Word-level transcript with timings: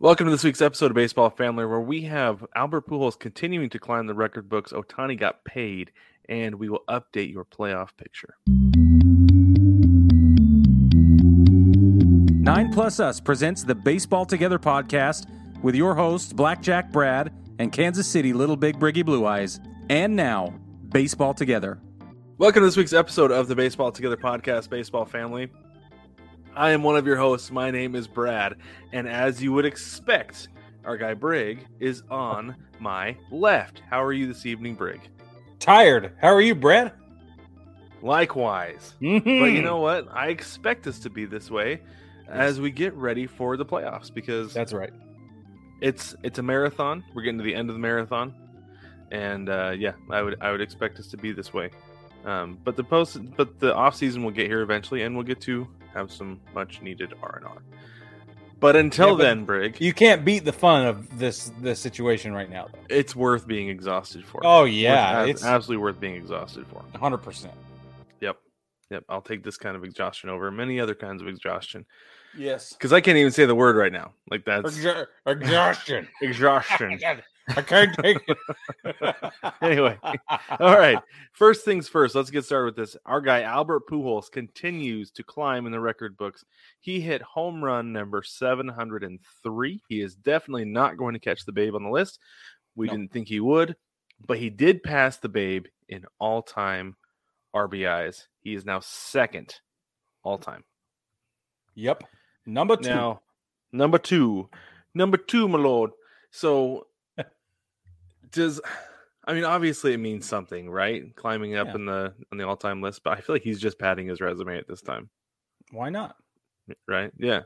Welcome 0.00 0.26
to 0.26 0.30
this 0.30 0.44
week's 0.44 0.62
episode 0.62 0.92
of 0.92 0.94
Baseball 0.94 1.28
Family, 1.28 1.66
where 1.66 1.80
we 1.80 2.02
have 2.02 2.46
Albert 2.54 2.86
Pujols 2.86 3.18
continuing 3.18 3.68
to 3.70 3.80
climb 3.80 4.06
the 4.06 4.14
record 4.14 4.48
books. 4.48 4.70
Otani 4.70 5.18
got 5.18 5.44
paid, 5.44 5.90
and 6.28 6.54
we 6.54 6.68
will 6.68 6.84
update 6.88 7.32
your 7.32 7.44
playoff 7.44 7.88
picture. 7.96 8.36
Nine 12.40 12.72
Plus 12.72 13.00
Us 13.00 13.18
presents 13.18 13.64
the 13.64 13.74
Baseball 13.74 14.24
Together 14.24 14.60
podcast 14.60 15.26
with 15.64 15.74
your 15.74 15.96
hosts, 15.96 16.32
Blackjack 16.32 16.92
Brad 16.92 17.32
and 17.58 17.72
Kansas 17.72 18.06
City 18.06 18.32
Little 18.32 18.54
Big 18.54 18.78
Briggy 18.78 19.04
Blue 19.04 19.26
Eyes. 19.26 19.58
And 19.90 20.14
now, 20.14 20.54
Baseball 20.90 21.34
Together. 21.34 21.80
Welcome 22.38 22.60
to 22.60 22.66
this 22.66 22.76
week's 22.76 22.92
episode 22.92 23.32
of 23.32 23.48
the 23.48 23.56
Baseball 23.56 23.90
Together 23.90 24.16
podcast, 24.16 24.70
Baseball 24.70 25.06
Family. 25.06 25.50
I 26.58 26.72
am 26.72 26.82
one 26.82 26.96
of 26.96 27.06
your 27.06 27.16
hosts. 27.16 27.52
My 27.52 27.70
name 27.70 27.94
is 27.94 28.08
Brad, 28.08 28.56
and 28.92 29.08
as 29.08 29.40
you 29.40 29.52
would 29.52 29.64
expect, 29.64 30.48
our 30.84 30.96
guy 30.96 31.14
Brig 31.14 31.64
is 31.78 32.02
on 32.10 32.56
my 32.80 33.16
left. 33.30 33.80
How 33.88 34.02
are 34.02 34.12
you 34.12 34.26
this 34.26 34.44
evening, 34.44 34.74
Brig? 34.74 35.00
Tired. 35.60 36.14
How 36.20 36.34
are 36.34 36.40
you, 36.40 36.56
Brad? 36.56 36.94
Likewise. 38.02 38.94
Mm-hmm. 39.00 39.40
But 39.40 39.52
you 39.52 39.62
know 39.62 39.78
what? 39.78 40.08
I 40.10 40.30
expect 40.30 40.88
us 40.88 40.98
to 40.98 41.10
be 41.10 41.26
this 41.26 41.48
way 41.48 41.80
as 42.26 42.60
we 42.60 42.72
get 42.72 42.92
ready 42.94 43.28
for 43.28 43.56
the 43.56 43.64
playoffs 43.64 44.12
because 44.12 44.52
That's 44.52 44.72
right. 44.72 44.92
it's 45.80 46.16
it's 46.24 46.40
a 46.40 46.42
marathon. 46.42 47.04
We're 47.14 47.22
getting 47.22 47.38
to 47.38 47.44
the 47.44 47.54
end 47.54 47.70
of 47.70 47.76
the 47.76 47.80
marathon, 47.80 48.34
and 49.12 49.48
uh, 49.48 49.76
yeah, 49.78 49.92
I 50.10 50.22
would 50.22 50.36
I 50.40 50.50
would 50.50 50.60
expect 50.60 50.98
us 50.98 51.06
to 51.12 51.16
be 51.16 51.30
this 51.30 51.54
way. 51.54 51.70
Um, 52.24 52.58
but 52.64 52.74
the 52.74 52.82
post, 52.82 53.18
but 53.36 53.60
the 53.60 53.72
off 53.76 53.94
season 53.94 54.24
will 54.24 54.32
get 54.32 54.48
here 54.48 54.62
eventually, 54.62 55.02
and 55.02 55.14
we'll 55.14 55.24
get 55.24 55.40
to 55.42 55.68
have 55.98 56.12
some 56.12 56.40
much 56.54 56.80
needed 56.80 57.12
R 57.22 57.36
and 57.36 57.46
R. 57.46 57.58
But 58.60 58.74
until 58.76 59.08
Yeah, 59.10 59.12
but 59.14 59.22
then, 59.22 59.44
Brig, 59.44 59.80
You 59.80 59.92
can't 59.92 60.24
beat 60.24 60.44
the 60.44 60.52
fun 60.52 60.86
of 60.86 61.18
this 61.18 61.52
this 61.60 61.78
situation 61.80 62.32
right 62.32 62.50
now, 62.50 62.66
though. 62.72 62.78
it's 62.88 63.14
worth 63.14 63.46
being 63.46 63.68
exhausted 63.68 64.24
for. 64.24 64.40
Oh 64.44 64.64
yeah, 64.64 65.20
ab- 65.22 65.28
it's 65.28 65.44
absolutely 65.44 65.82
worth 65.82 66.00
being 66.00 66.14
exhausted 66.16 66.66
for. 66.66 66.82
hundred 66.98 67.18
percent. 67.18 67.54
Yep, 68.20 68.36
yep. 68.90 69.04
I'll 69.08 69.22
take 69.22 69.44
this 69.44 69.56
kind 69.56 69.76
of 69.76 69.84
exhaustion 69.84 70.28
over 70.30 70.50
many 70.50 70.80
other 70.80 70.94
kinds 70.96 71.22
of 71.22 71.28
exhaustion 71.28 71.86
Yes. 72.36 72.72
because 72.72 72.92
I 72.92 73.00
can't 73.00 73.16
even 73.16 73.30
say 73.32 73.46
the 73.46 73.54
word 73.54 73.76
right 73.76 73.92
now. 73.92 74.12
Like 74.30 74.44
that's 74.44 74.76
Exhaustion. 75.26 76.08
exhaustion. 76.22 76.98
I 77.56 77.62
can't 77.62 77.94
take 78.02 78.18
it. 78.28 78.36
Anyway, 79.62 79.98
All 80.60 80.78
right. 80.78 80.98
First 81.32 81.64
things 81.64 81.88
first, 81.88 82.14
let's 82.14 82.30
get 82.30 82.44
started 82.44 82.66
with 82.66 82.76
this. 82.76 82.96
Our 83.06 83.20
guy 83.20 83.42
Albert 83.42 83.88
Pujols 83.88 84.30
continues 84.30 85.10
to 85.12 85.22
climb 85.22 85.66
in 85.66 85.72
the 85.72 85.80
record 85.80 86.16
books. 86.16 86.44
He 86.80 87.00
hit 87.00 87.20
home 87.22 87.62
run 87.62 87.92
number 87.92 88.22
703. 88.22 89.82
He 89.88 90.00
is 90.00 90.14
definitely 90.14 90.64
not 90.64 90.96
going 90.96 91.14
to 91.14 91.18
catch 91.20 91.44
the 91.44 91.52
babe 91.52 91.74
on 91.74 91.82
the 91.82 91.90
list. 91.90 92.18
We 92.76 92.86
No. 92.86 92.92
didn't 92.94 93.12
think 93.12 93.28
he 93.28 93.40
would, 93.40 93.76
but 94.26 94.38
he 94.38 94.50
did 94.50 94.82
pass 94.82 95.16
the 95.18 95.28
babe 95.28 95.66
in 95.88 96.04
all-time 96.18 96.96
RBIs. 97.54 98.26
He 98.40 98.54
is 98.54 98.64
now 98.64 98.80
second 98.80 99.54
all-time. 100.22 100.64
Yep. 101.74 102.04
Number 102.46 102.76
two. 102.76 102.88
Now, 102.88 103.20
number 103.72 103.98
2. 103.98 104.48
Number 104.94 105.16
2, 105.16 105.48
my 105.48 105.58
lord. 105.58 105.90
So 106.30 106.87
does 108.30 108.60
I 109.26 109.34
mean 109.34 109.44
obviously 109.44 109.92
it 109.92 109.98
means 109.98 110.26
something, 110.26 110.70
right? 110.70 111.14
Climbing 111.16 111.56
up 111.56 111.68
Yeah. 111.68 111.74
in 111.74 111.86
the 111.86 112.14
on 112.32 112.38
the 112.38 112.46
all-time 112.46 112.80
list, 112.82 113.02
but 113.04 113.16
I 113.16 113.20
feel 113.20 113.34
like 113.34 113.42
he's 113.42 113.60
just 113.60 113.78
padding 113.78 114.08
his 114.08 114.20
resume 114.20 114.56
at 114.58 114.66
this 114.68 114.82
time, 114.82 115.10
Why 115.70 115.90
not? 115.90 116.16
right? 116.86 117.12
Yeah. 117.18 117.42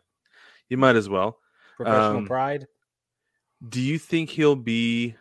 You 0.68 0.76
might 0.78 0.96
as 0.96 1.08
well. 1.08 1.38
Professional 1.76 2.18
Um, 2.18 2.26
pride. 2.26 2.66
Do 3.68 3.80
you 3.80 3.98
think 3.98 4.30
he'll 4.30 4.56
be 4.56 5.14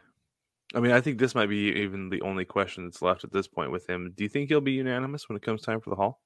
I 0.73 0.79
mean, 0.79 0.91
I 0.93 1.01
think 1.01 1.19
this 1.19 1.35
might 1.35 1.49
be 1.49 1.73
even 1.81 2.09
the 2.09 2.21
only 2.21 2.45
question 2.45 2.85
that's 2.85 3.01
left 3.01 3.25
at 3.25 3.31
this 3.33 3.47
point 3.47 3.71
with 3.71 3.89
him. 3.89 4.13
Do 4.15 4.23
you 4.23 4.29
think 4.29 4.47
he'll 4.49 4.61
be 4.61 4.71
unanimous 4.71 5.27
when 5.27 5.35
it 5.35 5.41
comes 5.41 5.61
time 5.63 5.81
for 5.81 5.89
the 5.89 5.97
hall? 5.97 6.21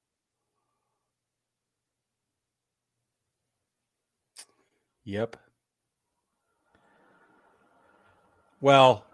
Yep. 5.04 5.36
Well, 8.60 9.04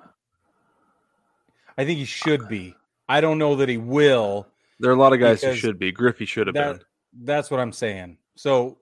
I 1.78 1.84
think 1.84 1.98
he 1.98 2.04
should 2.04 2.48
be. 2.48 2.74
I 3.08 3.20
don't 3.20 3.38
know 3.38 3.56
that 3.56 3.68
he 3.68 3.78
will. 3.78 4.46
There 4.80 4.90
are 4.90 4.94
a 4.94 4.98
lot 4.98 5.12
of 5.12 5.20
guys 5.20 5.42
who 5.42 5.54
should 5.54 5.78
be. 5.78 5.92
Griffey 5.92 6.24
should 6.24 6.46
have 6.46 6.54
That, 6.54 6.78
been. 6.78 6.84
that's 7.24 7.50
what 7.50 7.60
I'm 7.60 7.72
saying. 7.72 8.18
So 8.36 8.78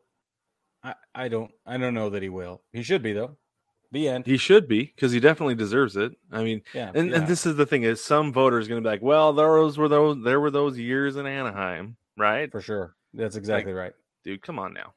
I, 0.82 0.94
I 1.14 1.28
don't 1.28 1.50
I 1.66 1.76
don't 1.76 1.94
know 1.94 2.10
that 2.10 2.22
he 2.22 2.28
will. 2.28 2.62
He 2.72 2.82
should 2.82 3.02
be 3.02 3.12
though. 3.12 3.36
The 3.92 4.08
end. 4.08 4.24
He 4.24 4.36
should 4.36 4.68
be 4.68 4.84
because 4.84 5.10
he 5.10 5.18
definitely 5.18 5.56
deserves 5.56 5.96
it. 5.96 6.12
I 6.30 6.44
mean, 6.44 6.62
yeah. 6.72 6.92
And, 6.94 7.10
yeah. 7.10 7.16
and 7.16 7.26
this 7.26 7.44
is 7.44 7.56
the 7.56 7.66
thing 7.66 7.82
is 7.82 8.02
some 8.02 8.32
voters 8.32 8.68
going 8.68 8.80
to 8.80 8.86
be 8.86 8.90
like, 8.90 9.02
well, 9.02 9.32
those 9.32 9.76
were 9.78 9.88
those 9.88 10.22
there 10.22 10.38
were 10.40 10.52
those 10.52 10.78
years 10.78 11.16
in 11.16 11.26
Anaheim, 11.26 11.96
right? 12.16 12.50
for 12.52 12.60
sure. 12.60 12.94
That's 13.14 13.34
exactly 13.34 13.72
right. 13.72 13.92
Dude, 14.22 14.42
come 14.42 14.58
on 14.60 14.72
now, 14.72 14.94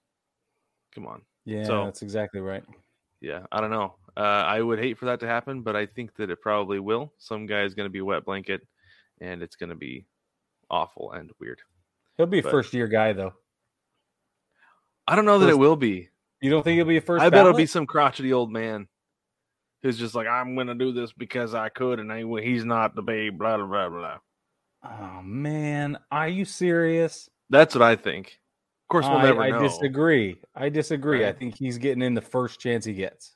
come 0.94 1.08
on. 1.08 1.24
Yeah, 1.46 1.64
so- 1.66 1.86
that's 1.86 2.02
exactly 2.04 2.40
right. 2.40 2.64
Yeah, 3.20 3.46
I 3.52 3.62
don't 3.62 3.72
know. 3.72 3.96
Uh, 4.16 4.20
I 4.20 4.62
would 4.62 4.80
hate 4.80 4.98
for 4.98 5.06
that 5.06 5.20
to 5.22 5.28
happen, 5.28 5.62
but 5.62 5.76
I 5.76 5.86
think 5.86 6.16
that 6.18 6.30
it 6.30 6.42
probably 6.42 6.80
will. 6.80 7.14
Some 7.18 7.46
guy 7.46 7.64
is 7.64 7.74
going 7.74 7.88
to 7.88 7.92
be 7.92 8.00
a 8.00 8.06
wet 8.06 8.26
blanket, 8.26 8.62
and 9.20 9.42
it's 9.42 9.56
going 9.56 9.70
to 9.70 9.76
be 9.76 10.06
awful 10.70 11.12
and 11.14 11.32
weird. 11.40 11.60
He'll 12.18 12.28
be 12.28 12.40
a 12.40 12.44
but- 12.44 12.52
first 12.52 12.74
year 12.74 12.88
guy 12.88 13.14
though. 13.14 13.34
I 15.08 15.16
don't 15.16 15.26
know 15.26 15.40
that 15.40 15.50
it 15.50 15.58
will 15.58 15.76
be. 15.76 16.10
You 16.42 16.50
don't 16.50 16.64
think 16.64 16.78
he'll 16.78 16.86
be 16.86 16.98
a 16.98 17.02
first? 17.02 17.24
I 17.24 17.30
bet 17.30 17.42
it'll 17.42 17.58
be 17.58 17.66
some 17.66 17.86
crotchety 17.86 18.32
old 18.32 18.52
man 18.52 18.88
who's 19.82 19.98
just 19.98 20.16
like, 20.16 20.28
I'm 20.28 20.56
going 20.56 20.68
to 20.68 20.76
do 20.76 20.94
this 20.94 21.12
because 21.12 21.54
I 21.54 21.70
could, 21.70 22.00
and 22.00 22.12
I, 22.12 22.24
he's 22.42 22.64
not 22.66 22.96
the 22.96 23.02
babe. 23.02 23.38
Blah 23.38 23.58
blah 23.58 23.66
blah 23.66 23.90
blah. 23.90 24.18
Oh 24.86 25.22
man, 25.24 25.98
are 26.12 26.28
you 26.28 26.46
serious? 26.46 27.30
That's 27.50 27.76
what 27.76 27.82
I 27.82 27.96
think. 27.96 28.28
Of 28.28 28.88
course, 28.90 29.06
we'll 29.06 29.18
I, 29.18 29.24
never 29.24 29.42
I 29.42 29.50
know. 29.52 29.62
disagree. 29.62 30.40
I 30.56 30.70
disagree. 30.70 31.26
I 31.26 31.32
think 31.32 31.58
he's 31.58 31.78
getting 31.78 32.02
in 32.02 32.14
the 32.14 32.22
first 32.22 32.60
chance 32.60 32.86
he 32.86 32.94
gets. 32.94 33.36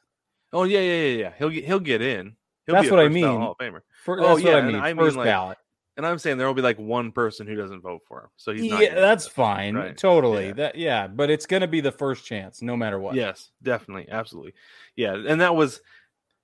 Oh 0.53 0.63
yeah, 0.63 0.79
yeah, 0.79 0.93
yeah, 0.93 1.17
yeah. 1.17 1.31
He'll 1.37 1.49
get 1.49 1.65
he'll 1.65 1.79
get 1.79 2.01
in. 2.01 2.35
He'll 2.65 2.75
That's 2.75 2.85
be 2.85 2.89
a 2.89 2.95
what 2.95 3.05
I 3.05 3.09
mean. 3.09 3.25
Hall 3.25 3.51
of 3.51 3.57
Famer. 3.57 3.81
For, 4.03 4.19
Oh, 4.19 4.35
that's 4.35 4.41
yeah, 4.41 4.55
what 4.55 4.63
I 4.63 4.67
mean. 4.67 4.75
I 4.75 4.93
mean, 4.93 5.05
first 5.05 5.17
like, 5.17 5.25
ballot. 5.25 5.57
And 5.95 6.05
I'm 6.05 6.19
saying 6.19 6.37
there 6.37 6.45
will 6.45 6.53
be 6.53 6.61
like 6.61 6.77
one 6.77 7.11
person 7.11 7.47
who 7.47 7.55
doesn't 7.55 7.81
vote 7.81 8.01
for 8.07 8.21
him. 8.21 8.29
So 8.37 8.53
he's 8.53 8.65
Yeah, 8.65 8.93
that's 8.93 9.25
fine. 9.25 9.75
Right. 9.75 9.97
Totally. 9.97 10.47
Yeah. 10.47 10.53
That 10.53 10.75
yeah, 10.75 11.07
but 11.07 11.29
it's 11.29 11.45
gonna 11.47 11.67
be 11.67 11.81
the 11.81 11.91
first 11.91 12.25
chance, 12.25 12.61
no 12.61 12.77
matter 12.77 12.99
what. 12.99 13.15
Yes, 13.15 13.49
definitely, 13.63 14.07
absolutely. 14.09 14.53
Yeah, 14.95 15.15
and 15.15 15.41
that 15.41 15.55
was, 15.55 15.81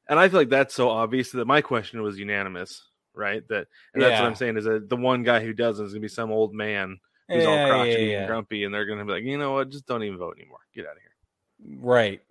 and 0.09 0.19
I 0.19 0.27
feel 0.27 0.39
like 0.39 0.49
that's 0.49 0.73
so 0.73 0.89
obvious 0.89 1.31
that 1.31 1.45
my 1.45 1.61
question 1.61 2.01
was 2.01 2.17
unanimous, 2.17 2.83
right? 3.13 3.47
That 3.49 3.67
and 3.93 4.01
that's 4.01 4.19
what 4.19 4.27
I'm 4.27 4.35
saying 4.35 4.57
is 4.57 4.65
that 4.65 4.89
the 4.89 4.97
one 4.97 5.23
guy 5.23 5.39
who 5.41 5.53
doesn't 5.53 5.85
is 5.85 5.93
gonna 5.93 6.01
be 6.01 6.07
some 6.07 6.31
old 6.31 6.53
man 6.53 6.97
who's 7.29 7.45
all 7.45 7.53
Yeah, 7.53 7.69
crotchety 7.69 7.91
yeah, 7.91 8.11
yeah. 8.11 8.17
and 8.19 8.27
grumpy, 8.27 8.63
and 8.63 8.73
they're 8.73 8.85
gonna 8.85 9.05
be 9.05 9.11
like, 9.11 9.23
you 9.23 9.37
know 9.37 9.53
what, 9.53 9.69
just 9.69 9.85
don't 9.85 10.03
even 10.03 10.17
vote 10.17 10.37
anymore, 10.39 10.59
get 10.73 10.85
out 10.87 10.95
of 10.95 11.01
here. 11.01 11.77
Right. 11.79 12.21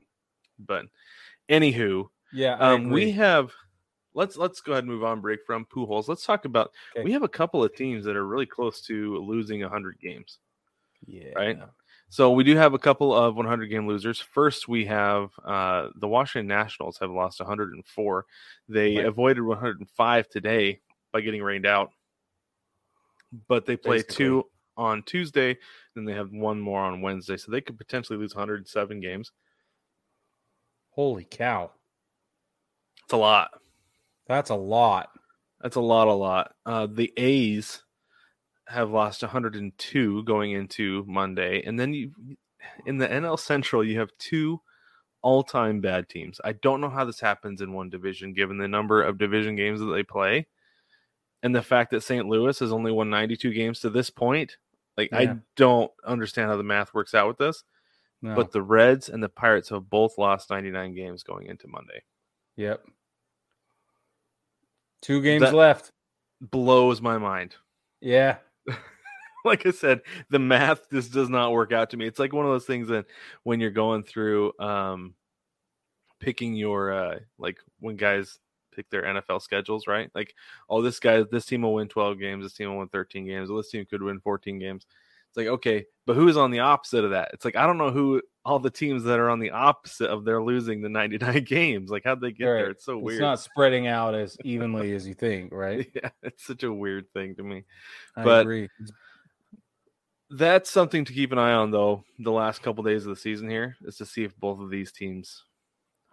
But 0.58 0.86
anywho, 1.52 2.08
Yeah. 2.32 2.54
Um, 2.56 2.90
we 2.90 3.10
have. 3.12 3.52
Let's 4.14 4.36
let's 4.36 4.60
go 4.60 4.72
ahead 4.72 4.84
and 4.84 4.92
move 4.92 5.04
on. 5.04 5.20
Break 5.20 5.40
from 5.46 5.64
Pujols. 5.66 6.06
Let's 6.08 6.24
talk 6.26 6.44
about. 6.44 6.70
Okay. 6.94 7.02
We 7.04 7.12
have 7.12 7.22
a 7.22 7.28
couple 7.28 7.64
of 7.64 7.74
teams 7.74 8.04
that 8.04 8.16
are 8.16 8.26
really 8.26 8.44
close 8.46 8.82
to 8.82 9.16
losing 9.18 9.60
100 9.62 9.98
games. 10.00 10.38
yeah. 11.06 11.32
right? 11.34 11.58
So 12.10 12.30
we 12.32 12.44
do 12.44 12.54
have 12.56 12.74
a 12.74 12.78
couple 12.78 13.14
of 13.14 13.36
100 13.36 13.68
game 13.68 13.86
losers. 13.86 14.20
First, 14.20 14.68
we 14.68 14.84
have 14.84 15.30
uh, 15.46 15.88
the 15.96 16.08
Washington 16.08 16.46
Nationals 16.46 16.98
have 16.98 17.10
lost 17.10 17.40
104. 17.40 18.26
They 18.68 18.96
Right. 18.98 19.06
avoided 19.06 19.42
105 19.44 20.28
today 20.28 20.80
by 21.10 21.22
getting 21.22 21.42
rained 21.42 21.64
out, 21.64 21.90
but 23.48 23.64
they 23.64 23.76
play 23.78 23.98
Basically. 23.98 24.14
two 24.16 24.46
on 24.76 25.02
Tuesday. 25.04 25.56
Then 25.94 26.04
they 26.04 26.12
have 26.12 26.30
one 26.32 26.60
more 26.60 26.80
on 26.82 27.00
Wednesday, 27.00 27.38
so 27.38 27.50
they 27.50 27.62
could 27.62 27.78
potentially 27.78 28.18
lose 28.18 28.34
107 28.34 29.00
games. 29.00 29.32
Holy 30.92 31.24
cow. 31.24 31.70
It's 33.04 33.12
a 33.12 33.16
lot. 33.16 33.50
That's 34.28 34.50
a 34.50 34.54
lot. 34.54 35.08
That's 35.60 35.76
a 35.76 35.80
lot, 35.80 36.08
a 36.08 36.12
lot. 36.12 36.54
Uh, 36.66 36.86
the 36.90 37.12
A's 37.16 37.82
have 38.68 38.90
lost 38.90 39.22
102 39.22 40.22
going 40.24 40.52
into 40.52 41.04
Monday, 41.06 41.62
and 41.64 41.78
then 41.78 41.92
you 41.92 42.12
in 42.86 42.98
the 42.98 43.08
NL 43.08 43.38
Central 43.38 43.84
you 43.84 43.98
have 43.98 44.10
two 44.18 44.60
all-time 45.22 45.80
bad 45.80 46.08
teams. 46.08 46.40
I 46.44 46.52
don't 46.52 46.80
know 46.80 46.88
how 46.90 47.04
this 47.04 47.20
happens 47.20 47.60
in 47.60 47.72
one 47.72 47.90
division, 47.90 48.32
given 48.32 48.58
the 48.58 48.68
number 48.68 49.02
of 49.02 49.18
division 49.18 49.54
games 49.56 49.80
that 49.80 49.86
they 49.86 50.02
play. 50.02 50.46
and 51.44 51.54
the 51.54 51.62
fact 51.62 51.90
that 51.90 52.02
St. 52.04 52.26
Louis 52.28 52.56
has 52.60 52.70
only 52.72 52.92
won 52.92 53.10
92 53.10 53.52
games 53.52 53.80
to 53.80 53.90
this 53.90 54.10
point, 54.10 54.56
like 54.96 55.10
Yeah. 55.10 55.18
I 55.18 55.36
don't 55.56 55.90
understand 56.04 56.48
how 56.50 56.56
the 56.56 56.62
math 56.62 56.94
works 56.94 57.14
out 57.14 57.26
with 57.26 57.38
this. 57.38 57.64
No. 58.22 58.34
But 58.36 58.52
the 58.52 58.62
Reds 58.62 59.08
and 59.08 59.22
the 59.22 59.28
Pirates 59.28 59.68
have 59.70 59.90
both 59.90 60.16
lost 60.16 60.48
99 60.50 60.94
games 60.94 61.22
going 61.24 61.46
into 61.48 61.66
Monday. 61.68 62.02
yep. 62.56 62.82
Two 65.00 65.20
games 65.20 65.42
That- 65.42 65.54
left. 65.54 65.92
Blows 66.40 67.00
my 67.00 67.18
mind. 67.18 67.56
Yeah. 68.04 68.38
like 69.44 69.64
I 69.64 69.70
said, 69.70 70.00
the 70.28 70.40
math 70.40 70.90
just 70.90 71.12
does 71.12 71.28
not 71.28 71.52
work 71.52 71.72
out 71.72 71.90
to 71.90 71.96
me. 71.96 72.04
It's 72.08 72.18
like 72.18 72.32
one 72.32 72.44
of 72.46 72.50
those 72.50 72.64
things 72.66 72.88
that 72.88 73.06
when 73.44 73.60
you're 73.60 73.70
going 73.70 74.02
through 74.02 74.52
um 74.58 75.14
picking 76.18 76.54
your 76.54 76.92
uh 76.92 77.18
like 77.38 77.58
when 77.78 77.94
guys 77.94 78.40
pick 78.74 78.90
their 78.90 79.02
NFL 79.04 79.40
schedules, 79.40 79.86
right? 79.86 80.10
Like, 80.16 80.34
oh, 80.68 80.82
this 80.82 80.98
guy, 80.98 81.22
this 81.30 81.46
team 81.46 81.62
will 81.62 81.74
win 81.74 81.86
12 81.86 82.18
games, 82.18 82.44
this 82.44 82.54
team 82.54 82.70
will 82.70 82.78
win 82.78 82.88
13 82.88 83.24
games, 83.24 83.48
well, 83.50 83.58
this 83.58 83.70
team 83.70 83.86
could 83.86 84.02
win 84.02 84.18
14 84.18 84.58
games. 84.58 84.84
It's 85.32 85.36
like, 85.38 85.46
okay, 85.46 85.86
but 86.06 86.14
who's 86.14 86.36
on 86.36 86.50
the 86.50 86.58
opposite 86.60 87.04
of 87.04 87.12
that? 87.12 87.30
It's 87.32 87.44
like 87.46 87.56
I 87.56 87.66
don't 87.66 87.78
know 87.78 87.90
who 87.90 88.20
all 88.44 88.58
the 88.58 88.68
teams 88.70 89.04
that 89.04 89.18
are 89.18 89.30
on 89.30 89.38
the 89.38 89.50
opposite 89.52 90.10
of 90.10 90.24
they're 90.26 90.42
losing 90.42 90.82
the 90.82 90.88
99 90.90 91.44
games. 91.48 91.90
Like 91.90 92.02
how'd 92.04 92.20
they 92.20 92.32
get 92.32 92.44
there? 92.44 92.70
It's 92.70 92.84
so 92.84 92.98
weird. 92.98 93.14
It's 93.16 93.22
not 93.22 93.40
spreading 93.40 93.86
out 93.86 94.14
as 94.14 94.36
evenly 94.44 94.92
as 94.94 95.08
you 95.08 95.14
think, 95.14 95.52
right? 95.54 95.90
yeah, 95.94 96.10
it's 96.22 96.44
such 96.44 96.64
a 96.64 96.72
weird 96.72 97.06
thing 97.14 97.34
to 97.36 97.42
me. 97.42 97.64
I 98.14 98.24
But- 98.24 98.40
agree. 98.42 98.68
That's 100.34 100.70
something 100.70 101.04
to 101.04 101.12
keep 101.12 101.30
an 101.32 101.38
eye 101.38 101.52
on, 101.52 101.70
though. 101.70 102.04
The 102.18 102.32
last 102.32 102.62
couple 102.62 102.82
days 102.84 103.04
of 103.04 103.10
the 103.10 103.20
season 103.20 103.50
here 103.50 103.76
is 103.84 103.96
to 103.98 104.06
see 104.06 104.24
if 104.24 104.34
both 104.38 104.60
of 104.60 104.70
these 104.70 104.90
teams. 104.90 105.44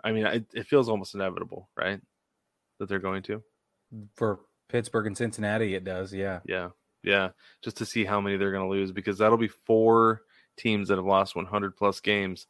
I 0.04 0.12
mean, 0.12 0.26
it, 0.26 0.46
it 0.54 0.68
feels 0.68 0.90
almost 0.90 1.16
inevitable, 1.16 1.70
right? 1.78 2.02
That 2.80 2.90
they're 2.90 3.00
going 3.00 3.24
to. 3.24 3.42
For 4.16 4.42
Pittsburgh 4.68 5.08
and 5.08 5.18
Cincinnati, 5.18 5.74
it 5.76 5.86
does. 5.86 6.14
Yeah. 6.14 6.40
Yeah, 6.46 6.70
yeah. 7.04 7.30
Just 7.62 7.78
to 7.78 7.86
see 7.86 8.06
how 8.06 8.20
many 8.22 8.38
they're 8.38 8.52
going 8.52 8.64
to 8.64 8.70
lose 8.70 8.92
because 8.92 9.18
that'll 9.18 9.38
be 9.38 9.48
four 9.48 10.22
teams 10.58 10.90
that 10.90 10.98
have 10.98 11.06
lost 11.06 11.36
100 11.36 11.76
plus 11.76 12.00
games, 12.00 12.48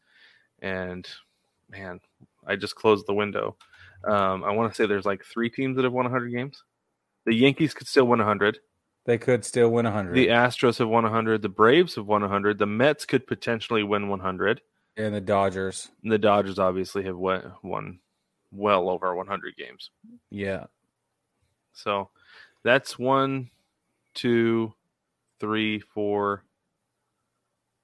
and 0.61 1.07
man, 1.69 1.99
I 2.45 2.55
just 2.55 2.75
closed 2.75 3.05
the 3.07 3.13
window. 3.13 3.55
Um, 4.03 4.43
I 4.43 4.51
want 4.51 4.71
to 4.71 4.75
say 4.75 4.87
there's 4.87 5.05
like 5.05 5.23
three 5.23 5.49
teams 5.49 5.75
that 5.75 5.83
have 5.83 5.93
won 5.93 6.05
100 6.05 6.29
games. 6.29 6.63
The 7.25 7.35
Yankees 7.35 7.73
could 7.73 7.87
still 7.87 8.05
win 8.05 8.19
100. 8.19 8.59
They 9.05 9.17
could 9.17 9.43
still 9.43 9.69
win 9.69 9.85
100. 9.85 10.13
The 10.13 10.27
Astros 10.27 10.77
have 10.79 10.87
won 10.87 11.03
100. 11.03 11.41
The 11.41 11.49
Braves 11.49 11.95
have 11.95 12.05
won 12.05 12.21
100. 12.21 12.57
The 12.57 12.65
Mets 12.65 13.05
could 13.05 13.27
potentially 13.27 13.83
win 13.83 14.07
100. 14.07 14.61
and 14.97 15.13
the 15.15 15.21
Dodgers. 15.21 15.89
The 16.03 16.17
Dodgers 16.17 16.59
obviously 16.59 17.03
have 17.03 17.17
won, 17.17 17.53
won 17.63 17.99
well 18.51 18.89
over 18.89 19.15
100 19.15 19.55
games. 19.55 19.91
Yeah. 20.29 20.65
So 21.73 22.09
that's 22.63 22.99
one, 22.99 23.49
two, 24.13 24.73
three, 25.39 25.79
four, 25.79 26.43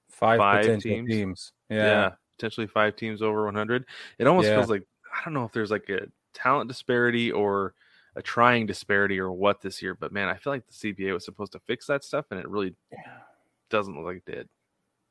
Five, 0.09 0.37
Five 0.39 0.61
potential 0.61 0.91
teams? 0.91 1.09
teams. 1.09 1.51
yeah. 1.69 1.77
Yeah. 1.85 2.09
potentially 2.37 2.67
five 2.67 2.95
teams 2.95 3.21
over 3.21 3.45
100. 3.45 3.85
It 4.17 4.27
almost 4.27 4.47
Yeah. 4.47 4.55
feels 4.55 4.69
like 4.69 4.83
I 5.13 5.23
don't 5.25 5.33
know 5.33 5.43
if 5.45 5.51
there's 5.51 5.71
like 5.71 5.89
a 5.89 6.07
talent 6.33 6.67
disparity 6.69 7.31
or 7.31 7.73
a 8.15 8.21
trying 8.21 8.65
disparity 8.65 9.19
or 9.19 9.31
what 9.33 9.61
this 9.61 9.81
year, 9.81 9.93
but 9.93 10.11
man, 10.13 10.29
I 10.29 10.35
feel 10.35 10.53
like 10.53 10.65
the 10.67 10.73
CBA 10.73 11.13
was 11.13 11.25
supposed 11.25 11.51
to 11.53 11.59
fix 11.59 11.87
that 11.87 12.03
stuff, 12.05 12.27
and 12.31 12.39
it 12.39 12.47
really 12.47 12.75
doesn't 13.69 13.93
look 13.95 14.05
like 14.05 14.23
it 14.25 14.25
did. 14.25 14.49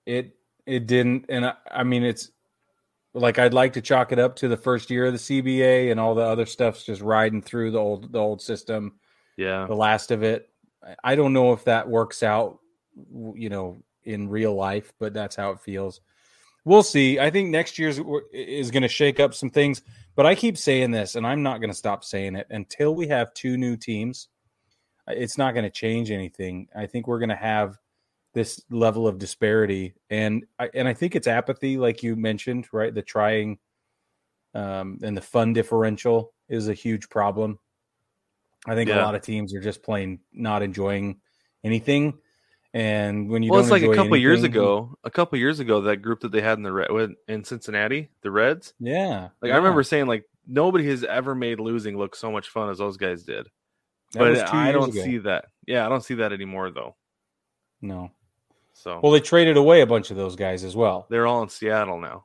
It 0.06 0.36
it 0.66 0.86
didn't 0.86 1.26
and 1.28 1.44
I, 1.46 1.54
I 1.70 1.82
mean 1.84 2.02
it's 2.02 2.30
like 3.12 3.38
I'd 3.38 3.52
like 3.54 3.74
to 3.74 3.82
chalk 3.82 4.10
it 4.12 4.18
up 4.18 4.36
to 4.36 4.48
the 4.48 4.56
first 4.56 4.90
year 4.90 5.06
of 5.06 5.12
the 5.12 5.18
CBA 5.18 5.90
and 5.90 6.00
all 6.00 6.14
the 6.14 6.22
other 6.24 6.46
stuff's 6.46 6.84
just 6.84 7.02
riding 7.02 7.42
through 7.42 7.72
the 7.72 7.78
old 7.78 8.10
the 8.10 8.18
old 8.18 8.40
system. 8.40 8.98
Yeah, 9.36 9.66
the 9.66 9.76
last 9.76 10.10
of 10.10 10.22
it. 10.22 10.48
I- 11.02 11.14
don't 11.14 11.32
know 11.32 11.52
if 11.52 11.64
that 11.64 11.88
works 11.88 12.22
out, 12.22 12.58
you 13.34 13.48
know, 13.48 13.82
in 14.04 14.28
real 14.28 14.54
life, 14.54 14.92
but 14.98 15.14
that's 15.14 15.36
how 15.36 15.50
it 15.50 15.60
feels. 15.60 16.00
We'll 16.64 16.82
see. 16.82 17.18
I 17.18 17.30
think 17.30 17.50
next 17.50 17.78
year's 17.78 18.00
is 18.32 18.70
going 18.70 18.82
to 18.82 18.88
shake 18.88 19.20
up 19.20 19.34
some 19.34 19.50
things, 19.50 19.82
but 20.16 20.26
I 20.26 20.34
keep 20.34 20.56
saying 20.56 20.90
this, 20.92 21.14
and 21.14 21.26
I'm 21.26 21.42
not 21.42 21.60
going 21.60 21.70
to 21.70 21.76
stop 21.76 22.04
saying 22.04 22.36
it 22.36 22.46
until 22.50 22.94
we 22.94 23.08
have 23.08 23.34
two 23.34 23.56
new 23.56 23.76
teams. 23.76 24.28
uh, 25.08 25.12
It's 25.16 25.36
not 25.38 25.52
going 25.52 25.64
to 25.64 25.70
change 25.70 26.10
anything. 26.10 26.68
I 26.74 26.86
think 26.86 27.06
we're 27.06 27.18
going 27.18 27.28
to 27.28 27.36
have 27.36 27.78
this 28.32 28.62
level 28.70 29.06
of 29.06 29.18
disparity, 29.18 29.94
and 30.10 30.44
I, 30.58 30.70
and 30.74 30.88
I 30.88 30.94
think 30.94 31.14
it's 31.14 31.26
apathy, 31.28 31.76
like 31.76 32.02
you 32.02 32.16
mentioned, 32.16 32.66
right? 32.72 32.94
The 32.94 33.02
trying 33.02 33.58
um, 34.54 34.98
and 35.02 35.16
the 35.16 35.20
fun 35.22 35.52
differential 35.52 36.32
is 36.48 36.68
a 36.68 36.74
huge 36.74 37.08
problem. 37.08 37.58
I 38.66 38.74
think 38.74 38.90
a 38.90 38.96
lot 38.96 39.14
of 39.14 39.22
teams 39.22 39.54
are 39.54 39.60
just 39.60 39.82
playing, 39.82 40.20
not 40.32 40.62
enjoying 40.62 41.20
anything. 41.62 42.14
And 42.72 43.28
when 43.28 43.42
you 43.42 43.52
well, 43.52 43.60
it's 43.60 43.70
like 43.70 43.82
a 43.82 43.94
couple 43.94 44.16
years 44.16 44.42
ago. 44.42 44.98
A 45.04 45.10
couple 45.10 45.38
years 45.38 45.60
ago, 45.60 45.82
that 45.82 45.98
group 45.98 46.20
that 46.20 46.32
they 46.32 46.40
had 46.40 46.58
in 46.58 46.64
the 46.64 46.72
Red 46.72 47.14
in 47.28 47.44
Cincinnati, 47.44 48.10
the 48.22 48.30
Reds. 48.30 48.74
yeah. 48.80 49.28
Like 49.40 49.50
yeah. 49.50 49.54
I 49.54 49.56
remember 49.58 49.82
saying, 49.84 50.06
like 50.06 50.24
nobody 50.46 50.88
has 50.88 51.04
ever 51.04 51.34
made 51.34 51.60
losing 51.60 51.96
look 51.96 52.16
so 52.16 52.32
much 52.32 52.48
fun 52.48 52.70
as 52.70 52.78
those 52.78 52.96
guys 52.96 53.22
did. 53.22 53.48
That 54.12 54.18
but 54.18 54.54
I 54.54 54.72
don't 54.72 54.90
ago. 54.90 55.04
see 55.04 55.18
that. 55.18 55.46
Yeah, 55.66 55.86
I 55.86 55.88
don't 55.88 56.02
see 56.02 56.14
that 56.14 56.32
anymore 56.32 56.70
though. 56.70 56.96
no. 57.80 58.10
So 58.76 58.98
Well, 59.00 59.12
they 59.12 59.20
traded 59.20 59.56
away 59.56 59.82
a 59.82 59.86
bunch 59.86 60.10
of 60.10 60.16
those 60.16 60.34
guys 60.34 60.64
as 60.64 60.74
well. 60.74 61.06
they're 61.08 61.28
all 61.28 61.42
in 61.44 61.48
Seattle 61.48 62.00
now. 62.00 62.24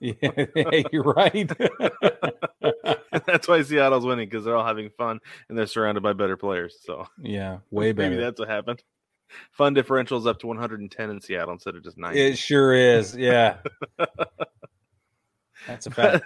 Yeah, 0.00 0.12
you're 0.92 1.02
right. 1.02 1.50
that's 3.26 3.46
why 3.46 3.62
Seattle's 3.62 4.06
winning 4.06 4.28
because 4.28 4.44
they're 4.44 4.56
all 4.56 4.66
having 4.66 4.90
fun 4.96 5.20
and 5.48 5.56
they're 5.56 5.66
surrounded 5.66 6.02
by 6.02 6.14
better 6.14 6.36
players. 6.36 6.78
So 6.82 7.06
yeah, 7.20 7.58
way 7.70 7.92
maybe 7.92 8.16
that's 8.16 8.40
what 8.40 8.48
happened. 8.48 8.82
Fun 9.52 9.74
differentials 9.74 10.26
up 10.26 10.40
to 10.40 10.48
110 10.48 11.10
in 11.10 11.20
Seattle 11.20 11.52
instead 11.52 11.76
of 11.76 11.84
just 11.84 11.98
90. 11.98 12.18
It 12.18 12.36
sure 12.36 12.74
is. 12.74 13.14
Yeah. 13.14 13.58
That's 15.68 15.86
a 15.86 15.90
fact. 15.90 16.24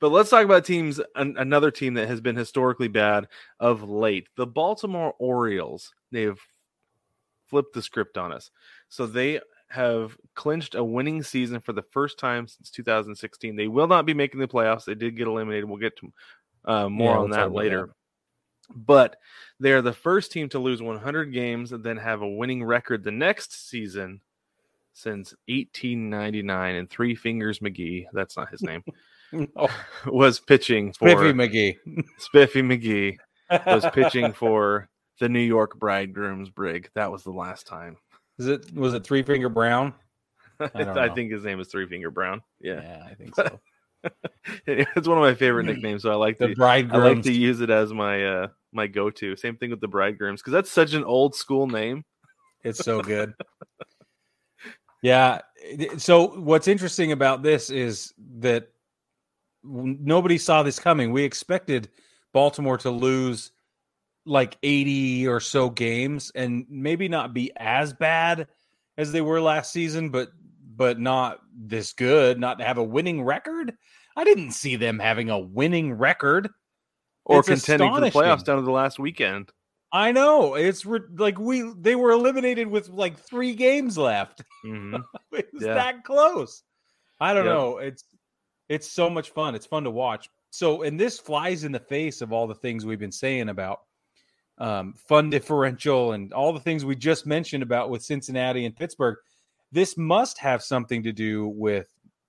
But 0.00 0.10
let's 0.10 0.30
talk 0.30 0.44
about 0.44 0.64
teams. 0.64 1.00
An, 1.14 1.36
another 1.38 1.70
team 1.70 1.94
that 1.94 2.08
has 2.08 2.20
been 2.20 2.34
historically 2.34 2.88
bad 2.88 3.28
of 3.60 3.84
late, 3.84 4.26
the 4.36 4.48
Baltimore 4.48 5.14
Orioles. 5.20 5.92
They've 6.10 6.40
flipped 7.46 7.74
the 7.74 7.82
script 7.82 8.18
on 8.18 8.32
us. 8.32 8.50
So 8.88 9.06
they 9.06 9.38
have 9.72 10.16
clinched 10.34 10.74
a 10.74 10.84
winning 10.84 11.22
season 11.22 11.60
for 11.60 11.72
the 11.72 11.82
first 11.82 12.18
time 12.18 12.46
since 12.46 12.70
2016. 12.70 13.56
They 13.56 13.68
will 13.68 13.88
not 13.88 14.04
be 14.04 14.12
making 14.14 14.40
the 14.40 14.46
playoffs. 14.48 14.84
They 14.84 14.94
did 14.94 15.16
get 15.16 15.26
eliminated. 15.26 15.64
We'll 15.64 15.78
get 15.78 15.96
to 15.98 16.12
uh, 16.64 16.88
more 16.88 17.14
Yeah, 17.14 17.20
on 17.20 17.30
that 17.30 17.52
later. 17.52 17.86
that. 17.86 18.76
But 18.76 19.16
they 19.60 19.72
are 19.72 19.82
the 19.82 19.92
first 19.92 20.30
team 20.30 20.48
to 20.50 20.58
lose 20.58 20.82
100 20.82 21.32
games 21.32 21.72
and 21.72 21.82
then 21.82 21.96
have 21.96 22.22
a 22.22 22.28
winning 22.28 22.62
record 22.64 23.02
the 23.02 23.10
next 23.10 23.68
season 23.68 24.20
since 24.92 25.34
1899. 25.48 26.74
And 26.76 26.90
Three 26.90 27.14
Fingers 27.14 27.60
McGee, 27.60 28.06
that's 28.12 28.36
not 28.36 28.50
his 28.50 28.62
name, 28.62 28.84
oh, 29.56 29.68
was 30.06 30.38
pitching 30.38 30.92
for 30.92 31.08
Spiffy 31.08 31.32
McGee. 31.32 31.76
Spiffy 32.18 32.62
McGee 32.62 33.16
was 33.66 33.86
pitching 33.92 34.32
for 34.32 34.88
the 35.18 35.28
New 35.28 35.40
York 35.40 35.78
Bridegrooms 35.78 36.50
Brig. 36.50 36.90
That 36.94 37.10
was 37.10 37.22
the 37.24 37.32
last 37.32 37.66
time. 37.66 37.96
Is 38.42 38.48
it 38.48 38.74
was 38.74 38.92
it 38.92 39.04
Three 39.04 39.22
Finger 39.22 39.48
Brown? 39.48 39.94
I, 40.60 40.82
don't 40.82 41.14
think 41.14 41.30
his 41.30 41.44
name 41.44 41.60
is 41.60 41.68
Three 41.68 41.86
Finger 41.86 42.10
Brown. 42.10 42.42
Yeah, 42.60 43.06
I 43.08 43.14
think 43.14 43.34
so. 43.36 43.60
it's 44.66 45.06
one 45.06 45.16
of 45.16 45.22
my 45.22 45.34
favorite 45.34 45.66
nicknames. 45.66 46.02
So 46.02 46.10
I 46.10 46.16
like 46.16 46.38
The 46.38 46.56
to 46.56 46.64
I 46.64 46.80
like 46.80 47.22
to 47.22 47.32
use 47.32 47.60
it 47.60 47.70
as 47.70 47.92
my 47.92 48.24
uh 48.24 48.48
my 48.72 48.88
go 48.88 49.10
to. 49.10 49.36
Same 49.36 49.56
thing 49.56 49.70
with 49.70 49.80
the 49.80 49.86
Bridegrooms 49.86 50.40
because 50.40 50.52
that's 50.52 50.72
such 50.72 50.92
an 50.92 51.04
old 51.04 51.36
school 51.36 51.68
name. 51.68 52.04
It's 52.64 52.84
so 52.84 53.00
good. 53.00 53.32
yeah. 55.02 55.42
So 55.98 56.40
what's 56.40 56.66
interesting 56.66 57.12
about 57.12 57.44
this 57.44 57.70
is 57.70 58.12
that 58.38 58.72
nobody 59.62 60.36
saw 60.36 60.64
this 60.64 60.80
coming. 60.80 61.12
We 61.12 61.22
expected 61.22 61.90
Baltimore 62.32 62.78
to 62.78 62.90
lose 62.90 63.52
like 64.24 64.56
80 64.62 65.26
or 65.28 65.40
so 65.40 65.70
games 65.70 66.30
and 66.34 66.64
maybe 66.68 67.08
not 67.08 67.34
be 67.34 67.50
as 67.56 67.92
bad 67.92 68.46
as 68.96 69.12
they 69.12 69.20
were 69.20 69.40
last 69.40 69.72
season, 69.72 70.10
but 70.10 70.30
but 70.74 70.98
not 70.98 71.38
this 71.54 71.92
good, 71.92 72.40
not 72.40 72.58
to 72.58 72.64
have 72.64 72.78
a 72.78 72.82
winning 72.84 73.22
record. 73.22 73.74
I 74.16 74.24
didn't 74.24 74.52
see 74.52 74.76
them 74.76 74.98
having 74.98 75.28
a 75.30 75.38
winning 75.38 75.92
record. 75.94 76.48
Or 77.24 77.40
It's 77.40 77.48
contending 77.48 77.94
for 77.94 78.00
the 78.00 78.10
playoffs 78.10 78.44
down 78.44 78.56
to 78.56 78.62
the 78.62 78.70
last 78.70 78.98
weekend. 78.98 79.50
I 79.92 80.10
know. 80.12 80.54
It's 80.54 80.84
re- 80.86 81.00
like 81.16 81.38
we 81.38 81.62
they 81.78 81.94
were 81.94 82.10
eliminated 82.12 82.66
with 82.68 82.88
like 82.88 83.18
3 83.18 83.54
games 83.54 83.98
left. 83.98 84.42
Mhm. 84.64 85.02
it 85.32 85.48
was 85.52 85.62
Yeah. 85.62 85.74
that 85.74 86.04
close. 86.04 86.62
I 87.20 87.34
don't 87.34 87.44
know. 87.44 87.78
It's 87.78 88.04
it's 88.68 88.90
so 88.90 89.10
much 89.10 89.30
fun. 89.30 89.54
It's 89.54 89.66
fun 89.66 89.84
to 89.84 89.90
watch. 89.90 90.28
So, 90.50 90.82
and 90.82 90.98
this 90.98 91.18
flies 91.18 91.64
in 91.64 91.72
the 91.72 91.78
face 91.80 92.20
of 92.22 92.32
all 92.32 92.46
the 92.46 92.54
things 92.54 92.84
we've 92.86 92.98
been 92.98 93.12
saying 93.12 93.48
about 93.50 93.80
um, 94.58 94.94
fun 94.94 95.30
differential 95.30 96.12
and 96.12 96.32
all 96.32 96.52
the 96.52 96.60
things 96.60 96.84
we 96.84 96.96
just 96.96 97.26
mentioned 97.26 97.62
about 97.62 97.90
with 97.90 98.02
Cincinnati 98.02 98.64
and 98.64 98.76
Pittsburgh. 98.76 99.16
This 99.70 99.96
must 99.96 100.38
have 100.38 100.62
something 100.62 101.02
to 101.04 101.12
do 101.12 101.48
with 101.48 101.88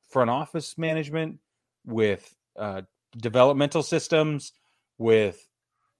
front 0.10 0.30
office 0.30 0.78
management, 0.78 1.40
with 1.86 2.34
uh, 2.58 2.84
developmental 3.18 3.84
systems, 3.84 4.54
with 4.98 5.50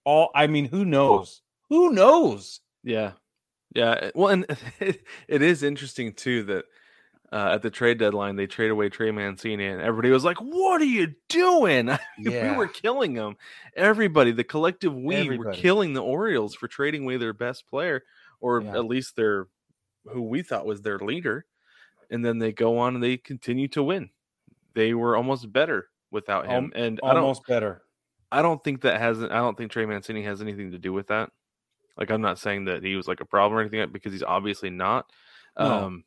all. 0.06 0.30
I 0.34 0.48
mean, 0.48 0.66
who 0.66 0.86
knows? 0.86 1.42
Who 1.70 1.92
knows? 1.92 2.62
Yeah, 2.84 3.12
yeah. 3.76 4.12
Well, 4.16 4.30
and 4.30 4.46
it 4.80 5.42
is 5.42 5.64
interesting 5.64 6.14
too 6.14 6.44
that 6.44 6.66
uh, 7.34 7.50
at 7.54 7.64
the 7.64 7.70
trade 7.72 7.98
deadline 7.98 8.36
they 8.36 8.46
trade 8.46 8.70
away 8.70 8.90
Trey 8.90 9.10
Mancini, 9.10 9.66
and 9.66 9.82
everybody 9.82 10.12
was 10.12 10.24
like, 10.24 10.38
"What 10.38 10.82
are 10.82 10.86
you 10.86 11.16
doing?" 11.30 11.88
Yeah. 12.20 12.52
we 12.52 12.58
were 12.58 12.68
killing 12.68 13.14
them. 13.16 13.38
Everybody, 13.76 14.32
the 14.32 14.44
collective 14.44 14.94
we, 14.96 15.36
were 15.38 15.52
killing 15.52 15.94
the 15.94 16.04
Orioles 16.04 16.54
for 16.56 16.68
trading 16.68 17.04
away 17.04 17.18
their 17.18 17.34
best 17.34 17.68
player, 17.68 18.04
or 18.40 18.62
Yeah. 18.62 18.76
at 18.76 18.86
least 18.86 19.16
their 19.16 19.48
who 20.06 20.22
we 20.22 20.44
thought 20.44 20.66
was 20.66 20.82
their 20.82 21.00
leader. 21.00 21.46
And 22.12 22.24
then 22.24 22.38
they 22.38 22.52
go 22.52 22.78
on 22.78 22.94
and 22.96 23.04
they 23.04 23.18
continue 23.18 23.68
to 23.70 23.82
win. 23.82 24.12
They 24.76 24.94
were 24.94 25.16
almost 25.18 25.52
better 25.52 25.88
without 26.12 26.48
him, 26.48 26.72
and 26.76 27.00
I 27.04 27.14
don't 27.14 27.24
Almost 27.24 27.48
better. 27.48 27.82
I 28.32 28.42
don't 28.44 28.64
think 28.64 28.82
that 28.82 29.00
has 29.00 29.24
I 29.24 29.28
don't 29.28 29.58
think 29.58 29.72
Trey 29.72 29.86
Mancini 29.88 30.24
has 30.24 30.42
anything 30.42 30.72
to 30.72 30.78
do 30.78 30.94
with 30.94 31.08
that. 31.08 31.32
Like 31.98 32.12
I'm 32.12 32.22
not 32.22 32.38
saying 32.38 32.66
that 32.66 32.84
he 32.84 32.96
was 32.96 33.08
like 33.08 33.22
a 33.22 33.26
problem 33.26 33.58
or 33.58 33.62
anything 33.62 33.80
like- 33.80 33.94
because 33.94 34.12
he's 34.12 34.24
obviously 34.24 34.70
not. 34.70 35.10
No. 35.58 35.66
Um 35.66 36.04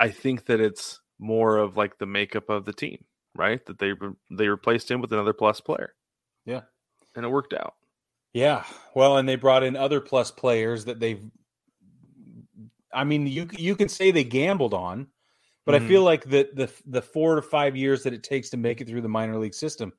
I 0.00 0.10
think 0.10 0.46
that 0.46 0.60
it's 0.60 1.00
more 1.18 1.58
of 1.58 1.76
like 1.76 1.98
the 1.98 2.06
makeup 2.06 2.48
of 2.50 2.64
the 2.64 2.72
team, 2.72 3.04
right? 3.34 3.64
That 3.66 3.78
they 3.78 3.92
re- 3.92 4.14
they 4.30 4.48
replaced 4.48 4.90
him 4.90 5.00
with 5.00 5.12
another 5.12 5.32
plus 5.32 5.60
player. 5.60 5.94
Yeah. 6.44 6.62
And 7.14 7.24
it 7.24 7.28
worked 7.28 7.54
out. 7.54 7.74
Yeah. 8.32 8.64
Well, 8.94 9.18
and 9.18 9.28
they 9.28 9.36
brought 9.36 9.62
in 9.62 9.76
other 9.76 10.00
plus 10.00 10.30
players 10.30 10.84
that 10.86 10.98
they've. 11.00 11.22
I 12.92 13.04
mean, 13.04 13.26
you 13.26 13.48
you 13.52 13.76
can 13.76 13.88
say 13.88 14.10
they 14.10 14.24
gambled 14.24 14.74
on, 14.74 15.06
but 15.64 15.74
I 15.74 15.78
Mhm. 15.78 15.88
feel 15.88 16.02
like 16.02 16.24
the 16.24 16.48
the 16.54 16.72
the 16.86 17.02
four 17.02 17.36
to 17.36 17.42
five 17.42 17.76
years 17.76 18.02
that 18.02 18.12
it 18.12 18.22
takes 18.24 18.50
to 18.50 18.56
make 18.56 18.80
it 18.80 18.88
through 18.88 19.02
the 19.02 19.08
minor 19.08 19.38
league 19.38 19.54
system 19.54 19.92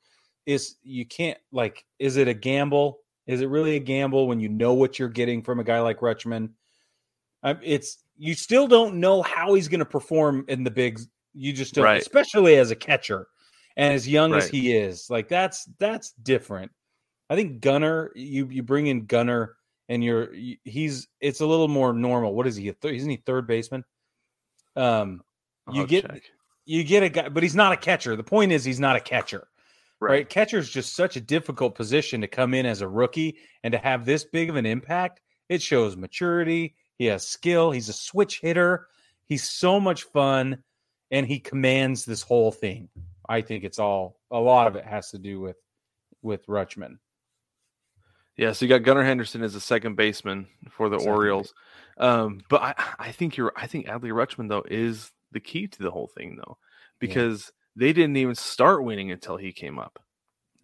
is 0.45 0.75
you 0.83 1.05
can't 1.05 1.39
like. 1.51 1.85
Is 1.99 2.17
it 2.17 2.27
a 2.27 2.33
gamble? 2.33 2.99
Is 3.27 3.41
it 3.41 3.47
really 3.49 3.75
a 3.75 3.79
gamble 3.79 4.27
when 4.27 4.39
you 4.39 4.49
know 4.49 4.73
what 4.73 4.99
you're 4.99 5.09
getting 5.09 5.41
from 5.41 5.59
a 5.59 5.63
guy 5.63 5.79
like 5.79 5.99
Rutschman? 5.99 6.51
It's 7.63 8.03
you 8.17 8.33
still 8.33 8.67
don't 8.67 8.95
know 8.95 9.21
how 9.21 9.53
he's 9.53 9.67
going 9.67 9.79
to 9.79 9.85
perform 9.85 10.45
in 10.47 10.63
the 10.63 10.71
bigs. 10.71 11.07
You 11.33 11.51
just 11.53 11.73
don't, 11.75 11.83
Right. 11.83 12.01
especially 12.01 12.55
as 12.55 12.71
a 12.71 12.75
catcher 12.75 13.27
and 13.75 13.93
as 13.93 14.07
young 14.07 14.33
as 14.33 14.47
he 14.47 14.73
is. 14.75 15.09
Like 15.09 15.27
that's 15.27 15.65
that's 15.79 16.11
different. 16.23 16.71
I 17.29 17.35
think 17.35 17.59
Gunnar, 17.61 18.11
you 18.15 18.47
you 18.49 18.63
bring 18.63 18.87
in 18.87 19.05
Gunnar, 19.05 19.55
and 19.89 20.03
you're 20.03 20.29
he's 20.63 21.07
it's 21.19 21.41
a 21.41 21.45
little 21.45 21.67
more 21.67 21.91
normal. 21.93 22.33
What 22.33 22.47
is 22.47 22.55
he? 22.55 22.69
A 22.69 22.73
th- 22.73 22.93
isn't 22.95 23.09
he 23.09 23.17
third 23.17 23.47
baseman? 23.47 23.83
Um, 24.75 25.21
you 25.71 25.81
I'll 25.81 25.87
get 25.87 26.05
check. 26.09 26.21
you 26.65 26.83
get 26.83 27.03
a 27.03 27.09
guy, 27.09 27.29
but 27.29 27.43
he's 27.43 27.55
not 27.55 27.71
a 27.73 27.77
catcher. 27.77 28.15
The 28.15 28.23
point 28.23 28.51
is, 28.51 28.63
he's 28.63 28.79
not 28.79 28.95
a 28.95 28.99
catcher, 29.01 29.47
right? 29.99 30.27
Catcher 30.29 30.57
is 30.59 30.69
just 30.69 30.95
such 30.95 31.15
a 31.15 31.21
difficult 31.21 31.75
position 31.75 32.21
to 32.21 32.27
come 32.27 32.53
in 32.53 32.65
as 32.65 32.81
a 32.81 32.87
rookie 32.87 33.37
and 33.63 33.71
to 33.71 33.77
have 33.77 34.05
this 34.05 34.23
big 34.23 34.49
of 34.49 34.55
an 34.55 34.65
impact. 34.65 35.21
It 35.49 35.61
shows 35.61 35.95
maturity. 35.97 36.75
He 36.97 37.05
has 37.05 37.27
skill. 37.27 37.71
He's 37.71 37.89
a 37.89 37.93
switch 37.93 38.39
hitter. 38.39 38.87
He's 39.25 39.49
so 39.49 39.79
much 39.79 40.03
fun, 40.03 40.63
and 41.11 41.25
he 41.25 41.39
commands 41.39 42.05
this 42.05 42.21
whole 42.21 42.51
thing. 42.51 42.89
I 43.27 43.41
think 43.41 43.63
it's 43.63 43.79
all 43.79 44.19
a 44.31 44.39
lot 44.39 44.67
of 44.67 44.75
it 44.75 44.85
has 44.85 45.11
to 45.11 45.17
do 45.17 45.39
with 45.39 45.57
with 46.21 46.45
Rutschman. 46.47 46.97
Yeah, 48.37 48.51
so 48.51 48.65
you 48.65 48.69
got 48.69 48.83
Gunnar 48.83 49.03
Henderson 49.03 49.43
as 49.43 49.55
a 49.55 49.61
second 49.61 49.95
baseman 49.95 50.47
for 50.69 50.89
the 50.89 50.99
Second 50.99 51.13
Orioles. 51.13 51.53
Um, 51.97 52.41
but 52.49 52.61
I, 52.61 52.73
I 52.99 53.11
think 53.11 53.37
you're 53.37 53.53
I 53.55 53.67
think 53.67 53.87
Adley 53.87 54.11
Rutschman 54.11 54.49
though 54.49 54.63
is 54.69 55.11
the 55.31 55.39
key 55.39 55.67
to 55.67 55.83
the 55.83 55.91
whole 55.91 56.07
thing 56.07 56.35
though, 56.35 56.57
because 56.99 57.51
they 57.75 57.93
didn't 57.93 58.17
even 58.17 58.35
start 58.35 58.83
winning 58.83 59.11
until 59.11 59.37
he 59.37 59.51
came 59.51 59.79
up. 59.79 59.99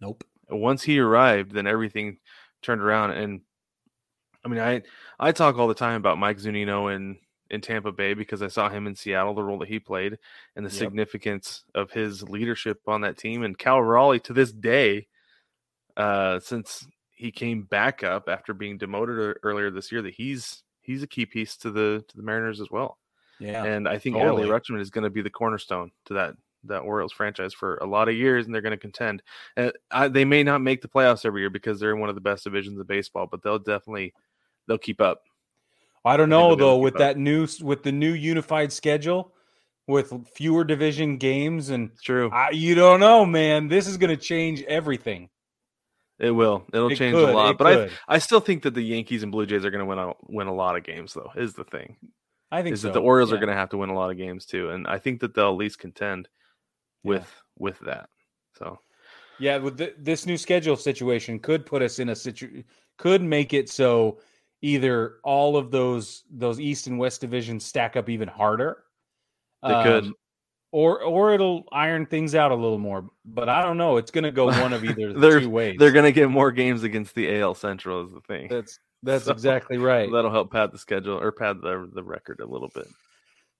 Nope. 0.00 0.24
Once 0.48 0.82
he 0.82 0.98
arrived, 0.98 1.52
then 1.52 1.66
everything 1.66 2.18
turned 2.62 2.82
around. 2.82 3.12
And 3.12 3.40
I 4.44 4.48
mean, 4.48 4.60
I 4.60 4.82
I 5.20 5.32
talk 5.32 5.56
all 5.58 5.68
the 5.68 5.74
time 5.74 5.96
about 5.96 6.18
Mike 6.18 6.38
Zunino 6.38 6.94
in 6.94 7.18
in 7.50 7.60
Tampa 7.60 7.92
Bay 7.92 8.14
because 8.14 8.42
I 8.42 8.48
saw 8.48 8.68
him 8.68 8.86
in 8.86 8.94
Seattle, 8.94 9.34
the 9.34 9.42
role 9.42 9.58
that 9.58 9.68
he 9.68 9.78
played, 9.78 10.18
and 10.56 10.64
the 10.64 10.70
Yep. 10.70 10.78
significance 10.78 11.64
of 11.74 11.90
his 11.90 12.22
leadership 12.22 12.80
on 12.86 13.02
that 13.02 13.18
team. 13.18 13.42
And 13.42 13.58
Cal 13.58 13.82
Raleigh 13.82 14.20
to 14.20 14.32
this 14.32 14.52
day, 14.52 15.06
uh, 15.96 16.40
since 16.40 16.86
he 17.10 17.30
came 17.30 17.62
back 17.64 18.02
up 18.02 18.28
after 18.28 18.54
being 18.54 18.78
demoted 18.78 19.36
earlier 19.42 19.70
this 19.70 19.92
year, 19.92 20.02
that 20.02 20.14
he's 20.14 20.62
he's 20.80 21.02
a 21.02 21.06
key 21.06 21.26
piece 21.26 21.56
to 21.58 21.70
the 21.70 22.04
to 22.08 22.16
the 22.16 22.22
Mariners 22.22 22.60
as 22.60 22.70
well. 22.70 22.98
Yeah. 23.38 23.64
And 23.64 23.88
I 23.88 23.98
think 23.98 24.16
totally. 24.16 24.44
Adley 24.44 24.48
Rutschman 24.48 24.80
is 24.80 24.90
going 24.90 25.04
to 25.04 25.10
be 25.10 25.22
the 25.22 25.30
cornerstone 25.30 25.90
to 26.06 26.14
that 26.14 26.34
that 26.64 26.78
Orioles 26.80 27.12
franchise 27.12 27.52
for 27.52 27.76
a 27.78 27.86
lot 27.86 28.08
of 28.08 28.14
years, 28.14 28.46
and 28.46 28.54
they're 28.54 28.62
going 28.62 28.70
to 28.70 28.76
contend. 28.76 29.22
And 29.56 29.72
I, 29.90 30.06
they 30.08 30.24
may 30.24 30.44
not 30.44 30.60
make 30.62 30.80
the 30.80 30.88
playoffs 30.88 31.24
every 31.24 31.42
year 31.42 31.50
because 31.50 31.80
they're 31.80 31.92
in 31.92 32.00
one 32.00 32.08
of 32.08 32.14
the 32.14 32.20
best 32.20 32.44
divisions 32.44 32.78
of 32.78 32.86
baseball, 32.86 33.26
but 33.28 33.42
they'll 33.42 33.58
definitely 33.58 34.14
they'll 34.66 34.78
keep 34.78 35.00
up. 35.00 35.22
I 36.04 36.16
don't 36.16 36.28
know 36.28 36.48
able 36.48 36.56
though 36.56 36.78
with 36.78 36.94
up. 36.94 36.98
that 36.98 37.18
new 37.18 37.46
with 37.60 37.82
the 37.82 37.92
new 37.92 38.12
unified 38.12 38.72
schedule 38.72 39.32
with 39.86 40.12
fewer 40.34 40.64
division 40.64 41.16
games 41.16 41.70
and 41.70 41.90
It's 41.90 42.02
true. 42.02 42.30
I, 42.32 42.50
you 42.50 42.74
don't 42.74 43.00
know, 43.00 43.26
man. 43.26 43.68
This 43.68 43.86
is 43.86 43.96
going 43.96 44.10
to 44.10 44.16
change 44.16 44.62
everything. 44.62 45.28
It 46.18 46.30
will. 46.30 46.64
It'll 46.72 46.90
It 46.90 46.96
change 46.96 47.14
could, 47.14 47.30
a 47.30 47.32
lot. 47.32 47.58
But 47.58 47.66
I 47.66 47.74
could. 47.74 47.90
I 48.08 48.18
still 48.18 48.40
think 48.40 48.62
that 48.62 48.74
the 48.74 48.82
Yankees 48.82 49.22
and 49.22 49.32
Blue 49.32 49.46
Jays 49.46 49.64
are 49.64 49.70
going 49.70 49.80
to 49.80 49.86
win 49.86 49.98
a, 49.98 50.12
win 50.28 50.46
a 50.46 50.54
lot 50.54 50.76
of 50.76 50.84
games, 50.84 51.14
though. 51.14 51.32
Is 51.34 51.54
the 51.54 51.64
thing 51.64 51.96
I 52.52 52.62
think 52.62 52.74
is 52.74 52.82
so. 52.82 52.88
that 52.88 52.94
the 52.94 53.00
Orioles 53.00 53.32
are 53.32 53.38
going 53.38 53.48
to 53.48 53.54
have 53.54 53.70
to 53.70 53.78
win 53.78 53.90
a 53.90 53.94
lot 53.94 54.10
of 54.10 54.16
games 54.16 54.44
too, 54.46 54.70
and 54.70 54.86
I 54.86 54.98
think 54.98 55.20
that 55.20 55.34
they'll 55.34 55.48
at 55.48 55.56
least 55.56 55.78
contend 55.78 56.28
with 57.02 57.28
with 57.58 57.78
that. 57.80 58.08
So 58.56 58.78
Yeah, 59.38 59.56
with 59.56 59.78
the, 59.78 59.94
this 59.98 60.26
new 60.26 60.36
schedule 60.36 60.76
situation 60.76 61.38
could 61.38 61.66
put 61.66 61.82
us 61.82 61.98
in 61.98 62.10
a 62.10 62.16
situ 62.16 62.62
could 62.98 63.22
make 63.22 63.54
it 63.54 63.68
so 63.68 64.18
either 64.62 65.16
all 65.24 65.56
of 65.56 65.70
those 65.70 66.24
those 66.30 66.58
East 66.60 66.86
and 66.86 66.98
West 66.98 67.20
divisions 67.20 67.64
stack 67.64 67.96
up 67.96 68.08
even 68.08 68.28
harder. 68.28 68.84
Um, 69.62 69.72
They 69.72 69.82
could. 69.90 70.12
Or 70.74 71.02
or 71.02 71.34
it'll 71.34 71.64
iron 71.70 72.06
things 72.06 72.34
out 72.34 72.50
a 72.50 72.54
little 72.54 72.78
more. 72.78 73.10
But 73.26 73.48
I 73.50 73.62
don't 73.62 73.76
know. 73.76 73.98
It's 73.98 74.10
gonna 74.10 74.32
go 74.32 74.46
one 74.62 74.72
of 74.72 74.82
either 74.84 75.12
two 75.12 75.50
ways. 75.50 75.76
they're 75.78 75.92
going 75.92 76.06
to 76.06 76.12
get 76.12 76.30
more 76.30 76.50
games 76.50 76.82
against 76.82 77.14
the 77.14 77.40
AL 77.40 77.54
Central. 77.56 78.02
Is 78.06 78.12
the 78.12 78.20
thing. 78.22 78.48
that's 78.48 78.78
that's 79.02 79.24
So, 79.26 79.32
exactly 79.32 79.76
right. 79.76 80.10
That'll 80.10 80.30
help 80.30 80.50
pad 80.50 80.72
the 80.72 80.78
schedule 80.78 81.18
or 81.20 81.30
pad 81.30 81.58
the 81.60 81.90
the 81.92 82.02
record 82.02 82.40
a 82.40 82.46
little 82.46 82.70
bit. 82.74 82.86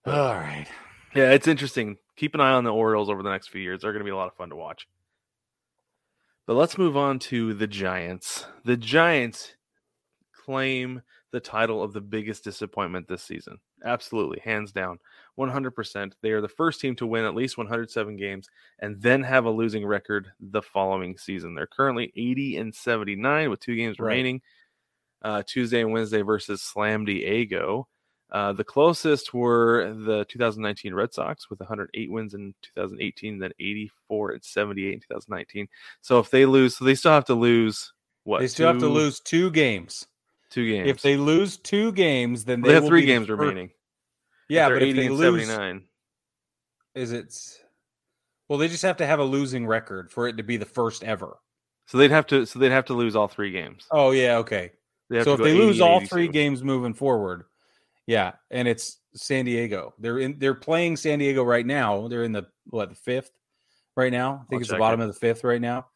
but- 0.04 0.14
All 0.18 0.34
right. 0.34 0.66
Yeah, 1.14 1.32
it's 1.32 1.46
interesting. 1.46 1.98
Keep 2.16 2.34
an 2.34 2.40
eye 2.40 2.52
on 2.52 2.64
the 2.64 2.72
Orioles 2.72 3.10
over 3.10 3.22
the 3.22 3.28
next 3.30 3.48
few 3.48 3.60
years. 3.60 3.82
They're 3.82 3.92
going 3.92 4.00
to 4.00 4.04
be 4.04 4.10
a 4.10 4.16
lot 4.16 4.28
of 4.28 4.34
fun 4.36 4.48
to 4.48 4.56
watch. 4.56 4.88
But 6.46 6.54
let's 6.54 6.78
move 6.78 6.96
on 6.96 7.18
to 7.20 7.52
the 7.52 7.66
Giants. 7.66 8.46
The 8.64 8.78
Giants 8.78 9.54
claim 10.44 11.02
the 11.30 11.40
title 11.40 11.82
of 11.82 11.92
the 11.92 12.00
biggest 12.00 12.44
disappointment 12.44 13.08
this 13.08 13.22
season. 13.22 13.58
Absolutely, 13.84 14.40
hands 14.40 14.72
down, 14.72 14.98
100%. 15.38 16.12
They 16.20 16.30
are 16.30 16.40
the 16.40 16.48
first 16.48 16.80
team 16.80 16.94
to 16.96 17.06
win 17.06 17.24
at 17.24 17.34
least 17.34 17.56
107 17.58 18.16
games 18.16 18.48
and 18.80 19.00
then 19.00 19.22
have 19.22 19.44
a 19.44 19.50
losing 19.50 19.86
record 19.86 20.30
the 20.40 20.62
following 20.62 21.16
season. 21.16 21.54
They're 21.54 21.66
currently 21.66 22.12
80 22.16 22.56
and 22.58 22.74
79 22.74 23.50
with 23.50 23.60
two 23.60 23.76
games 23.76 23.98
Right. 23.98 24.08
remaining. 24.08 24.42
Uh, 25.22 25.42
Tuesday 25.46 25.80
and 25.80 25.92
Wednesday 25.92 26.22
versus 26.22 26.62
Slam 26.62 27.04
Diego. 27.04 27.86
Uh, 28.30 28.52
the 28.52 28.64
closest 28.64 29.32
were 29.34 29.94
the 29.94 30.24
2019 30.24 30.94
Red 30.94 31.12
Sox 31.12 31.48
with 31.50 31.60
108 31.60 32.10
wins 32.10 32.34
in 32.34 32.54
2018, 32.62 33.38
then 33.38 33.52
84 33.60 34.32
and 34.32 34.42
78 34.44 34.94
in 34.94 35.00
2019. 35.00 35.68
So 36.00 36.18
if 36.18 36.30
they 36.30 36.46
lose, 36.46 36.76
so 36.76 36.84
they 36.84 36.94
still 36.94 37.12
have 37.12 37.26
to 37.26 37.34
lose 37.34 37.92
what? 38.24 38.40
They 38.40 38.48
still 38.48 38.68
have 38.68 38.78
to 38.78 38.88
lose 38.88 39.20
two 39.20 39.50
games. 39.50 40.06
Two 40.52 40.70
games. 40.70 40.88
If 40.88 41.02
they 41.02 41.16
lose 41.16 41.56
two 41.56 41.92
games, 41.92 42.44
then 42.44 42.60
they, 42.60 42.68
they 42.68 42.74
have 42.74 42.86
three 42.86 43.04
games 43.04 43.28
remaining. 43.28 43.70
Yeah, 44.48 44.68
but 44.68 44.82
if 44.82 44.94
they 44.94 45.08
lose, 45.08 45.46
79. 45.46 45.84
is 46.94 47.12
it? 47.12 47.34
Well, 48.48 48.58
they 48.58 48.68
just 48.68 48.82
have 48.82 48.98
to 48.98 49.06
have 49.06 49.18
a 49.18 49.24
losing 49.24 49.66
record 49.66 50.10
for 50.10 50.28
it 50.28 50.36
to 50.36 50.42
be 50.42 50.56
the 50.56 50.66
first 50.66 51.02
ever. 51.02 51.38
So 51.86 51.98
they'd 51.98 52.10
have 52.10 52.26
to. 52.28 52.46
So 52.46 52.58
they'd 52.58 52.70
have 52.70 52.84
to 52.86 52.94
lose 52.94 53.16
all 53.16 53.28
three 53.28 53.50
games. 53.50 53.86
Oh 53.90 54.10
yeah, 54.10 54.36
okay. 54.38 54.72
So 55.10 55.34
if 55.34 55.40
they 55.40 55.52
lose 55.52 55.80
all 55.80 56.00
three 56.00 56.28
games 56.28 56.62
moving 56.62 56.94
forward, 56.94 57.44
yeah, 58.06 58.32
and 58.50 58.66
it's 58.66 58.98
San 59.14 59.44
Diego. 59.44 59.94
They're 59.98 60.18
in. 60.18 60.38
They're 60.38 60.54
playing 60.54 60.96
San 60.96 61.18
Diego 61.18 61.42
right 61.42 61.66
now. 61.66 62.08
They're 62.08 62.24
in 62.24 62.32
the 62.32 62.46
what 62.66 62.88
the 62.88 62.94
fifth 62.94 63.30
right 63.96 64.12
now. 64.12 64.34
I 64.34 64.38
think 64.48 64.52
I'll 64.52 64.60
it's 64.60 64.70
the 64.70 64.78
bottom 64.78 65.00
it. 65.00 65.04
of 65.04 65.12
the 65.12 65.18
fifth 65.18 65.44
right 65.44 65.60
now. 65.60 65.86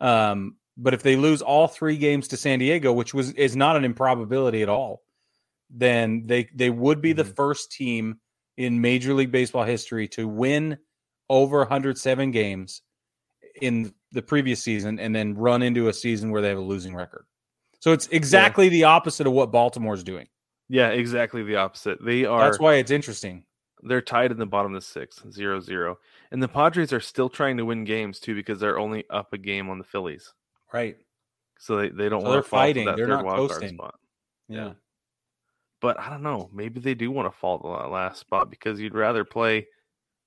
Um, 0.00 0.56
but 0.76 0.94
if 0.94 1.02
they 1.02 1.16
lose 1.16 1.42
all 1.42 1.68
three 1.68 1.96
games 1.96 2.28
to 2.28 2.36
San 2.36 2.58
Diego, 2.58 2.92
which 2.92 3.14
was 3.14 3.32
is 3.32 3.56
not 3.56 3.76
an 3.76 3.84
improbability 3.84 4.62
at 4.62 4.68
all, 4.68 5.02
then 5.70 6.22
they 6.26 6.48
they 6.54 6.70
would 6.70 7.00
be 7.00 7.12
the 7.12 7.24
Mhm. 7.24 7.34
first 7.36 7.72
team 7.72 8.20
in 8.56 8.80
Major 8.80 9.12
League 9.14 9.32
Baseball 9.32 9.64
history 9.64 10.08
to 10.08 10.26
win 10.26 10.78
over 11.28 11.60
107 11.60 12.30
games 12.30 12.82
in 13.60 13.92
the 14.12 14.22
previous 14.22 14.62
season 14.62 14.98
and 14.98 15.14
then 15.14 15.34
run 15.34 15.62
into 15.62 15.88
a 15.88 15.92
season 15.92 16.30
where 16.30 16.40
they 16.40 16.48
have 16.48 16.58
a 16.58 16.62
losing 16.62 16.94
record. 16.94 17.26
So 17.80 17.92
it's 17.92 18.06
exactly 18.08 18.68
the 18.68 18.84
opposite 18.84 19.26
of 19.26 19.32
what 19.32 19.50
Baltimore's 19.52 20.04
doing. 20.04 20.28
Yeah, 20.68 20.88
exactly 20.88 21.42
the 21.42 21.56
opposite. 21.56 21.98
They 22.04 22.24
are. 22.24 22.40
That's 22.44 22.58
why 22.60 22.74
it's 22.76 22.90
interesting. 22.90 23.44
they're 23.82 24.00
tied 24.00 24.32
in 24.32 24.38
the 24.38 24.46
bottom 24.46 24.74
of 24.74 24.80
the 24.80 24.86
sixth, 24.86 25.30
zero 25.30 25.60
zero. 25.60 25.98
And 26.30 26.42
the 26.42 26.48
Padres 26.48 26.92
are 26.94 26.98
still 27.00 27.28
trying 27.28 27.58
to 27.58 27.64
win 27.64 27.84
games 27.84 28.18
too 28.18 28.34
because 28.34 28.58
they're 28.58 28.78
only 28.78 29.04
up 29.10 29.32
a 29.34 29.38
game 29.38 29.68
on 29.68 29.78
the 29.78 29.84
Phillies. 29.84 30.32
Right. 30.72 30.96
so 31.58 31.76
they, 31.76 31.88
they 31.88 32.08
don't 32.08 32.20
So 32.22 32.28
want 32.28 32.44
to 32.44 32.48
fall 32.48 32.58
to 32.60 32.64
fighting. 32.64 32.86
that 32.86 32.96
They're 32.96 33.06
third 33.06 33.12
not 33.12 33.24
wild 33.24 33.48
card 33.50 33.60
coasting. 33.62 33.76
spot. 33.78 33.94
Yeah. 34.48 34.72
But 35.80 35.98
I 36.00 36.10
don't 36.10 36.22
know. 36.22 36.50
Maybe 36.52 36.80
they 36.80 36.94
do 36.94 37.10
want 37.10 37.32
to 37.32 37.38
fall 37.38 37.58
to 37.60 37.68
that 37.82 37.90
last 37.90 38.18
spot 38.20 38.50
because 38.50 38.80
you'd 38.80 38.94
rather 38.94 39.24
play 39.24 39.66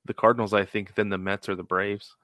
the 0.06 0.14
Cardinals, 0.14 0.54
I 0.54 0.66
think, 0.66 0.96
than 0.96 1.10
the 1.10 1.18
Mets 1.18 1.50
or 1.50 1.56
the 1.56 1.64
Braves. 1.64 2.16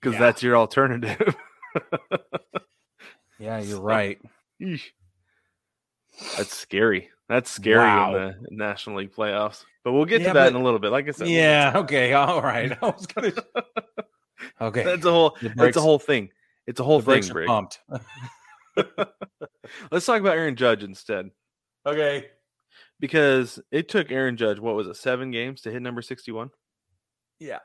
Because 0.00 0.14
Yeah. 0.14 0.20
that's 0.20 0.42
your 0.42 0.56
alternative. 0.56 1.34
Yeah, 3.40 3.60
you're 3.60 3.80
right. 3.80 4.20
Eesh. 4.60 4.82
That's 6.36 6.52
scary. 6.54 7.10
That's 7.28 7.48
scary 7.50 7.78
Wow. 7.78 8.16
in 8.16 8.22
the 8.42 8.48
National 8.50 8.96
League 8.96 9.12
playoffs. 9.14 9.64
But 9.84 9.92
we'll 9.92 10.06
get 10.06 10.22
Yeah, 10.22 10.28
to 10.28 10.34
that 10.34 10.44
but- 10.52 10.56
in 10.56 10.60
a 10.60 10.64
little 10.64 10.80
bit. 10.80 10.90
Like 10.90 11.06
I 11.06 11.12
said, 11.12 11.28
Yeah. 11.28 11.72
Okay. 11.76 12.12
All 12.14 12.42
right. 12.42 12.72
I 12.82 12.86
was 12.86 13.06
gonna. 13.06 13.32
Okay. 14.60 14.82
that's 14.84 15.04
a 15.04 15.10
whole. 15.12 15.36
That's 15.54 15.76
a 15.76 15.80
whole 15.80 15.98
thing. 16.00 16.30
It's 16.68 16.80
a 16.80 16.84
whole 16.84 17.00
the 17.00 17.20
thing, 17.22 17.36
are 17.36 17.46
pumped. 17.46 17.80
Let's 19.90 20.04
talk 20.04 20.20
about 20.20 20.36
Aaron 20.36 20.54
Judge 20.54 20.84
instead, 20.84 21.30
okay. 21.86 22.26
because 23.00 23.58
it 23.70 23.88
took 23.88 24.12
Aaron 24.12 24.36
Judge 24.36 24.58
what 24.58 24.74
was 24.74 24.86
it, 24.86 24.96
seven 24.96 25.30
games 25.30 25.62
to 25.62 25.70
hit 25.70 25.80
number 25.80 26.02
sixty-one? 26.02 26.50
Yeah. 27.40 27.60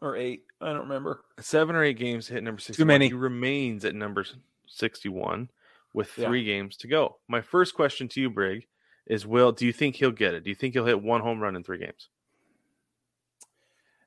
Or 0.00 0.16
eight. 0.16 0.44
I 0.60 0.66
don't 0.68 0.82
remember. 0.82 1.24
seven 1.40 1.74
or 1.74 1.82
eight 1.82 1.98
games 1.98 2.26
to 2.26 2.34
hit 2.34 2.44
number 2.44 2.60
61. 2.60 2.76
Too 2.76 2.86
many. 2.86 3.08
He 3.08 3.14
remains 3.14 3.84
at 3.84 3.94
number 3.94 4.24
61 4.68 5.48
with 5.92 6.10
Yeah. 6.16 6.28
three 6.28 6.44
games 6.44 6.76
to 6.78 6.88
go. 6.88 7.18
My 7.28 7.40
first 7.40 7.74
question 7.74 8.08
to 8.08 8.20
you, 8.20 8.28
Brig, 8.30 8.66
is 9.06 9.26
Will, 9.26 9.52
do 9.52 9.64
you 9.66 9.72
think 9.72 9.96
he'll 9.96 10.10
get 10.10 10.34
it? 10.34 10.44
Do 10.44 10.50
you 10.50 10.56
think 10.56 10.74
he'll 10.74 10.86
hit 10.86 11.00
one 11.02 11.20
home 11.20 11.40
run 11.40 11.54
in 11.56 11.62
three 11.64 11.78
games? 11.78 12.08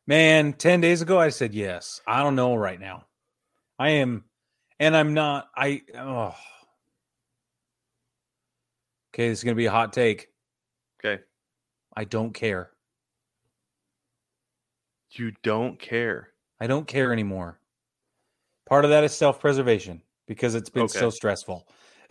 Man, 0.07 0.53
10 0.53 0.81
days 0.81 1.01
ago 1.01 1.19
I 1.19 1.29
said 1.29 1.53
yes. 1.53 2.01
I 2.05 2.21
don't 2.23 2.35
know 2.35 2.55
right 2.55 2.79
now. 2.79 3.05
I 3.77 3.89
am 3.89 4.23
and 4.79 4.95
I'm 4.95 5.13
not 5.13 5.49
I 5.55 5.81
oh. 5.97 6.35
Okay, 9.13 9.29
this 9.29 9.39
is 9.39 9.43
going 9.43 9.55
to 9.55 9.57
be 9.57 9.65
a 9.65 9.71
hot 9.71 9.93
take. 9.93 10.27
Okay. 10.99 11.23
I 11.95 12.03
don't 12.03 12.33
care. 12.33 12.71
You 15.11 15.31
don't 15.41 15.79
care. 15.79 16.29
I 16.59 16.67
don't 16.67 16.85
care 16.85 17.13
anymore. 17.13 17.59
Part 18.67 18.83
of 18.83 18.91
that 18.91 19.05
is 19.05 19.13
self-preservation 19.13 20.01
because 20.27 20.55
it's 20.55 20.69
been 20.69 20.83
Okay. 20.83 20.99
so 20.99 21.09
stressful. 21.09 21.65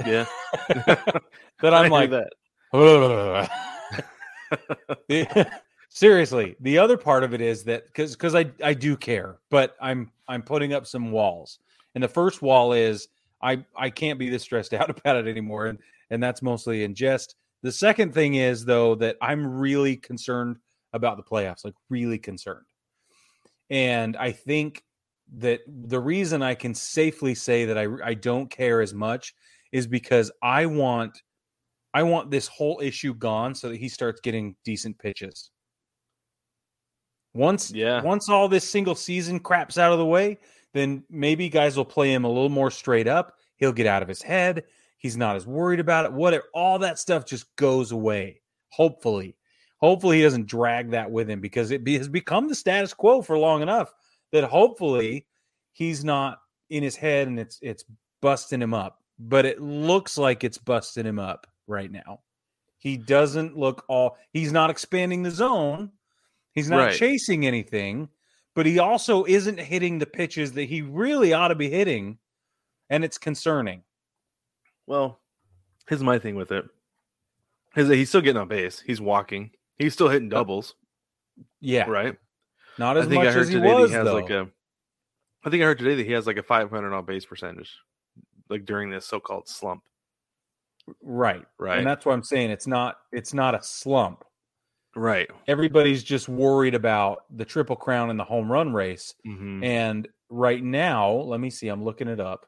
Yeah. 0.07 0.25
that 0.69 1.75
I'm 1.75 1.91
like 1.91 2.11
that. 2.11 2.33
Seriously 5.89 6.57
the 6.61 6.79
other 6.79 6.97
part 6.97 7.23
of 7.23 7.35
it 7.35 7.41
is 7.41 7.65
that 7.65 7.87
because 7.87 8.17
because 8.17 8.35
i 8.35 8.51
i 8.65 8.75
do 8.75 8.97
care 8.97 9.39
but 9.49 9.77
i'm 9.81 10.11
i'm 10.29 10.43
putting 10.43 10.73
up 10.73 10.87
some 10.87 11.11
walls. 11.11 11.59
And 11.95 12.03
the 12.03 12.09
first 12.09 12.43
wall 12.43 12.73
is 12.73 13.09
i 13.43 13.65
i 13.77 13.91
can't 13.91 14.19
be 14.19 14.29
this 14.29 14.43
stressed 14.43 14.75
out 14.81 14.91
about 14.91 15.17
it 15.17 15.27
anymore. 15.27 15.67
And 15.67 15.79
and 16.11 16.23
that's 16.23 16.43
mostly 16.43 16.85
in 16.85 16.95
jest. 16.95 17.37
The 17.63 17.73
second 17.73 18.13
thing 18.13 18.35
is 18.35 18.65
though 18.65 18.95
that 18.97 19.17
i'm 19.21 19.47
really 19.47 19.97
concerned 19.97 20.59
about 20.93 21.17
the 21.17 21.23
playoffs 21.23 21.65
like 21.65 21.75
really 21.91 22.19
concerned. 22.19 22.67
And 23.71 24.17
i 24.17 24.33
think 24.33 24.85
that 25.39 25.61
the 25.67 25.99
reason 25.99 26.43
i 26.43 26.55
can 26.55 26.75
safely 26.75 27.35
say 27.35 27.65
that 27.65 27.79
i 27.79 27.87
i 28.05 28.13
don't 28.13 28.51
care 28.51 28.83
as 28.83 28.93
much 28.93 29.35
is 29.73 29.87
because 29.87 30.31
i 30.43 30.67
want 30.67 31.23
I 31.95 32.03
want 32.03 32.33
this 32.33 32.49
whole 32.49 32.81
issue 32.83 33.15
gone 33.15 33.55
so 33.55 33.69
that 33.69 33.79
he 33.79 33.89
starts 33.89 34.21
getting 34.21 34.57
decent 34.65 34.99
pitches. 34.99 35.53
Once 37.35 37.71
Yeah. 37.73 38.01
once 38.03 38.29
all 38.29 38.49
this 38.49 38.69
single 38.69 38.95
season 38.95 39.41
craps 39.41 39.77
out 39.77 39.93
of 39.93 39.99
the 39.99 40.07
way, 40.07 40.39
then 40.73 41.05
maybe 41.11 41.49
guys 41.49 41.77
will 41.77 41.85
play 41.85 42.13
him 42.13 42.25
a 42.25 42.29
little 42.29 42.49
more 42.49 42.71
straight 42.71 43.09
up. 43.09 43.37
He'll 43.57 43.73
get 43.73 43.87
out 43.87 44.03
of 44.03 44.09
his 44.09 44.23
head. 44.23 44.65
He's 44.99 45.17
not 45.17 45.37
as 45.37 45.47
worried 45.47 45.81
about 45.81 46.07
it. 46.07 46.13
Whatever, 46.13 46.45
all 46.55 46.79
that 46.79 46.99
stuff 46.99 47.25
just 47.27 47.55
goes 47.57 47.93
away. 47.93 48.41
Hopefully, 48.71 49.37
hopefully 49.79 50.17
he 50.19 50.23
doesn't 50.23 50.47
drag 50.47 50.91
that 50.91 51.11
with 51.11 51.29
him 51.29 51.41
because 51.41 51.71
it 51.71 51.85
be, 51.85 51.99
has 51.99 52.09
become 52.09 52.49
the 52.49 52.55
status 52.55 52.95
quo 52.95 53.21
for 53.21 53.37
long 53.39 53.63
enough 53.63 53.93
that 54.33 54.45
hopefully 54.45 55.27
he's 55.73 56.05
not 56.05 56.41
in 56.71 56.83
his 56.83 56.97
head 56.97 57.29
and 57.29 57.39
it's 57.39 57.59
it's 57.63 57.85
busting 58.23 58.63
him 58.63 58.75
up. 58.75 59.03
But 59.19 59.45
it 59.45 59.61
looks 59.61 60.19
like 60.19 60.43
it's 60.43 60.59
busting 60.59 61.07
him 61.07 61.19
up 61.19 61.47
right 61.67 61.91
now. 61.91 62.21
He 62.79 62.97
doesn't 62.97 63.57
look 63.57 63.85
all. 63.89 64.17
He's 64.33 64.53
not 64.53 64.71
expanding 64.71 65.23
the 65.23 65.31
zone. 65.31 65.93
He's 66.55 66.71
not 66.71 66.77
Right. 66.79 66.95
chasing 66.97 67.47
anything, 67.47 68.09
but 68.55 68.65
he 68.67 68.79
also 68.79 69.25
isn't 69.25 69.59
hitting 69.59 69.99
the 69.99 70.07
pitches 70.07 70.53
that 70.53 70.65
he 70.65 70.83
really 70.83 71.33
ought 71.33 71.49
to 71.49 71.55
be 71.55 71.69
hitting, 71.69 72.19
and 72.91 73.05
it's 73.05 73.19
concerning. 73.19 73.83
Well, 74.87 75.21
here's 75.89 76.03
my 76.03 76.19
thing 76.19 76.37
with 76.37 76.53
it. 76.53 76.65
Is 77.77 77.89
that 77.89 77.97
he's 77.97 78.09
still 78.09 78.21
getting 78.21 78.41
on 78.41 78.49
base. 78.49 78.79
He's 78.81 79.01
walking. 79.01 79.51
He's 79.79 79.93
still 79.95 80.09
hitting 80.09 80.29
doubles, 80.29 80.75
Yeah, 81.61 81.89
right? 81.91 82.17
not 82.79 82.97
I 82.97 83.01
as 83.01 83.07
think 83.07 83.17
much 83.25 83.29
I 83.29 83.33
heard 83.33 83.41
as 83.43 83.49
he 83.49 83.55
today 83.55 83.75
was 83.75 83.91
he 83.91 83.97
has 83.97 84.05
though. 84.05 84.15
like 84.15 84.31
a 84.31 84.49
I 85.45 85.51
think 85.51 85.63
I 85.63 85.67
heard 85.67 85.79
today 85.79 85.97
that 85.97 86.07
he 86.07 86.13
has 86.13 86.27
like 86.27 86.37
a 86.39 86.43
500 86.43 86.93
on 86.95 87.05
base 87.05 87.25
percentage 87.27 87.77
like 88.49 88.65
during 88.65 88.91
this 88.91 89.07
so-called 89.07 89.49
slump, 89.49 89.83
right, 91.03 91.45
right? 91.59 91.79
and 91.79 91.87
that's 91.87 92.07
what 92.07 92.13
I'm 92.13 92.23
saying. 92.23 92.51
It's 92.51 92.67
not. 92.67 92.99
It's 93.13 93.35
not 93.35 93.55
a 93.55 93.63
slump. 93.63 94.25
Right. 94.97 95.29
Everybody's 95.49 96.05
just 96.05 96.29
worried 96.29 96.75
about 96.75 97.25
the 97.31 97.45
triple 97.45 97.77
crown 97.77 98.11
and 98.11 98.19
the 98.19 98.25
home 98.25 98.51
run 98.51 98.73
race. 98.73 99.15
Mhm. 99.27 99.65
And 99.65 100.09
right 100.29 100.63
now, 100.63 101.11
let 101.13 101.41
me 101.41 101.51
see. 101.51 101.69
I'm 101.69 101.85
looking 101.85 102.09
it 102.09 102.21
up. 102.21 102.47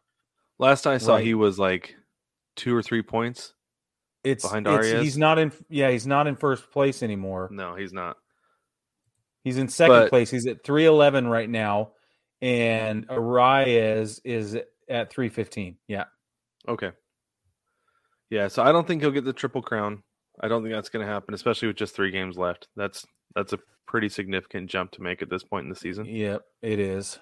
Last 0.59 0.87
I 0.87 0.99
saw 0.99 1.15
Right. 1.17 1.25
he 1.25 1.35
was 1.35 1.59
like 1.59 1.97
2 2.57 2.75
or 2.75 2.83
3 2.83 3.03
points. 3.03 3.53
It's, 4.25 4.45
Behind 4.45 4.67
it's 4.67 4.87
Arraez? 4.89 5.03
he's 5.03 5.19
not 5.19 5.39
in. 5.39 5.53
Yeah, 5.69 5.91
he's 5.91 6.07
not 6.07 6.27
in 6.27 6.35
first 6.37 6.71
place 6.73 7.03
anymore. 7.03 7.49
No, 7.53 7.75
he's 7.77 7.93
not. 7.93 8.17
He's 9.45 9.57
in 9.59 9.69
second 9.69 9.95
But- 9.95 10.09
place. 10.11 10.31
He's 10.31 10.47
at 10.47 10.65
311 10.65 11.29
right 11.29 11.49
now, 11.49 11.93
and 12.41 13.07
Arraez 13.09 14.21
is 14.25 14.59
at 14.89 15.11
315. 15.11 15.79
Yeah. 15.87 16.05
Okay. 16.67 16.93
Yeah, 18.31 18.49
so 18.49 18.63
I 18.65 18.73
don't 18.73 18.87
think 18.89 19.03
he'll 19.03 19.13
get 19.13 19.25
the 19.25 19.33
triple 19.33 19.63
crown. 19.63 20.03
I 20.41 20.49
don't 20.49 20.63
think 20.63 20.75
that's 20.75 20.89
going 20.91 21.07
to 21.07 21.13
happen, 21.13 21.35
especially 21.35 21.69
with 21.69 21.77
just 21.77 21.95
3 21.97 22.11
games 22.11 22.37
left. 22.37 22.69
That's 22.77 23.07
that's 23.35 23.53
a 23.53 23.59
pretty 23.87 24.09
significant 24.09 24.69
jump 24.71 24.91
to 24.93 25.03
make 25.03 25.23
at 25.23 25.31
this 25.31 25.45
point 25.45 25.65
in 25.65 25.71
the 25.71 25.77
season. 25.77 26.07
Yep, 26.07 26.43
it 26.63 26.79
is. 26.79 27.19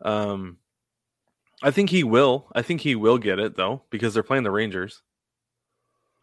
Um, 0.00 0.58
I 1.62 1.70
think 1.70 1.90
he 1.90 2.02
will. 2.04 2.48
I 2.54 2.62
think 2.62 2.80
he 2.80 2.94
will 2.94 3.18
get 3.18 3.38
it 3.38 3.56
though 3.56 3.82
because 3.90 4.14
they're 4.14 4.22
playing 4.22 4.42
the 4.44 4.50
Rangers. 4.50 5.02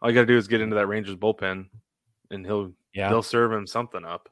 All 0.02 0.10
you 0.10 0.14
got 0.14 0.22
to 0.22 0.26
do 0.26 0.36
is 0.36 0.48
get 0.48 0.60
into 0.60 0.76
that 0.76 0.86
Rangers 0.86 1.16
bullpen, 1.16 1.66
and 2.30 2.44
he'll 2.46 2.72
Yeah. 2.92 3.08
they'll 3.08 3.22
serve 3.22 3.52
him 3.52 3.66
something 3.66 4.04
up, 4.04 4.28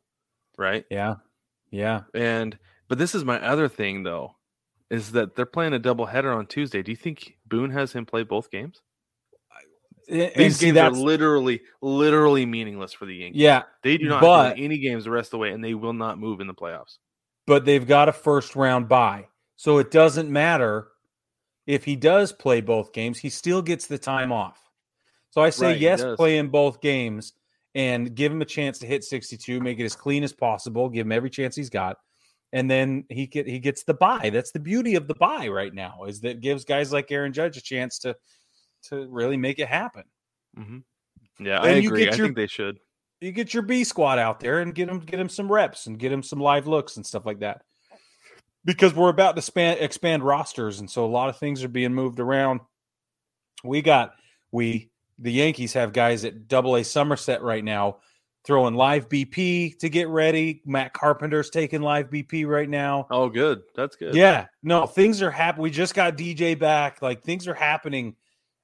right? 0.57 0.85
Yeah. 0.91 1.17
Yeah. 1.71 2.03
And 2.15 2.59
but 2.89 2.99
this 2.99 3.15
is 3.15 3.25
my 3.25 3.41
other 3.45 3.69
thing 3.69 4.03
though, 4.03 4.37
is 4.91 5.13
that 5.13 5.35
they're 5.37 5.47
playing 5.47 5.75
a 5.75 5.81
doubleheader 5.81 6.35
on 6.35 6.47
Tuesday. 6.47 6.83
Do 6.83 6.91
you 6.91 6.97
think 6.97 7.37
Boone 7.47 7.71
has 7.71 7.93
him 7.93 8.05
play 8.07 8.23
both 8.23 8.51
games? 8.51 8.83
And 10.09 10.33
These 10.37 10.59
games 10.61 10.79
are 10.79 10.91
literally, 10.91 11.61
literally 11.83 12.47
meaningless 12.47 12.93
for 12.93 13.05
the 13.07 13.15
Yankees. 13.15 13.41
yeah, 13.43 13.63
They 13.83 13.99
do 13.99 14.09
not 14.09 14.21
but- 14.23 14.57
win 14.57 14.65
any 14.65 14.79
games 14.79 15.05
the 15.05 15.11
rest 15.11 15.29
of 15.29 15.31
the 15.33 15.39
way, 15.39 15.51
and 15.51 15.63
they 15.63 15.75
will 15.75 15.93
not 15.93 16.19
move 16.19 16.41
in 16.41 16.47
the 16.47 16.55
playoffs. 16.55 16.99
but 17.47 17.65
they've 17.65 17.87
got 17.87 18.09
a 18.09 18.13
first 18.13 18.55
round 18.57 18.89
bye. 18.89 19.27
So 19.57 19.79
it 19.79 19.91
doesn't 19.91 20.31
matter 20.31 20.89
if 21.67 21.85
he 21.85 21.97
does 21.97 22.33
play 22.33 22.61
both 22.61 22.93
games, 22.93 23.19
he 23.19 23.29
still 23.31 23.63
gets 23.63 23.87
the 23.87 23.99
time 23.99 24.33
off. 24.33 24.59
So 25.31 25.41
I 25.43 25.51
say 25.51 25.69
Right, 25.73 25.79
yes, 25.81 26.03
play 26.17 26.39
in 26.39 26.49
both 26.49 26.81
games 26.81 27.33
and 27.75 28.15
give 28.15 28.33
him 28.33 28.41
a 28.43 28.47
chance 28.47 28.79
to 28.81 28.87
hit 28.87 29.05
62, 29.05 29.61
make 29.61 29.79
it 29.79 29.85
as 29.85 29.95
clean 29.97 30.25
as 30.25 30.33
possible, 30.33 30.89
give 30.89 31.07
him 31.07 31.13
every 31.13 31.31
chance 31.31 31.55
he's 31.57 31.71
got. 31.71 31.97
And 32.53 32.71
then 32.71 33.05
he 33.11 33.27
get 33.27 33.47
he 33.47 33.59
gets 33.59 33.83
the 33.85 33.93
bye. 33.95 34.31
That's 34.31 34.53
the 34.53 34.61
beauty 34.61 34.95
of 34.95 35.07
the 35.07 35.15
bye 35.15 35.49
right 35.49 35.73
now, 35.75 36.05
is 36.07 36.21
that 36.23 36.31
it 36.31 36.41
gives 36.41 36.65
guys 36.65 36.93
like 36.93 37.11
Aaron 37.13 37.33
Judge 37.35 37.57
a 37.59 37.61
chance 37.63 37.99
to 38.01 38.17
to 38.85 39.07
really 39.09 39.37
make 39.37 39.59
it 39.59 39.69
happen. 39.69 40.05
hmm 40.57 40.79
Yeah, 41.39 41.61
Then 41.63 41.75
I 41.75 41.79
you 41.79 41.89
agree. 41.89 42.05
get 42.05 42.15
I 42.15 42.17
your- 42.17 42.27
think 42.27 42.37
they 42.37 42.47
should. 42.47 42.79
you 43.21 43.33
get 43.33 43.53
your 43.55 43.63
B 43.63 43.85
squad 43.85 44.19
out 44.19 44.41
there 44.41 44.61
and 44.61 44.75
get 44.75 44.87
them 44.89 45.01
get 45.01 45.17
them 45.19 45.29
some 45.29 45.51
reps 45.51 45.87
and 45.87 45.99
get 45.99 46.11
them 46.11 46.23
some 46.23 46.41
live 46.41 46.67
looks 46.67 46.97
and 46.97 47.07
stuff 47.07 47.27
like 47.27 47.41
that. 47.41 47.63
Because 48.65 48.93
we're 48.95 49.09
about 49.09 49.37
to 49.37 49.43
span, 49.43 49.79
expand 49.79 50.23
rosters, 50.25 50.81
and 50.81 50.91
so 50.91 51.05
a 51.05 51.07
lot 51.07 51.29
of 51.29 51.39
things 51.39 51.63
are 51.65 51.69
being 51.69 51.95
moved 51.95 52.21
around. 52.21 52.61
We 53.65 53.83
got 53.83 54.15
we 54.53 54.91
the 55.19 55.33
Yankees 55.33 55.73
have 55.73 55.93
guys 55.93 56.25
at 56.25 56.49
Double 56.49 56.77
A 56.77 56.85
Somerset 56.85 57.43
right 57.43 57.65
now 57.65 57.99
throwing 58.45 58.75
live 58.75 59.09
BP 59.09 59.79
to 59.79 59.89
get 59.89 60.09
ready. 60.09 60.63
Matt 60.65 60.93
Carpenter's 60.93 61.51
taking 61.51 61.83
live 61.83 62.09
BP 62.09 62.47
right 62.47 62.69
now. 62.69 63.07
Oh, 63.11 63.29
good. 63.29 63.61
That's 63.75 63.97
good. 63.97 64.15
Yeah, 64.15 64.47
no, 64.63 64.87
things 64.87 65.21
are 65.23 65.31
happening. 65.31 65.65
We 65.65 65.71
just 65.71 65.95
got 65.95 66.17
DJ 66.17 66.59
back. 66.59 67.03
Like 67.03 67.23
things 67.23 67.47
are 67.49 67.55
happening 67.55 68.17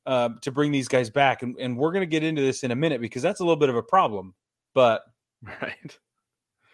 um, 0.07 0.38
to 0.43 0.53
bring 0.53 0.73
these 0.73 0.88
guys 0.88 1.11
back, 1.11 1.43
and, 1.43 1.57
and 1.59 1.77
we're 1.77 1.93
going 1.93 2.03
to 2.03 2.07
get 2.07 2.23
into 2.23 2.43
this 2.43 2.62
in 2.62 2.71
a 2.71 2.77
minute 2.77 3.01
because 3.01 3.23
that's 3.23 3.40
a 3.40 3.45
little 3.45 3.57
bit 3.57 3.69
of 3.69 3.77
a 3.77 3.83
problem. 3.83 4.35
But 4.75 5.03
Right. 5.43 5.99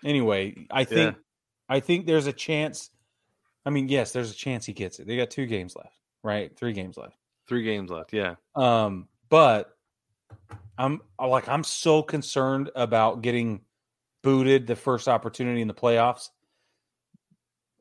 anyway, 0.05 0.67
I 0.71 0.85
think 0.85 1.17
I 1.69 1.81
think 1.81 2.07
there's 2.07 2.27
a 2.27 2.33
chance 2.33 2.91
I 3.65 3.71
mean, 3.71 3.89
yes, 3.89 4.13
there's 4.13 4.31
a 4.31 4.35
chance 4.35 4.65
he 4.65 4.73
gets 4.73 4.99
it. 4.99 5.07
They 5.07 5.17
got 5.17 5.31
two 5.31 5.47
games 5.47 5.77
left, 5.77 5.95
right? 6.23 6.55
Three 6.57 6.73
games 6.73 6.97
left. 6.97 7.17
Three 7.47 7.63
games 7.63 7.91
left. 7.91 8.13
Yeah. 8.13 8.37
Um, 8.55 9.09
but 9.29 9.77
I'm 10.79 11.01
like 11.19 11.49
I'm 11.49 11.65
so 11.65 12.03
concerned 12.03 12.71
about 12.75 13.23
getting 13.23 13.61
booted 14.23 14.67
the 14.67 14.77
first 14.77 15.09
opportunity 15.09 15.61
in 15.61 15.69
the 15.69 15.75
playoffs. 15.75 16.31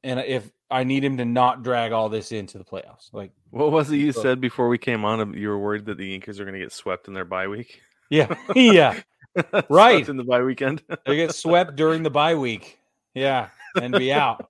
And 0.04 0.20
if 0.20 0.50
I 0.71 0.84
need 0.84 1.03
him 1.03 1.17
to 1.17 1.25
not 1.25 1.63
drag 1.63 1.91
all 1.91 2.10
this 2.10 2.32
into 2.32 2.58
the 2.60 2.63
playoffs, 2.63 3.12
like 3.12 3.32
What 3.49 3.71
was 3.71 3.89
it 3.91 3.97
you 3.97 4.12
said 4.12 4.39
before 4.39 4.67
we 4.69 4.77
came 4.77 5.03
on? 5.03 5.34
You 5.34 5.49
were 5.49 5.58
worried 5.60 5.86
that 5.86 5.97
the 5.97 6.08
Yankees 6.08 6.39
are 6.39 6.43
going 6.45 6.53
to 6.53 6.60
get 6.60 6.71
swept 6.71 7.08
in 7.08 7.13
their 7.13 7.25
bye 7.25 7.47
week. 7.47 7.82
yeah, 8.10 8.36
yeah, 8.55 8.99
Swept 9.36 9.69
Right. 9.69 10.08
in 10.08 10.17
the 10.17 10.23
bye 10.23 10.43
weekend. 10.43 10.84
they 11.05 11.15
get 11.15 11.34
swept 11.34 11.75
during 11.75 12.03
the 12.03 12.10
bye 12.12 12.36
week, 12.36 12.77
yeah, 13.15 13.49
and 13.82 13.93
be 13.93 14.13
out. 14.13 14.47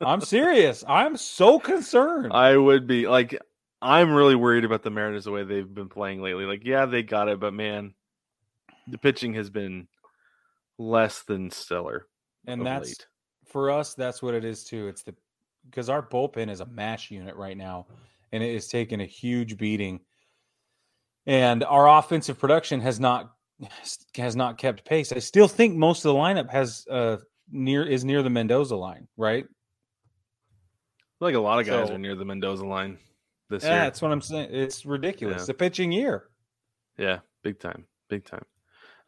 I'm 0.00 0.20
serious. 0.22 0.82
I'm 0.88 1.16
so 1.18 1.58
concerned. 1.58 2.32
I 2.32 2.56
would 2.56 2.86
be 2.86 3.06
like, 3.06 3.38
I'm 3.82 4.12
really 4.12 4.34
worried 4.34 4.64
about 4.64 4.82
the 4.82 4.90
Mariners 4.90 5.24
the 5.24 5.30
way 5.32 5.44
they've 5.44 5.72
been 5.74 5.90
playing 5.90 6.22
lately. 6.22 6.46
Like, 6.46 6.64
yeah, 6.64 6.86
they 6.86 7.02
got 7.02 7.28
it, 7.28 7.38
but 7.38 7.52
man, 7.52 7.92
the 8.88 8.96
pitching 8.96 9.34
has 9.34 9.50
been 9.50 9.88
less 10.78 11.22
than 11.24 11.50
stellar. 11.50 12.06
and 12.46 12.64
that's 12.64 12.88
late. 12.88 13.06
For 13.50 13.70
us. 13.70 13.94
That's 13.94 14.22
what 14.22 14.34
it 14.34 14.44
is 14.44 14.64
too. 14.64 14.88
It's 14.88 15.02
the 15.02 15.14
because 15.68 15.88
our 15.90 16.02
bullpen 16.02 16.50
is 16.50 16.60
a 16.60 16.66
mash 16.66 17.10
unit 17.10 17.36
right 17.36 17.56
now, 17.56 17.86
and 18.32 18.42
it 18.42 18.54
is 18.54 18.68
taking 18.68 19.00
a 19.00 19.04
huge 19.06 19.56
beating. 19.58 20.00
And 21.26 21.62
our 21.64 21.88
offensive 21.98 22.38
production 22.38 22.80
has 22.80 22.98
not 22.98 23.32
has 24.16 24.34
not 24.36 24.56
kept 24.58 24.84
pace. 24.84 25.12
I 25.12 25.18
still 25.18 25.48
think 25.48 25.76
most 25.76 26.04
of 26.04 26.14
the 26.14 26.18
lineup 26.18 26.50
has 26.50 26.86
uh 26.90 27.18
near 27.50 27.84
is 27.84 28.04
near 28.04 28.22
the 28.22 28.30
Mendoza 28.30 28.76
line, 28.76 29.06
right? 29.16 29.44
like 31.22 31.34
a 31.34 31.38
lot 31.38 31.60
of 31.60 31.66
guys 31.66 31.88
So- 31.88 31.94
are 31.96 31.98
near 31.98 32.14
the 32.14 32.24
Mendoza 32.24 32.64
line 32.64 32.96
this 33.50 33.62
Yeah, 33.62 33.68
year. 33.74 33.78
that's 33.80 34.00
what 34.00 34.10
I'm 34.10 34.22
saying. 34.22 34.54
It's 34.54 34.86
ridiculous. 34.86 35.42
Yeah. 35.42 35.46
The 35.46 35.54
pitching 35.54 35.92
year. 35.92 36.30
Yeah, 36.96 37.18
big 37.42 37.58
time, 37.60 37.84
big 38.08 38.24
time. 38.24 38.46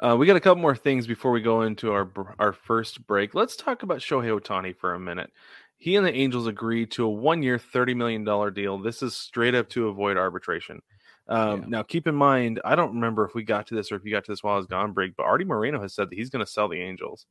Uh, 0.03 0.17
we 0.17 0.27
got 0.27 0.35
a 0.37 0.41
couple 0.41 0.61
more 0.61 0.75
things 0.75 1.07
before 1.07 1.31
we 1.31 1.41
go 1.41 1.63
into 1.63 1.93
our 1.93 2.11
our 2.41 2.53
first 2.53 3.07
break. 3.07 3.35
Let's 3.35 3.55
talk 3.57 3.83
about 3.85 3.99
Shohei 3.99 4.37
Otani 4.39 4.77
for 4.77 4.95
a 4.95 5.01
minute. 5.01 5.31
He 5.79 5.97
and 5.97 6.05
the 6.07 6.13
Angels 6.15 6.47
agreed 6.47 6.91
to 6.93 7.05
a 7.05 7.09
one-year, 7.09 7.59
thirty 7.59 7.95
million 7.95 8.25
dollar 8.25 8.51
deal. 8.51 8.79
This 8.79 9.03
is 9.03 9.15
straight 9.17 9.55
up 9.55 9.69
to 9.71 9.89
avoid 9.89 10.17
arbitration. 10.17 10.81
Um, 11.29 11.61
Yeah. 11.61 11.67
Now, 11.69 11.83
keep 11.85 12.09
in 12.09 12.17
mind, 12.17 12.61
I 12.65 12.75
don't 12.75 12.95
remember 12.95 13.25
if 13.25 13.35
we 13.35 13.45
got 13.45 13.69
to 13.69 13.75
this 13.77 13.93
or 13.93 13.97
if 13.97 14.05
you 14.05 14.11
got 14.11 14.25
to 14.25 14.33
this 14.33 14.43
while 14.43 14.55
I 14.55 14.59
was 14.59 14.67
gone, 14.67 14.93
Brig, 14.93 15.15
but 15.17 15.23
Artie 15.25 15.45
Moreno 15.45 15.81
has 15.81 15.95
said 15.95 16.11
that 16.11 16.17
he's 16.17 16.31
going 16.31 16.45
to 16.45 16.51
sell 16.51 16.69
the 16.69 16.81
Angels. 16.81 17.27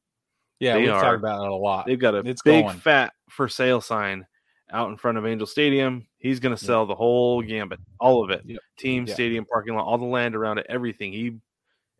Yeah, 0.61 0.75
They 0.75 0.83
we've 0.83 0.91
are. 0.91 1.01
talked 1.01 1.17
about 1.19 1.43
it 1.43 1.51
a 1.51 1.55
lot. 1.55 1.85
They've 1.87 1.99
got 1.99 2.15
a 2.15 2.19
It's 2.19 2.41
big 2.41 2.65
going. 2.65 2.77
fat 2.77 3.13
for 3.29 3.49
sale 3.49 3.81
sign 3.81 4.25
out 4.71 4.89
in 4.89 4.95
front 4.95 5.17
of 5.17 5.25
Angel 5.25 5.47
Stadium. 5.47 6.07
He's 6.19 6.39
going 6.39 6.55
to 6.55 6.63
Yeah. 6.63 6.67
sell 6.67 6.85
the 6.85 6.95
whole 6.95 7.41
gambit, 7.41 7.79
all 7.99 8.23
of 8.23 8.29
it. 8.29 8.43
Yep. 8.45 8.61
Team, 8.77 9.05
Yeah. 9.07 9.13
stadium, 9.13 9.45
parking 9.45 9.75
lot, 9.75 9.83
all 9.85 9.97
the 9.97 10.05
land 10.05 10.35
around 10.37 10.57
it, 10.59 10.65
everything. 10.69 11.11
He, 11.11 11.37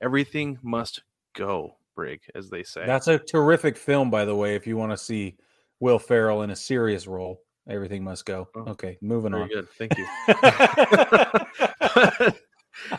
everything 0.02 0.58
must 0.64 1.04
go, 1.36 1.76
Brig, 1.96 2.22
as 2.36 2.50
they 2.50 2.64
say. 2.64 2.86
That's 2.86 3.08
a 3.08 3.20
terrific 3.20 3.78
film, 3.78 4.10
by 4.10 4.26
the 4.26 4.36
way. 4.36 4.56
If 4.56 4.68
you 4.68 4.78
want 4.78 4.92
to 4.92 4.98
see 4.98 5.38
Will 5.80 6.00
Ferrell 6.00 6.42
in 6.44 6.52
a 6.52 6.56
serious 6.56 7.08
role, 7.08 7.42
everything 7.70 8.04
must 8.04 8.26
go. 8.26 8.48
Oh, 8.56 8.72
Okay, 8.72 8.98
moving 9.02 9.32
very 9.32 9.44
on. 9.44 9.50
good. 9.50 9.68
Thank 9.78 9.98
you. 9.98 10.08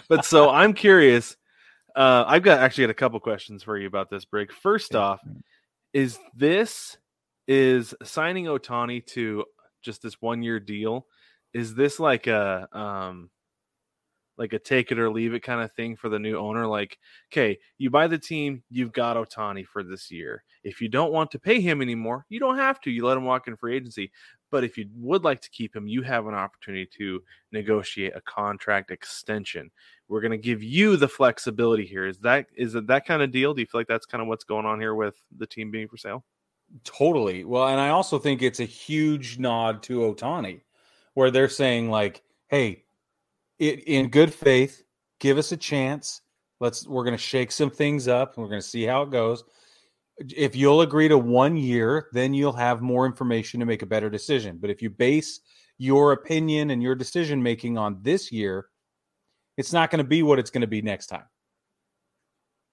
but 0.09 0.25
so 0.25 0.51
I'm 0.51 0.73
curious. 0.73 1.37
Uh, 1.95 2.25
I've 2.27 2.43
got 2.43 2.61
actually 2.61 2.85
got 2.85 2.91
a 2.91 2.95
couple 2.95 3.21
questions 3.21 3.63
for 3.63 3.77
you 3.77 3.87
about 3.87 4.11
this, 4.11 4.25
Brig. 4.25 4.53
First 4.53 4.95
off, 4.95 5.21
is 5.93 6.19
this 6.35 6.97
is 7.49 7.95
signing 8.03 8.47
Otani 8.47 9.05
to 9.09 9.45
just 9.83 10.03
this 10.03 10.21
one 10.21 10.43
year 10.43 10.61
deal? 10.61 11.07
Is 11.53 11.75
this 11.75 12.01
like 12.01 12.29
a 12.29 12.67
um 12.73 13.29
like 14.43 14.53
a 14.53 14.59
take 14.59 14.91
it 14.91 14.99
or 14.99 15.09
leave 15.09 15.35
it 15.35 15.41
kind 15.41 15.61
of 15.61 15.71
thing 15.73 15.95
for 15.95 16.09
the 16.09 16.19
new 16.19 16.37
owner? 16.37 16.67
Like, 16.67 16.99
okay, 17.33 17.57
you 17.79 17.91
buy 17.91 18.09
the 18.09 18.19
team, 18.19 18.65
you've 18.71 18.93
got 18.93 19.17
Otani 19.17 19.65
for 19.65 19.85
this 19.85 20.11
year. 20.11 20.43
If 20.65 20.81
you 20.81 20.89
don't 20.89 21.13
want 21.13 21.31
to 21.31 21.39
pay 21.39 21.61
him 21.61 21.81
anymore, 21.81 22.27
you 22.29 22.41
don't 22.41 22.59
have 22.59 22.81
to. 22.81 22.91
You 22.91 23.07
let 23.07 23.17
him 23.17 23.25
walk 23.25 23.47
in 23.47 23.57
free 23.57 23.77
agency. 23.77 24.11
But 24.51 24.65
if 24.65 24.77
you 24.77 24.89
would 24.97 25.23
like 25.23 25.41
to 25.43 25.51
keep 25.51 25.77
him, 25.77 25.87
you 25.87 26.03
have 26.03 26.27
an 26.27 26.35
opportunity 26.35 26.89
to 26.99 27.23
negotiate 27.53 28.15
a 28.17 28.21
contract 28.21 28.91
extension. 28.91 29.71
We're 30.09 30.21
going 30.21 30.33
to 30.33 30.39
give 30.39 30.61
you 30.61 30.97
the 30.97 31.09
flexibility 31.09 31.87
here. 31.87 32.07
Is 32.07 32.19
that 32.19 32.47
is 32.57 32.75
it 32.75 32.89
that 32.89 33.07
kind 33.07 33.23
of 33.23 33.31
deal? 33.31 33.55
Do 33.55 33.61
you 33.61 33.67
feel 33.67 33.81
like 33.81 33.89
that's 33.89 34.07
kind 34.07 34.21
of 34.21 34.27
what's 34.27 34.45
going 34.45 34.67
on 34.67 34.81
here 34.81 34.97
with 34.97 35.15
the 35.39 35.47
team 35.47 35.71
being 35.71 35.87
for 35.87 35.97
sale? 35.97 36.25
Totally. 36.83 37.45
Well, 37.45 37.69
and 37.69 37.81
I 37.81 37.91
also 37.91 38.19
think 38.19 38.43
it's 38.43 38.61
a 38.61 38.65
huge 38.65 39.39
nod 39.39 39.85
to 39.85 40.01
Otani, 40.01 40.63
where 41.15 41.31
they're 41.31 41.49
saying 41.49 41.91
like, 41.91 42.23
"Hey, 42.49 42.85
it, 43.63 43.85
in 43.85 44.11
good 44.11 44.35
faith, 44.35 44.83
give 45.21 45.39
us 45.39 45.53
a 45.53 45.57
chance. 45.57 46.21
Let's. 46.61 46.87
We're 46.87 47.05
going 47.05 47.17
to 47.17 47.23
shake 47.23 47.53
some 47.53 47.71
things 47.71 48.09
up. 48.09 48.35
and 48.35 48.43
We're 48.43 48.51
going 48.51 48.61
to 48.61 48.67
see 48.67 48.85
how 48.85 49.03
it 49.03 49.11
goes. 49.11 49.45
If 50.19 50.55
you'll 50.55 50.83
agree 50.83 51.09
to 51.09 51.17
one 51.19 51.57
year, 51.57 52.09
then 52.13 52.35
you'll 52.35 52.53
have 52.53 52.83
more 52.83 53.07
information 53.07 53.61
to 53.61 53.67
make 53.67 53.83
a 53.83 53.87
better 53.87 54.11
decision. 54.11 54.59
But 54.61 54.71
if 54.71 54.83
you 54.83 54.91
base 54.91 55.41
your 55.79 56.13
opinion 56.13 56.71
and 56.71 56.83
your 56.83 56.95
decision 56.95 57.43
making 57.43 57.79
on 57.79 57.99
this 58.03 58.31
year, 58.31 58.67
it's 59.57 59.73
not 59.73 59.91
going 59.91 59.99
to 59.99 60.09
be 60.09 60.23
what 60.23 60.39
it's 60.39 60.51
going 60.51 60.61
to 60.61 60.67
be 60.67 60.83
next 60.83 61.07
time. 61.07 61.25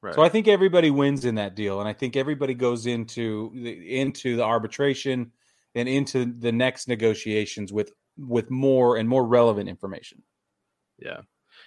Right. 0.01 0.15
So 0.15 0.21
I 0.21 0.29
think 0.29 0.47
everybody 0.47 0.91
wins 0.91 1.25
in 1.25 1.35
that 1.35 1.55
deal, 1.55 1.79
and 1.79 1.89
I 1.89 1.93
think 1.93 2.15
everybody 2.15 2.53
goes 2.53 2.85
into 2.85 3.51
the, 3.53 3.99
into 3.99 4.35
the 4.35 4.43
arbitration 4.43 5.31
and 5.75 5.89
into 5.89 6.25
the 6.25 6.51
next 6.51 6.87
negotiations 6.87 7.71
with 7.71 7.93
with 8.17 8.51
more 8.51 8.97
and 8.97 9.07
more 9.07 9.25
relevant 9.25 9.69
information. 9.69 10.21
Yeah. 11.01 11.21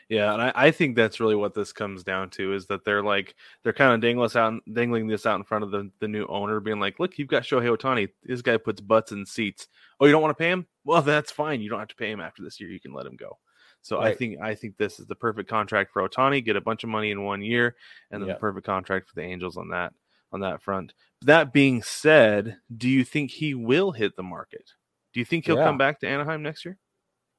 Yeah, 0.08 0.32
and 0.32 0.42
I, 0.42 0.52
I 0.54 0.70
think 0.70 0.96
that's 0.96 1.20
really 1.20 1.34
what 1.34 1.54
this 1.54 1.72
comes 1.72 2.02
down 2.02 2.30
to 2.30 2.54
is 2.54 2.66
that 2.66 2.84
they're 2.84 3.02
like 3.02 3.34
they're 3.62 3.72
kind 3.72 3.92
of 3.94 4.00
dangling 4.00 4.24
us 4.26 4.36
out, 4.36 4.54
dangling 4.72 5.06
this 5.06 5.26
out 5.26 5.36
in 5.36 5.44
front 5.44 5.64
of 5.64 5.70
the, 5.70 5.90
the 6.00 6.08
new 6.08 6.26
owner, 6.26 6.60
being 6.60 6.80
like, 6.80 6.98
"Look, 6.98 7.18
you've 7.18 7.28
got 7.28 7.42
Shohei 7.42 7.76
Otani. 7.76 8.08
This 8.22 8.42
guy 8.42 8.56
puts 8.56 8.80
butts 8.80 9.12
in 9.12 9.24
seats. 9.26 9.68
Oh, 10.00 10.06
you 10.06 10.12
don't 10.12 10.22
want 10.22 10.36
to 10.36 10.42
pay 10.42 10.50
him? 10.50 10.66
Well, 10.84 11.02
that's 11.02 11.30
fine. 11.30 11.60
You 11.60 11.68
don't 11.70 11.78
have 11.78 11.88
to 11.88 11.96
pay 11.96 12.10
him 12.10 12.20
after 12.20 12.42
this 12.42 12.60
year. 12.60 12.70
You 12.70 12.80
can 12.80 12.92
let 12.92 13.06
him 13.06 13.16
go." 13.16 13.38
So 13.80 14.00
I 14.00 14.14
think 14.14 14.40
I 14.40 14.54
think 14.54 14.76
this 14.76 15.00
is 15.00 15.06
the 15.06 15.14
perfect 15.16 15.48
contract 15.48 15.92
for 15.92 16.08
Otani. 16.08 16.44
Get 16.44 16.56
a 16.56 16.60
bunch 16.60 16.84
of 16.84 16.90
money 16.90 17.10
in 17.10 17.22
one 17.24 17.42
year, 17.42 17.74
and 18.10 18.22
then 18.22 18.28
Yeah. 18.28 18.34
the 18.34 18.40
perfect 18.40 18.64
contract 18.66 19.08
for 19.08 19.14
the 19.16 19.22
Angels 19.26 19.56
on 19.56 19.68
that 19.70 19.92
on 20.32 20.40
that 20.40 20.62
front. 20.62 20.94
That 21.22 21.52
being 21.52 21.82
said, 21.82 22.58
do 22.74 22.88
you 22.88 23.04
think 23.04 23.30
he 23.30 23.54
will 23.54 23.92
hit 23.92 24.16
the 24.16 24.22
market? 24.22 24.70
Do 25.12 25.20
you 25.20 25.26
think 25.26 25.44
he'll 25.46 25.56
Yeah. 25.56 25.64
come 25.64 25.78
back 25.78 26.00
to 26.00 26.08
Anaheim 26.08 26.42
next 26.42 26.64
year? 26.64 26.78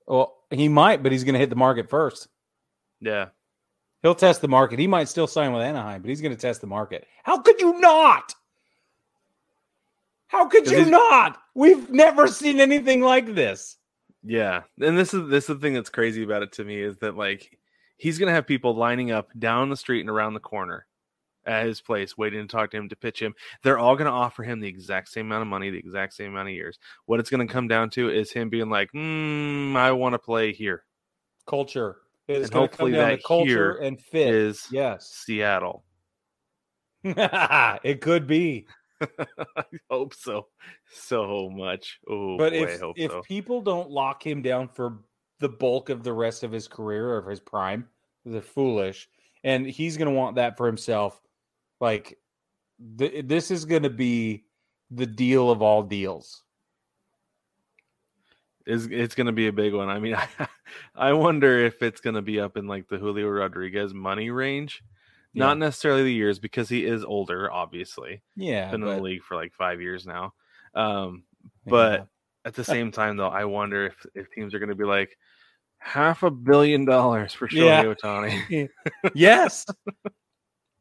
Well, 0.08 0.36
he 0.50 0.68
might, 0.68 1.02
but 1.02 1.12
he's 1.12 1.24
going 1.24 1.34
to 1.34 1.40
hit 1.40 1.50
the 1.50 1.56
market 1.56 1.90
first. 1.90 2.28
Yeah, 3.00 3.28
He'll 4.04 4.14
test 4.14 4.42
the 4.42 4.50
market. 4.50 4.80
He 4.80 4.88
might 4.88 5.08
still 5.08 5.28
sign 5.28 5.54
with 5.54 5.64
Anaheim, 5.64 6.02
but 6.02 6.10
he's 6.10 6.20
going 6.20 6.36
to 6.36 6.40
test 6.40 6.60
the 6.60 6.68
market. 6.68 7.08
How 7.24 7.40
could 7.40 7.60
you 7.62 7.80
not? 7.80 8.36
How 10.28 10.48
could 10.48 10.70
you 10.70 10.86
not? 10.86 11.38
We've 11.56 11.90
never 11.90 12.28
seen 12.28 12.60
anything 12.60 13.02
like 13.02 13.34
this. 13.34 13.78
Yeah, 14.24 14.64
and 14.82 14.98
this 14.98 15.14
is 15.14 15.30
this 15.30 15.44
is 15.46 15.56
the 15.56 15.60
thing 15.60 15.74
that's 15.74 15.90
crazy 15.90 16.24
about 16.24 16.44
it 16.44 16.54
to 16.54 16.64
me 16.64 16.82
is 16.82 16.98
that 16.98 17.16
like 17.16 17.58
he's 17.98 18.18
gonna 18.20 18.32
have 18.32 18.48
people 18.48 18.76
lining 18.76 19.12
up 19.12 19.30
down 19.38 19.70
the 19.70 19.78
street 19.78 20.02
and 20.02 20.10
around 20.10 20.34
the 20.34 20.40
corner 20.40 20.86
at 21.46 21.66
his 21.66 21.82
place 21.82 22.18
waiting 22.18 22.42
to 22.42 22.48
talk 22.48 22.72
to 22.72 22.78
him 22.78 22.90
to 22.90 22.96
pitch 22.96 23.22
him. 23.22 23.34
They're 23.62 23.80
all 23.80 23.96
gonna 23.96 24.12
offer 24.12 24.44
him 24.44 24.60
the 24.60 24.68
exact 24.68 25.10
same 25.10 25.28
amount 25.28 25.44
of 25.44 25.48
money, 25.48 25.70
the 25.70 25.78
exact 25.78 26.14
same 26.14 26.32
amount 26.32 26.50
of 26.50 26.56
years. 26.56 26.80
What 27.06 27.20
it's 27.20 27.30
gonna 27.30 27.48
come 27.48 27.68
down 27.68 27.90
to 27.92 28.10
is 28.10 28.32
him 28.32 28.50
being 28.50 28.70
like, 28.70 28.92
mm, 28.94 29.76
"I 29.76 29.92
want 29.92 30.14
to 30.14 30.20
play 30.20 30.54
here." 30.54 30.86
Culture. 31.46 31.98
It's 32.28 32.46
And 32.46 32.52
going 32.52 32.52
come 32.52 32.62
hopefully 32.62 32.92
down 32.94 33.10
that 33.10 33.16
to 33.18 33.28
culture 33.28 33.76
and 33.76 34.00
fit. 34.00 34.34
Is 34.34 34.68
yes. 34.72 35.10
Seattle? 35.10 35.84
it 37.04 38.00
could 38.02 38.28
be. 38.28 38.66
I 39.02 39.64
hope 39.90 40.14
so, 40.14 40.48
so 40.90 41.50
much. 41.50 42.00
Oh, 42.10 42.38
But 42.38 42.54
boy, 42.54 42.60
I 42.60 42.62
if 42.62 42.82
if 42.96 43.12
so. 43.12 43.22
people 43.24 43.62
don't 43.62 43.90
lock 43.90 44.26
him 44.26 44.42
down 44.42 44.70
for 44.70 45.00
the 45.40 45.50
bulk 45.50 45.90
of 45.90 46.04
the 46.04 46.14
rest 46.14 46.44
of 46.44 46.52
his 46.52 46.68
career 46.70 47.10
or 47.10 47.18
of 47.18 47.28
his 47.28 47.42
prime, 47.42 47.90
they're 48.24 48.42
foolish. 48.42 49.10
And 49.44 49.66
he's 49.66 49.98
going 49.98 50.08
to 50.08 50.14
want 50.18 50.38
that 50.38 50.56
for 50.56 50.66
himself. 50.66 51.22
Like 51.84 52.18
th- 52.98 53.26
this 53.28 53.52
is 53.52 53.66
going 53.66 53.84
to 53.84 53.90
be 53.90 54.46
the 54.90 55.06
deal 55.06 55.52
of 55.52 55.62
all 55.62 55.84
deals. 55.84 56.44
is 58.66 58.88
it's 58.90 59.16
going 59.16 59.28
to 59.28 59.34
be 59.34 59.48
a 59.48 59.52
big 59.52 59.74
one. 59.74 59.90
I 59.90 60.00
mean, 60.00 60.16
I, 60.40 60.48
I 60.96 61.12
wonder 61.14 61.60
if 61.66 61.82
it's 61.82 62.00
going 62.00 62.16
to 62.16 62.22
be 62.22 62.40
up 62.40 62.56
in 62.56 62.68
like 62.68 62.88
the 62.88 62.98
Julio 62.98 63.28
Rodriguez 63.28 63.94
money 63.94 64.30
range. 64.30 64.82
Not 65.36 65.58
necessarily 65.58 66.04
the 66.04 66.14
years 66.14 66.38
because 66.40 66.70
he 66.70 66.86
is 66.86 67.04
older, 67.04 67.52
obviously. 67.52 68.22
Yeah, 68.36 68.70
Been 68.70 68.84
in 68.84 68.88
the 68.88 69.02
league 69.02 69.24
for 69.24 69.36
like 69.36 69.52
five 69.54 69.82
years 69.82 70.06
now. 70.06 70.34
Um, 70.76 71.24
but 71.66 72.08
at 72.46 72.54
the 72.54 72.64
same 72.64 72.92
time, 72.92 73.18
though, 73.18 73.30
I 73.30 73.46
wonder 73.46 73.88
if, 73.88 74.06
if 74.14 74.30
teams 74.32 74.54
are 74.54 74.60
going 74.60 74.70
to 74.70 74.76
be 74.76 74.84
like 74.86 75.18
half 75.80 76.22
a 76.22 76.30
billion 76.30 76.86
dollars 76.86 77.34
for 77.34 77.48
Shohei 77.48 77.66
Yeah. 77.66 77.84
Otani. 77.84 78.70
yes, 79.16 79.66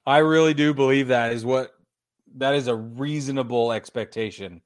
I 0.07 0.19
really 0.19 0.55
do 0.55 0.75
believe 0.75 1.09
that 1.09 1.33
is 1.33 1.45
what 1.45 1.73
that 2.37 2.55
is 2.55 2.67
a 2.67 2.75
reasonable 2.75 3.73
expectation, 3.73 4.63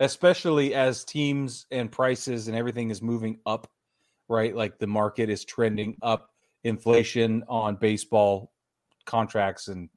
especially 0.00 0.74
as 0.74 1.04
teams 1.04 1.66
and 1.70 1.90
prices 1.92 2.48
and 2.48 2.56
everything 2.56 2.90
is 2.90 3.02
moving 3.02 3.38
up, 3.46 3.70
right? 4.28 4.54
Like 4.54 4.78
the 4.78 4.86
market 4.86 5.28
is 5.30 5.44
trending 5.44 5.96
up, 6.02 6.30
inflation 6.64 7.44
on 7.48 7.76
baseball 7.76 8.52
contracts 9.04 9.68
and 9.68 9.88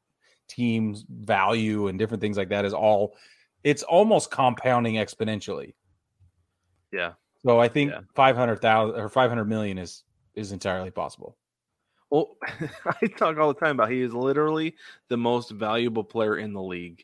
teams 0.47 1.05
value 1.09 1.87
and 1.87 1.97
different 1.97 2.21
things 2.21 2.37
like 2.37 2.49
that 2.49 2.65
is 2.65 2.73
all 2.73 3.15
it's 3.63 3.81
almost 3.83 4.29
compounding 4.29 4.95
exponentially. 4.95 5.73
Yeah. 6.91 7.13
So 7.41 7.59
I 7.59 7.67
think 7.67 7.91
Yeah. 7.91 8.01
500,000 8.13 8.99
or 8.99 9.09
500 9.09 9.45
million 9.45 9.77
is 9.77 10.03
is 10.35 10.51
entirely 10.51 10.91
possible. 10.91 11.37
Well, 12.15 12.37
oh, 12.61 12.67
I 13.01 13.07
talk 13.07 13.37
all 13.37 13.53
the 13.53 13.59
time 13.59 13.71
about 13.71 13.91
he 13.91 13.99
is 13.99 14.13
literally 14.13 14.75
the 15.09 15.17
most 15.17 15.51
valuable 15.51 16.05
player 16.05 16.37
in 16.37 16.53
the 16.53 16.61
league. 16.61 17.03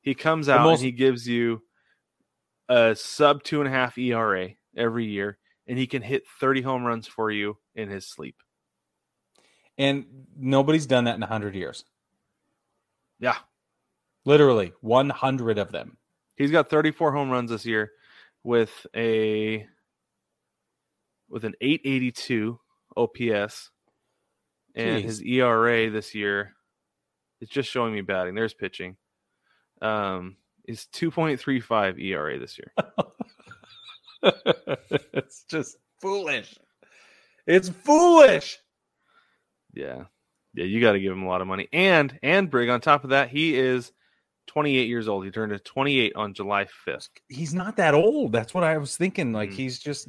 He 0.00 0.14
comes 0.14 0.48
out 0.48 0.64
most- 0.64 0.78
and 0.78 0.86
he 0.86 0.92
gives 0.92 1.28
you 1.28 1.60
a 2.70 2.96
sub 2.96 3.42
two 3.42 3.60
and 3.60 3.68
a 3.68 3.70
half 3.70 3.98
ERA 3.98 4.50
every 4.74 5.04
year, 5.04 5.36
and 5.66 5.76
he 5.76 5.86
can 5.86 6.00
hit 6.00 6.26
30 6.40 6.62
home 6.62 6.82
runs 6.82 7.06
for 7.06 7.30
you 7.30 7.58
in 7.74 7.90
his 7.90 8.06
sleep. 8.06 8.36
And 9.76 10.06
nobody's 10.34 10.86
done 10.86 11.04
that 11.04 11.16
in 11.16 11.20
100 11.20 11.54
years. 11.54 11.84
Yeah. 13.20 13.36
Literally 14.24 14.72
100 14.80 15.58
of 15.58 15.72
them. 15.72 15.98
He's 16.36 16.50
got 16.50 16.70
34 16.70 17.12
home 17.12 17.28
runs 17.28 17.50
this 17.50 17.66
year 17.66 17.92
with 18.42 18.86
a 18.96 19.66
with 21.28 21.44
an 21.44 21.54
882 21.60 22.58
OPS 22.96 23.70
and 24.74 24.98
Jeez. 24.98 25.02
his 25.02 25.22
ERA 25.22 25.90
this 25.90 26.14
year 26.14 26.54
is 27.40 27.48
just 27.48 27.70
showing 27.70 27.94
me 27.94 28.00
batting. 28.00 28.34
There's 28.34 28.54
pitching. 28.54 28.96
Um 29.82 30.36
is 30.66 30.86
2.35 30.92 31.98
ERA 32.02 32.38
this 32.38 32.58
year. 32.58 32.72
it's 35.12 35.44
just 35.44 35.76
foolish. 36.00 36.58
It's 37.46 37.68
foolish. 37.68 38.58
Yeah. 39.74 40.04
Yeah, 40.54 40.64
you 40.64 40.80
got 40.80 40.92
to 40.92 41.00
give 41.00 41.12
him 41.12 41.22
a 41.22 41.28
lot 41.28 41.40
of 41.40 41.46
money. 41.46 41.68
And 41.72 42.18
and 42.22 42.50
Brig 42.50 42.68
on 42.68 42.80
top 42.80 43.04
of 43.04 43.10
that, 43.10 43.28
he 43.28 43.56
is 43.56 43.92
28 44.48 44.88
years 44.88 45.08
old. 45.08 45.24
He 45.24 45.30
turned 45.30 45.52
to 45.52 45.58
28 45.58 46.14
on 46.16 46.34
July 46.34 46.66
5th. 46.86 47.08
He's 47.28 47.54
not 47.54 47.76
that 47.76 47.94
old. 47.94 48.32
That's 48.32 48.54
what 48.54 48.64
I 48.64 48.76
was 48.78 48.96
thinking. 48.96 49.32
Like 49.32 49.50
Mm. 49.50 49.54
he's 49.54 49.78
just 49.78 50.08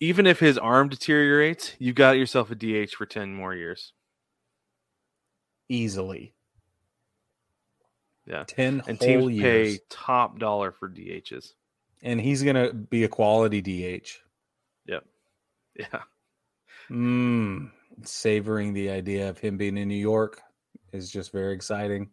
Even 0.00 0.26
if 0.26 0.40
his 0.40 0.58
arm 0.58 0.88
deteriorates, 0.88 1.72
you 1.78 1.92
got 1.92 2.12
yourself 2.18 2.50
a 2.50 2.54
DH 2.54 2.90
for 2.94 3.06
10 3.06 3.34
more 3.34 3.54
years. 3.54 3.92
easily. 5.68 6.34
Yeah. 8.26 8.44
10 8.46 8.82
And 8.86 8.98
whole 8.98 9.08
teams 9.28 9.32
years. 9.32 9.78
pay 9.78 9.84
top 9.90 10.38
dollar 10.38 10.72
for 10.72 10.88
DHs. 10.88 11.52
And 12.02 12.20
he's 12.20 12.42
going 12.42 12.56
to 12.56 12.72
be 12.74 13.04
a 13.04 13.08
quality 13.08 13.60
DH. 13.62 14.08
Yep. 14.86 15.04
Yeah. 15.76 16.02
Mm, 16.90 17.70
savoring 18.04 18.72
the 18.74 18.90
idea 18.90 19.28
of 19.28 19.38
him 19.38 19.56
being 19.56 19.76
in 19.76 19.88
New 19.88 19.94
York 19.96 20.40
is 20.92 21.10
just 21.10 21.32
very 21.32 21.52
exciting. 21.54 22.10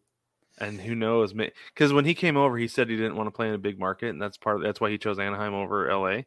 And 0.59 0.79
who 0.81 0.95
knows? 0.95 1.33
Because 1.33 1.93
when 1.93 2.05
he 2.05 2.15
came 2.15 2.37
over, 2.37 2.57
he 2.57 2.67
said 2.67 2.89
he 2.89 2.95
didn't 2.95 3.15
want 3.17 3.27
to 3.27 3.31
play 3.31 3.49
in 3.49 3.53
a 3.53 3.59
big 3.59 3.77
market, 3.77 4.09
and 4.09 4.19
that's 4.21 4.37
part. 4.37 4.55
Of, 4.57 4.63
that's 4.63 4.81
why 4.81 4.89
he 4.89 4.97
chose 4.97 5.19
Anaheim 5.19 5.53
over 5.53 5.93
LA, 5.93 6.21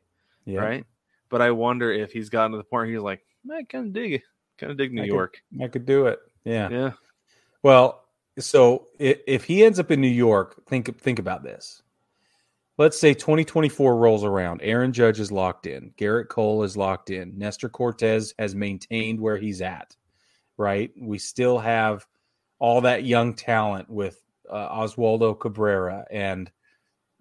Yeah. 0.45 0.61
right? 0.61 0.85
But 1.35 1.42
I 1.42 1.51
wonder 1.51 1.90
if 1.92 2.12
he's 2.12 2.29
gotten 2.29 2.53
to 2.53 2.59
the 2.59 2.62
point 2.62 2.83
where 2.83 2.87
he's 2.87 3.01
like, 3.01 3.20
I 3.51 3.64
kind 3.64 3.88
of 3.88 3.92
dig 3.92 4.12
it, 4.12 4.23
kind 4.57 4.70
of 4.70 4.79
dig 4.79 4.92
New 4.92 5.03
I 5.03 5.07
could- 5.07 5.12
York. 5.12 5.42
I 5.61 5.66
could 5.66 5.85
do 5.85 6.07
it. 6.07 6.20
Yeah. 6.44 6.68
Yeah, 6.70 6.90
Well, 7.61 8.05
so 8.38 8.87
if, 9.01 9.18
if 9.27 9.42
he 9.42 9.64
ends 9.64 9.81
up 9.81 9.90
in 9.90 10.01
New 10.01 10.07
York, 10.07 10.62
think 10.68 10.97
think 11.01 11.18
about 11.18 11.42
this. 11.42 11.83
Let's 12.79 13.01
say 13.01 13.14
2024 13.14 13.97
rolls 13.97 14.23
around. 14.23 14.61
Aaron 14.62 14.92
Judge 14.92 15.18
is 15.18 15.33
locked 15.33 15.66
in. 15.66 15.92
Gerrit 15.99 16.29
Cole 16.29 16.62
is 16.62 16.77
locked 16.77 17.11
in. 17.11 17.37
Nestor 17.37 17.68
Cortes 17.68 18.33
has 18.38 18.55
maintained 18.55 19.18
where 19.18 19.37
he's 19.37 19.61
at. 19.61 19.97
Right? 20.57 20.92
We 20.97 21.18
still 21.18 21.59
have 21.59 22.07
all 22.61 22.83
that 22.83 23.03
young 23.03 23.35
talent 23.35 23.90
with 23.90 24.20
uh, 24.49 24.68
Oswaldo 24.68 25.37
Cabrera 25.40 26.07
and 26.12 26.49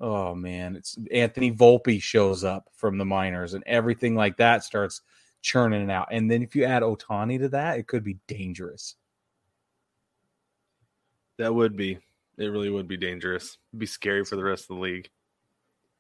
oh 0.04 0.36
man, 0.36 0.76
it's 0.76 0.98
Anthony 1.14 1.50
Volpe 1.52 2.02
shows 2.02 2.44
up 2.44 2.68
from 2.76 2.98
the 2.98 3.06
minors 3.06 3.54
and 3.54 3.64
everything 3.66 4.16
like 4.16 4.36
that 4.38 4.64
starts 4.64 5.02
churning 5.42 5.82
it 5.82 5.90
out. 5.90 6.10
And 6.12 6.30
then 6.30 6.44
if 6.44 6.56
you 6.56 6.66
add 6.66 6.84
Otani 6.84 7.40
to 7.40 7.48
that, 7.50 7.80
it 7.80 7.88
could 7.88 8.04
be 8.04 8.18
dangerous. 8.28 8.96
that 11.38 11.54
would 11.54 11.76
be. 11.76 11.98
It 12.38 12.46
really 12.48 12.70
would 12.70 12.88
be 12.88 12.98
dangerous. 12.98 13.58
It'd 13.72 13.80
be 13.80 13.86
scary 13.86 14.26
for 14.26 14.36
the 14.36 14.44
rest 14.44 14.64
of 14.64 14.76
the 14.76 14.82
league. 14.82 15.10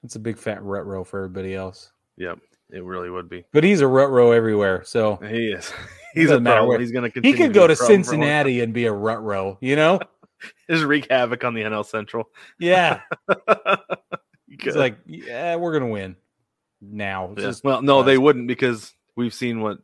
It's 0.03 0.15
a 0.15 0.19
big 0.19 0.37
fat 0.37 0.61
rut 0.63 0.85
row 0.85 1.03
for 1.03 1.19
everybody 1.23 1.55
else. 1.55 1.91
Yep, 2.17 2.39
it 2.71 2.83
really 2.83 3.09
would 3.09 3.29
be. 3.29 3.45
But 3.53 3.63
he's 3.63 3.81
a 3.81 3.87
rut 3.87 4.09
row 4.09 4.31
everywhere. 4.31 4.83
So 4.85 5.15
He 5.17 5.47
is. 5.51 5.71
He's 6.13 6.29
a 6.29 6.39
matter 6.39 6.57
problem. 6.57 6.67
where- 6.69 6.79
He's 6.79 6.91
going 6.91 7.03
to 7.03 7.07
he 7.09 7.31
continue. 7.31 7.37
could 7.37 7.53
go 7.55 7.65
to 7.67 7.73
a 7.73 7.75
problem 7.75 8.03
for 8.03 8.11
a 8.11 8.13
long 8.17 8.21
time. 8.21 8.27
Cincinnati 8.27 8.61
and 8.61 8.71
be 8.73 8.85
a 8.85 8.91
rut 8.93 9.23
row, 9.23 9.57
you 9.61 9.75
know? 9.75 9.99
Just 10.69 10.83
wreak 10.83 11.07
havoc 11.09 11.43
on 11.43 11.53
the 11.53 11.61
NL 11.61 11.85
Central. 11.85 12.29
Yeah. 12.59 13.01
It's 14.65 14.77
like, 14.77 14.97
yeah, 15.05 15.55
we're 15.55 15.71
going 15.71 15.83
to 15.83 15.91
win 15.91 16.15
now. 16.79 17.33
Yeah. 17.35 17.43
just 17.43 17.63
well, 17.63 17.81
no, 17.81 18.03
they 18.03 18.17
wouldn't 18.17 18.47
because 18.47 18.93
we've 19.15 19.33
seen 19.33 19.61
what 19.61 19.79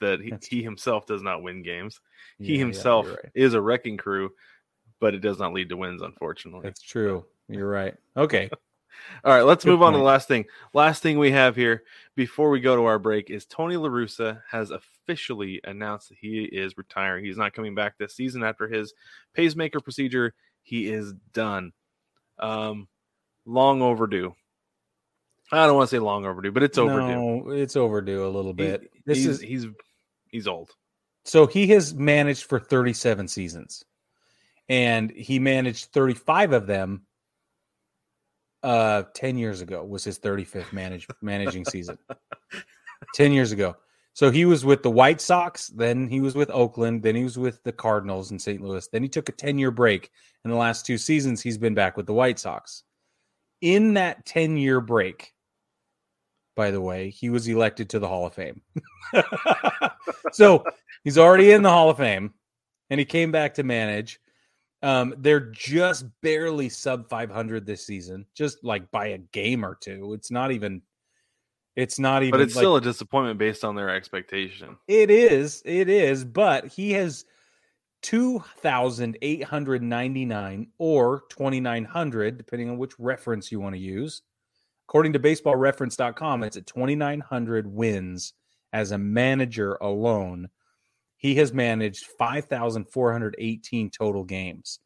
that 0.00 0.20
he, 0.20 0.32
he 0.48 0.62
himself 0.62 1.06
does 1.06 1.22
not 1.22 1.42
win 1.42 1.62
games. 1.62 2.00
Yeah, 2.38 2.46
he 2.48 2.58
himself 2.58 3.06
you're 3.06 3.14
right. 3.14 3.32
is 3.34 3.54
a 3.54 3.60
wrecking 3.60 3.96
crew, 3.96 4.30
but 5.00 5.14
it 5.14 5.20
does 5.20 5.38
not 5.38 5.52
lead 5.52 5.68
to 5.70 5.76
wins, 5.76 6.02
unfortunately. 6.02 6.62
That's 6.64 6.82
true. 6.82 7.26
You're 7.48 7.68
right. 7.68 7.94
Okay. 8.16 8.50
All 9.24 9.32
right, 9.32 9.42
let's 9.42 9.64
Good 9.64 9.70
move 9.70 9.82
on 9.82 9.92
to 9.92 9.98
the 9.98 10.04
last 10.04 10.26
thing. 10.26 10.46
Last 10.74 11.02
thing 11.02 11.18
we 11.18 11.30
have 11.30 11.54
here 11.54 11.84
before 12.16 12.50
we 12.50 12.60
go 12.60 12.74
to 12.74 12.84
our 12.86 12.98
break 12.98 13.30
is 13.30 13.46
Tony 13.46 13.76
LaRussa 13.76 14.42
has 14.50 14.72
officially 15.08 15.60
announced 15.64 16.10
that 16.10 16.18
he 16.20 16.44
is 16.44 16.76
retiring. 16.76 17.24
He's 17.24 17.38
not 17.38 17.54
coming 17.54 17.74
back 17.74 17.96
this 17.98 18.14
season 18.14 18.42
after 18.44 18.68
his 18.68 18.92
pacemaker 19.34 19.80
procedure. 19.80 20.34
He 20.62 20.88
is 20.88 21.14
done. 21.32 21.72
Um, 22.38 22.88
long 23.46 23.80
overdue. 23.80 24.34
I 25.50 25.66
don't 25.66 25.76
want 25.76 25.88
to 25.88 25.96
say 25.96 25.98
long 25.98 26.26
overdue, 26.26 26.52
but 26.52 26.62
it's 26.62 26.76
overdue. 26.76 27.06
No, 27.06 27.50
it's 27.50 27.74
overdue 27.74 28.26
a 28.26 28.28
little 28.28 28.52
He- 28.52 28.56
bit. 28.56 28.90
This 29.06 29.18
he's, 29.18 29.26
is 29.26 29.40
he's 29.40 29.66
he's 30.30 30.46
old. 30.46 30.70
so 31.24 31.46
he 31.46 31.66
has 31.68 31.94
managed 31.94 32.44
for 32.44 32.58
37 32.60 33.28
seasons. 33.28 33.84
And 34.68 35.10
he 35.10 35.38
managed 35.38 35.86
35 35.92 36.52
of 36.52 36.66
them 36.66 37.06
uh 38.62 39.04
10 39.14 39.38
years 39.38 39.60
ago 39.62 39.82
was 39.84 40.02
his 40.04 40.18
35th 40.18 40.72
manage, 40.72 41.06
managing 41.22 41.64
season 41.64 41.96
10 43.14 43.32
years 43.32 43.52
ago 43.52 43.76
so 44.18 44.32
he 44.32 44.44
was 44.44 44.64
with 44.64 44.82
the 44.82 44.90
white 44.90 45.20
sox 45.20 45.68
then 45.68 46.08
he 46.08 46.20
was 46.20 46.34
with 46.34 46.50
oakland 46.50 47.04
then 47.04 47.14
he 47.14 47.22
was 47.22 47.38
with 47.38 47.62
the 47.62 47.70
cardinals 47.70 48.32
in 48.32 48.38
st 48.38 48.60
louis 48.60 48.88
then 48.88 49.00
he 49.00 49.08
took 49.08 49.28
a 49.28 49.32
10 49.32 49.60
year 49.60 49.70
break 49.70 50.10
in 50.44 50.50
the 50.50 50.56
last 50.56 50.84
two 50.84 50.98
seasons 50.98 51.40
he's 51.40 51.56
been 51.56 51.74
back 51.74 51.96
with 51.96 52.06
the 52.06 52.12
white 52.12 52.36
sox 52.36 52.82
in 53.60 53.94
that 53.94 54.26
10 54.26 54.56
year 54.56 54.80
break 54.80 55.32
by 56.56 56.72
the 56.72 56.80
way 56.80 57.10
he 57.10 57.30
was 57.30 57.46
elected 57.46 57.88
to 57.88 58.00
the 58.00 58.08
hall 58.08 58.26
of 58.26 58.34
fame 58.34 58.60
so 60.32 60.64
he's 61.04 61.16
already 61.16 61.52
in 61.52 61.62
the 61.62 61.70
hall 61.70 61.88
of 61.88 61.98
fame 61.98 62.34
and 62.90 62.98
he 62.98 63.04
came 63.04 63.30
back 63.30 63.54
to 63.54 63.62
manage 63.62 64.18
um, 64.82 65.14
they're 65.18 65.50
just 65.50 66.06
barely 66.22 66.68
sub 66.68 67.08
500 67.08 67.66
this 67.66 67.84
season, 67.84 68.24
just 68.32 68.62
like 68.62 68.88
by 68.92 69.08
a 69.08 69.18
game 69.18 69.64
or 69.64 69.74
two. 69.74 70.12
It's 70.14 70.30
not 70.30 70.52
even. 70.52 70.82
It's 71.78 72.00
not 72.00 72.24
even. 72.24 72.32
But 72.32 72.40
it's 72.40 72.56
like- 72.56 72.62
still 72.62 72.74
a 72.74 72.80
disappointment 72.80 73.38
based 73.38 73.64
on 73.64 73.76
their 73.76 73.88
expectation. 73.88 74.76
It 74.88 75.10
is. 75.12 75.62
It 75.64 75.88
is. 75.88 76.24
But 76.24 76.66
he 76.66 76.90
has 76.94 77.24
two 78.02 78.40
thousand 78.56 79.16
eight 79.22 79.44
hundred 79.44 79.84
ninety 79.84 80.24
nine 80.24 80.72
or 80.78 81.22
twenty 81.28 81.60
nine 81.60 81.84
hundred, 81.84 82.36
depending 82.36 82.68
on 82.68 82.78
which 82.78 82.98
reference 82.98 83.52
you 83.52 83.60
want 83.60 83.76
to 83.76 83.80
use. 83.80 84.22
According 84.88 85.12
to 85.12 85.20
BaseballReference.com, 85.20 86.42
it's 86.42 86.56
at 86.56 86.66
twenty 86.66 86.96
nine 86.96 87.20
hundred 87.20 87.68
wins 87.68 88.34
as 88.72 88.90
a 88.90 88.98
manager 88.98 89.76
alone. 89.80 90.48
He 91.16 91.36
has 91.36 91.52
managed 91.52 92.06
5,418 92.18 93.90
total 93.90 94.24
games, 94.24 94.80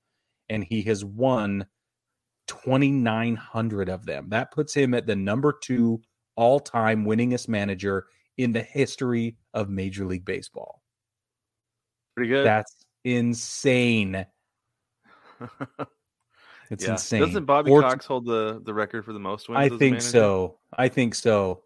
and 0.49 0.63
he 0.65 0.83
has 0.83 1.05
won 1.05 1.67
2,900 2.49 3.89
of 3.89 4.05
them. 4.07 4.29
That 4.31 4.51
puts 4.51 4.75
him 4.75 4.95
at 4.95 5.07
the 5.07 5.17
number 5.17 5.53
two 5.53 6.01
all 6.37 6.61
time 6.61 7.05
winningest 7.05 7.49
manager 7.49 8.07
in 8.39 8.53
the 8.53 8.63
history 8.63 9.37
of 9.55 9.69
Major 9.69 10.05
League 10.07 10.25
Baseball. 10.25 10.83
Pretty 12.17 12.29
good. 12.31 12.45
That's 12.47 12.85
insane. 13.05 14.27
It's 16.71 16.85
Yeah. 16.87 16.93
insane. 16.93 17.21
Doesn't 17.21 17.45
Bobby 17.45 17.71
Or- 17.71 17.83
Cox 17.83 18.07
hold 18.07 18.25
the, 18.25 18.63
the 18.65 18.73
record 18.73 19.05
for 19.05 19.13
the 19.13 19.19
most 19.19 19.47
wins? 19.47 19.59
I 19.59 19.67
as 19.75 19.79
think 19.79 20.01
so. 20.01 20.59
I 20.73 20.89
think 20.89 21.15
so. 21.15 21.65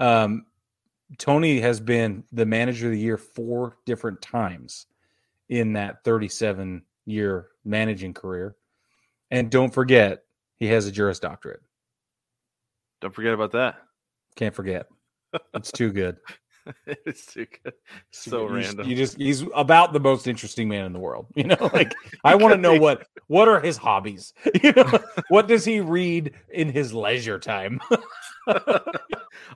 Um, 0.00 0.46
Tony 1.16 1.60
has 1.60 1.78
been 1.78 2.24
the 2.32 2.44
manager 2.44 2.86
of 2.86 2.92
the 2.92 2.98
year 2.98 3.16
four 3.16 3.76
different 3.86 4.20
times 4.20 4.86
in 5.48 5.74
that 5.74 6.02
37 6.02 6.82
year 7.06 7.50
managing 7.64 8.14
career. 8.14 8.56
And 9.30 9.48
don't 9.48 9.72
forget, 9.72 10.24
he 10.58 10.66
has 10.66 10.86
a 10.88 10.90
Juris 10.90 11.20
Doctorate. 11.20 11.62
Don't 13.00 13.14
forget 13.14 13.34
about 13.34 13.52
that. 13.52 13.76
Can't 14.36 14.54
forget. 14.54 14.86
It's 15.54 15.72
too 15.72 15.92
good. 15.92 16.16
it's 16.86 17.26
too 17.26 17.46
good. 17.64 17.74
So 18.10 18.46
You 18.48 18.54
random. 18.54 18.88
You 18.88 18.96
just 18.96 19.16
he's 19.16 19.44
about 19.54 19.92
the 19.92 20.00
most 20.00 20.26
interesting 20.26 20.68
man 20.68 20.84
in 20.84 20.92
the 20.92 20.98
world. 20.98 21.26
You 21.36 21.44
know, 21.44 21.56
like 21.72 21.92
I 22.24 22.34
want 22.34 22.54
to 22.54 22.60
know 22.60 22.78
what 22.78 23.06
what 23.26 23.48
are 23.48 23.60
his 23.60 23.76
hobbies? 23.76 24.32
You 24.62 24.72
know, 24.72 24.98
what 25.28 25.48
does 25.48 25.64
he 25.64 25.80
read 25.80 26.34
in 26.52 26.68
his 26.70 26.92
leisure 26.94 27.38
time? 27.38 27.80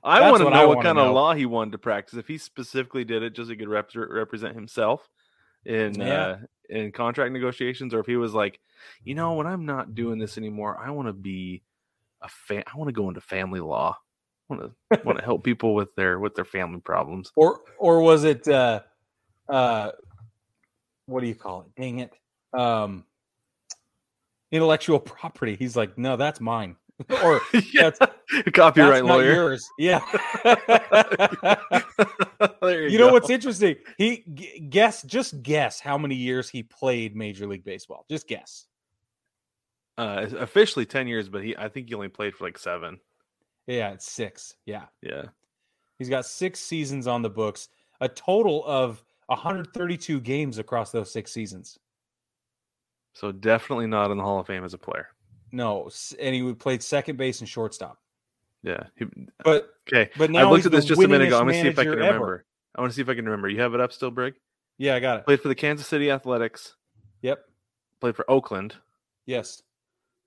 I 0.03 0.31
want 0.31 0.43
to 0.43 0.51
know 0.51 0.69
what 0.69 0.83
kind 0.83 0.99
of 0.99 1.12
law 1.15 1.35
he 1.35 1.47
wanted 1.47 1.73
to 1.73 1.79
practice. 1.79 2.19
If 2.19 2.27
he 2.29 2.39
specifically 2.39 3.05
did 3.05 3.23
it 3.23 3.35
just 3.35 3.49
so 3.49 3.53
he 3.53 3.57
could 3.57 3.69
rep- 3.69 3.91
represent 3.95 4.55
himself 4.55 5.09
in 5.65 5.95
Yeah. 5.95 6.15
uh, 6.27 6.39
in 6.69 6.93
contract 6.93 7.33
negotiations, 7.33 7.95
or 7.95 8.01
if 8.01 8.07
he 8.07 8.17
was 8.17 8.35
like, 8.35 8.59
you 9.05 9.15
know, 9.15 9.35
when 9.35 9.47
I'm 9.47 9.67
not 9.67 9.95
doing 9.95 10.19
this 10.19 10.39
anymore, 10.39 10.77
I 10.79 10.91
want 10.91 11.09
to 11.09 11.12
be 11.12 11.62
a 12.23 12.29
fan. 12.29 12.65
I 12.73 12.77
want 12.77 12.89
to 12.89 12.93
go 12.93 13.09
into 13.09 13.21
family 13.21 13.61
law. 13.61 13.97
Want 14.49 14.63
to 14.93 15.01
want 15.05 15.19
to 15.19 15.25
help 15.25 15.43
people 15.43 15.75
with 15.75 15.95
their 15.97 16.21
with 16.21 16.35
their 16.35 16.45
family 16.45 16.81
problems. 16.81 17.33
or 17.35 17.61
or 17.79 18.01
was 18.01 18.25
it 18.25 18.47
uh 18.47 18.81
uh 19.49 19.91
what 21.07 21.21
do 21.21 21.27
you 21.27 21.35
call 21.35 21.63
it? 21.63 21.81
Dang 21.81 21.99
it. 21.99 22.13
Um 22.53 23.05
intellectual 24.53 25.01
property. 25.01 25.57
He's 25.59 25.77
like, 25.77 25.99
"No, 25.99 26.17
that's 26.17 26.41
mine." 26.41 26.77
or 27.25 27.41
yeah, 27.75 27.91
that's, 27.91 27.99
copyright 28.55 29.03
that's 29.03 29.09
lawyer. 29.09 29.35
yours. 29.35 29.69
Yeah. 29.79 30.01
you, 32.63 32.89
you 32.89 32.99
know 32.99 33.13
what's 33.13 33.31
interesting? 33.31 33.77
He 33.99 34.25
g- 34.33 34.61
guess 34.71 35.03
just 35.03 35.43
guess 35.43 35.81
how 35.81 35.99
many 35.99 36.15
years 36.15 36.49
he 36.49 36.63
played 36.63 37.15
Major 37.17 37.47
League 37.47 37.65
Baseball. 37.65 38.05
Just 38.09 38.29
guess. 38.29 38.67
Uh, 39.99 40.27
officially 40.39 40.87
ten 40.87 41.07
years, 41.09 41.29
but 41.29 41.43
he 41.43 41.57
I 41.57 41.69
think 41.69 41.89
he 41.89 41.95
only 41.95 42.09
played 42.09 42.35
for 42.35 42.45
like 42.45 42.59
seven. 42.59 42.99
Yeah, 43.67 43.91
it's 43.93 44.11
6. 44.13 44.55
Yeah. 44.67 44.85
Yeah, 45.03 45.25
He's 45.99 46.09
got 46.09 46.27
6 46.27 46.59
seasons 46.61 47.07
on 47.07 47.23
the 47.23 47.31
books, 47.31 47.69
a 48.01 48.09
total 48.09 48.65
of 48.67 49.03
132 49.27 50.21
games 50.21 50.59
across 50.59 50.93
those 50.93 51.13
6 51.13 51.31
seasons. 51.33 51.79
so 53.15 53.33
definitely 53.33 53.87
not 53.87 54.11
in 54.11 54.19
the 54.19 54.23
Hall 54.23 54.39
of 54.41 54.47
Fame 54.47 54.65
as 54.65 54.75
a 54.75 54.79
player. 54.79 55.09
No, 55.53 55.89
and 56.21 56.35
he 56.35 56.53
played 56.55 56.83
second 56.83 57.17
base 57.17 57.41
and 57.41 57.49
shortstop. 57.49 57.99
Yeah, 58.63 58.85
he, 58.97 59.07
But 59.45 59.71
okay. 59.89 60.11
but 60.19 60.31
now 60.31 60.49
I 60.49 60.51
looked 60.51 60.67
at 60.67 60.73
this 60.73 60.85
just 60.85 61.01
a 61.03 61.09
minute 61.09 61.29
ago. 61.29 61.39
I'm 61.39 61.47
gonna 61.47 61.61
see 61.63 61.69
if 61.69 61.79
I 61.79 61.85
can 61.85 61.93
manager 61.93 62.05
ever. 62.05 62.15
remember. 62.15 62.45
I 62.75 62.81
want 62.81 62.93
to 62.93 62.97
see 62.97 63.03
if 63.03 63.09
I 63.09 63.15
can 63.15 63.25
remember. 63.25 63.49
You 63.49 63.61
have 63.61 63.73
it 63.75 63.81
up 63.81 63.93
still, 63.93 64.11
Brig? 64.11 64.35
Yeah, 64.77 64.97
I 64.97 65.01
got 65.01 65.19
it. 65.21 65.25
Played 65.25 65.41
for 65.41 65.49
the 65.49 65.55
Kansas 65.55 65.87
City 65.87 66.11
Athletics. 66.11 66.75
Yep. 67.23 67.39
Played 68.01 68.17
for 68.17 68.31
Oakland, 68.31 68.75
Yes. 69.25 69.63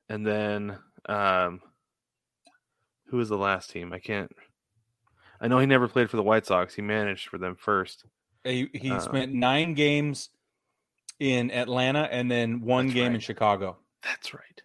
and 0.09 0.25
then 0.25 0.77
um, 1.07 1.61
who 3.09 3.17
was 3.17 3.29
the 3.29 3.37
last 3.37 3.69
team? 3.71 3.93
I 3.93 3.99
can't. 3.99 4.31
I 5.41 5.47
know 5.47 5.59
he 5.59 5.65
never 5.65 5.87
played 5.87 6.09
for 6.09 6.17
the 6.17 6.23
White 6.23 6.45
Sox. 6.45 6.73
He 6.75 6.81
managed 6.81 7.27
for 7.29 7.37
them 7.37 7.55
first. 7.55 8.05
He, 8.43 8.69
he 8.73 8.91
Uh, 8.91 8.99
spent 8.99 9.33
nine 9.33 9.73
games 9.73 10.29
in 11.19 11.51
Atlanta 11.51 12.07
and 12.11 12.29
then 12.29 12.61
one 12.61 12.89
game 12.89 13.13
in. 13.15 13.19
Chicago. 13.19 13.77
That's 14.03 14.33
right. 14.33 14.61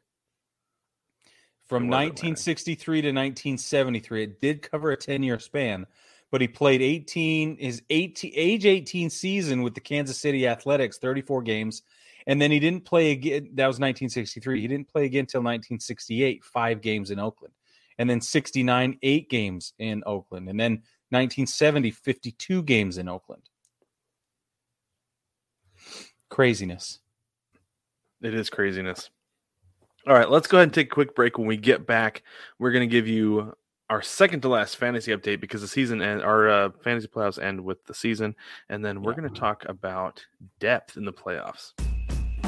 From 1.66 1.85
It 1.85 1.87
Atlanta. 1.87 2.04
1963 2.11 3.00
to 3.02 3.09
1973, 3.09 4.22
it 4.22 4.40
did 4.40 4.62
cover 4.62 4.90
a 4.90 4.96
10 4.96 5.22
year 5.22 5.38
span, 5.38 5.87
but 6.30 6.40
he 6.40 6.48
played 6.48 6.83
18 6.83 7.57
his 7.59 7.83
18 7.90 8.33
age 8.35 8.66
18 8.66 9.11
season 9.11 9.62
with 9.62 9.74
the 9.74 9.80
Kansas 9.80 10.18
City 10.18 10.46
Athletics, 10.46 10.98
34 10.98 11.42
games, 11.42 11.83
and 12.26 12.40
then 12.40 12.50
he 12.50 12.61
didn't 12.61 12.85
play 12.85 13.12
again. 13.12 13.50
That 13.54 13.66
was 13.66 13.76
1963. 13.76 14.61
He 14.61 14.68
didn't 14.68 14.88
play 14.88 15.04
again 15.07 15.20
until 15.20 15.40
1968, 15.40 16.44
five 16.44 16.80
games 16.80 17.11
in 17.11 17.18
Oakland, 17.18 17.54
and 17.98 18.09
then 18.09 18.20
69, 18.20 18.98
eight 19.02 19.30
games 19.30 19.72
in 19.78 20.02
Oakland, 20.07 20.48
and 20.48 20.59
then 20.59 20.72
1970, 21.11 21.90
52 21.90 22.62
games 22.62 22.98
in 22.98 23.09
Oakland. 23.09 23.42
Craziness. 26.30 27.00
It 28.22 28.35
is 28.35 28.50
craziness. 28.50 29.11
All 30.07 30.14
right, 30.14 30.28
let's 30.28 30.46
go 30.46 30.59
ahead 30.59 30.68
and 30.68 30.74
take 30.74 30.88
a 30.88 30.94
quick 30.94 31.14
break. 31.14 31.38
When 31.38 31.46
we 31.46 31.57
get 31.57 31.87
back, 31.87 32.22
we're 32.59 32.72
going 32.72 32.88
to 32.88 32.92
give 32.92 33.09
you 33.09 33.54
our 33.90 34.02
second 34.02 34.40
to 34.42 34.48
last 34.48 34.76
fantasy 34.76 35.14
update 35.14 35.40
because 35.40 35.61
the 35.61 35.68
season 35.68 36.00
and 36.00 36.22
our 36.22 36.48
uh, 36.48 36.70
fantasy 36.83 37.07
playoffs 37.07 37.42
end 37.42 37.62
with 37.62 37.85
the 37.85 37.94
season, 37.94 38.35
and 38.68 38.85
then 38.85 39.02
we're 39.02 39.12
Yeah. 39.12 39.18
going 39.18 39.33
to 39.33 39.40
talk 39.40 39.64
about 39.66 40.24
depth 40.59 40.96
in 40.96 41.04
the 41.04 41.12
playoffs. 41.12 41.72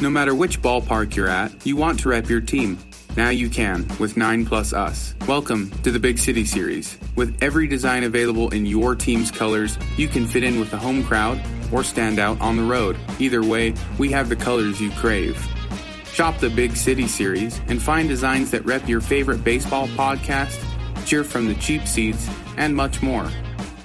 No 0.02 0.10
matter 0.10 0.34
which 0.34 0.60
ballpark 0.60 1.16
you're 1.16 1.26
at, 1.26 1.66
you 1.66 1.74
want 1.74 2.00
to 2.00 2.10
rep 2.10 2.28
your 2.28 2.42
team. 2.42 2.78
Now 3.16 3.30
you 3.30 3.48
can 3.48 3.88
with 3.98 4.18
9 4.18 4.44
Plus 4.44 4.74
Us. 4.74 5.14
Welcome 5.26 5.70
to 5.84 5.90
the 5.90 5.98
Big 5.98 6.18
City 6.18 6.44
Series. 6.44 6.98
With 7.16 7.34
every 7.40 7.66
design 7.66 8.04
available 8.04 8.50
in 8.50 8.66
your 8.66 8.94
team's 8.94 9.30
colors, 9.30 9.78
you 9.96 10.06
can 10.06 10.26
fit 10.26 10.44
in 10.44 10.60
with 10.60 10.70
the 10.70 10.76
home 10.76 11.02
crowd 11.02 11.40
or 11.72 11.82
stand 11.82 12.18
out 12.18 12.38
on 12.42 12.58
the 12.58 12.62
road. 12.62 12.98
Either 13.18 13.42
way, 13.42 13.72
we 13.98 14.10
have 14.10 14.28
the 14.28 14.36
colors 14.36 14.82
you 14.82 14.90
crave. 14.90 15.42
Shop 16.12 16.38
the 16.40 16.50
Big 16.50 16.76
City 16.76 17.08
Series 17.08 17.58
and 17.68 17.80
find 17.80 18.06
designs 18.06 18.50
that 18.50 18.66
rep 18.66 18.86
your 18.86 19.00
favorite 19.00 19.42
baseball 19.42 19.88
podcast, 19.88 20.62
cheer 21.06 21.24
from 21.24 21.46
the 21.46 21.54
cheap 21.54 21.86
seats, 21.86 22.28
and 22.58 22.76
much 22.76 23.00
more. 23.00 23.30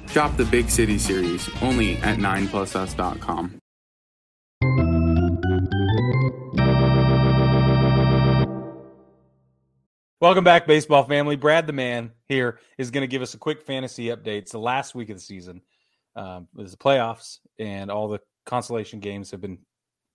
Shop 0.09 0.35
the 0.35 0.45
Big 0.45 0.69
City 0.69 0.97
Series 0.97 1.49
only 1.61 1.95
at 1.99 2.17
9plusus.com. 2.17 3.60
Welcome 10.21 10.43
back, 10.43 10.67
baseball 10.67 11.03
family. 11.03 11.35
Brad 11.35 11.65
the 11.65 11.73
man 11.73 12.11
here 12.27 12.59
is 12.77 12.91
going 12.91 13.01
to 13.01 13.07
give 13.07 13.23
us 13.23 13.33
a 13.33 13.39
quick 13.39 13.63
fantasy 13.63 14.09
update. 14.09 14.37
It's 14.37 14.51
the 14.51 14.59
last 14.59 14.93
week 14.93 15.09
of 15.09 15.17
the 15.17 15.21
season. 15.21 15.63
Um, 16.15 16.47
there's 16.53 16.69
the 16.69 16.77
playoffs, 16.77 17.39
and 17.57 17.89
all 17.89 18.07
the 18.07 18.19
consolation 18.45 18.99
games 18.99 19.31
have 19.31 19.41
been 19.41 19.57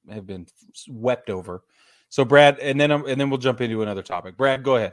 have 0.08 0.24
been 0.24 0.46
wept 0.88 1.28
over. 1.28 1.64
So, 2.08 2.24
Brad, 2.24 2.60
and 2.60 2.80
then 2.80 2.92
and 2.92 3.20
then 3.20 3.30
we'll 3.30 3.40
jump 3.40 3.60
into 3.60 3.82
another 3.82 4.04
topic. 4.04 4.36
Brad, 4.36 4.62
go 4.62 4.76
ahead. 4.76 4.92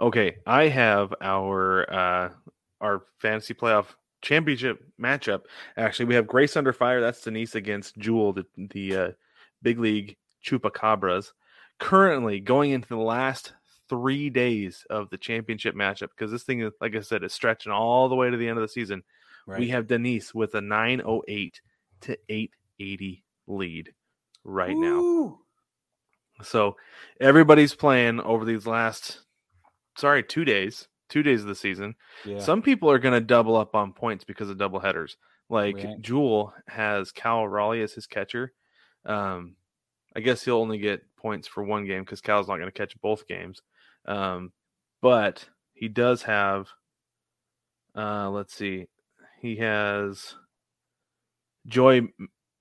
Okay, 0.00 0.38
I 0.44 0.66
have 0.66 1.14
our 1.20 1.88
uh, 1.88 2.30
our 2.80 3.04
fantasy 3.20 3.54
playoff 3.54 3.86
championship 4.20 4.84
matchup. 5.00 5.42
Actually, 5.76 6.06
we 6.06 6.16
have 6.16 6.26
Grace 6.26 6.56
Under 6.56 6.72
Fire. 6.72 7.00
That's 7.00 7.22
Denise 7.22 7.54
against 7.54 7.96
Jewel, 7.96 8.32
the 8.32 8.46
the 8.56 8.96
uh, 8.96 9.10
big 9.62 9.78
league 9.78 10.16
Chupacabras. 10.44 11.30
Currently 11.78 12.40
going 12.40 12.72
into 12.72 12.88
the 12.88 12.96
last 12.96 13.52
three 13.88 14.30
days 14.30 14.84
of 14.90 15.10
the 15.10 15.18
championship 15.18 15.74
matchup 15.74 16.08
because 16.10 16.30
this 16.30 16.42
thing 16.42 16.60
is, 16.60 16.72
like 16.80 16.94
I 16.94 17.00
said, 17.00 17.24
is 17.24 17.32
stretching 17.32 17.72
all 17.72 18.08
the 18.08 18.14
way 18.14 18.30
to 18.30 18.36
the 18.36 18.48
end 18.48 18.58
of 18.58 18.62
the 18.62 18.68
season. 18.68 19.02
We 19.58 19.68
have 19.68 19.86
Denise 19.86 20.34
with 20.34 20.54
a 20.54 20.60
908 20.60 21.60
to 22.02 22.18
880 22.28 23.24
lead 23.46 23.94
right 24.44 24.76
now. 24.76 25.38
So 26.42 26.76
everybody's 27.20 27.74
playing 27.74 28.20
over 28.20 28.44
these 28.44 28.66
last, 28.66 29.22
sorry, 29.96 30.22
two 30.22 30.44
days, 30.44 30.86
two 31.08 31.22
days 31.22 31.40
of 31.42 31.48
the 31.48 31.54
season. 31.54 31.94
Yeah. 32.24 32.38
Some 32.38 32.62
people 32.62 32.90
are 32.90 32.98
going 32.98 33.14
to 33.14 33.20
double 33.20 33.56
up 33.56 33.74
on 33.74 33.92
points 33.92 34.24
because 34.24 34.50
of 34.50 34.58
double 34.58 34.80
headers. 34.80 35.16
Like 35.48 35.76
Right. 35.76 36.00
Jewel 36.00 36.52
has 36.68 37.10
Cal 37.10 37.48
Raleigh 37.48 37.82
as 37.82 37.94
his 37.94 38.06
catcher. 38.06 38.52
Um, 39.06 39.56
I 40.14 40.20
guess 40.20 40.44
he'll 40.44 40.58
only 40.58 40.78
get 40.78 41.02
points 41.16 41.48
for 41.48 41.62
one 41.64 41.86
game 41.86 42.02
because 42.02 42.20
Cal's 42.20 42.48
not 42.48 42.56
going 42.56 42.68
to 42.68 42.72
catch 42.72 43.00
both 43.00 43.26
games. 43.26 43.62
Um, 44.08 44.52
but 45.02 45.48
he 45.74 45.86
does 45.88 46.22
have, 46.24 46.68
uh, 47.94 48.30
let's 48.30 48.54
see, 48.54 48.86
he 49.40 49.56
has 49.56 50.34
Joey 51.66 52.12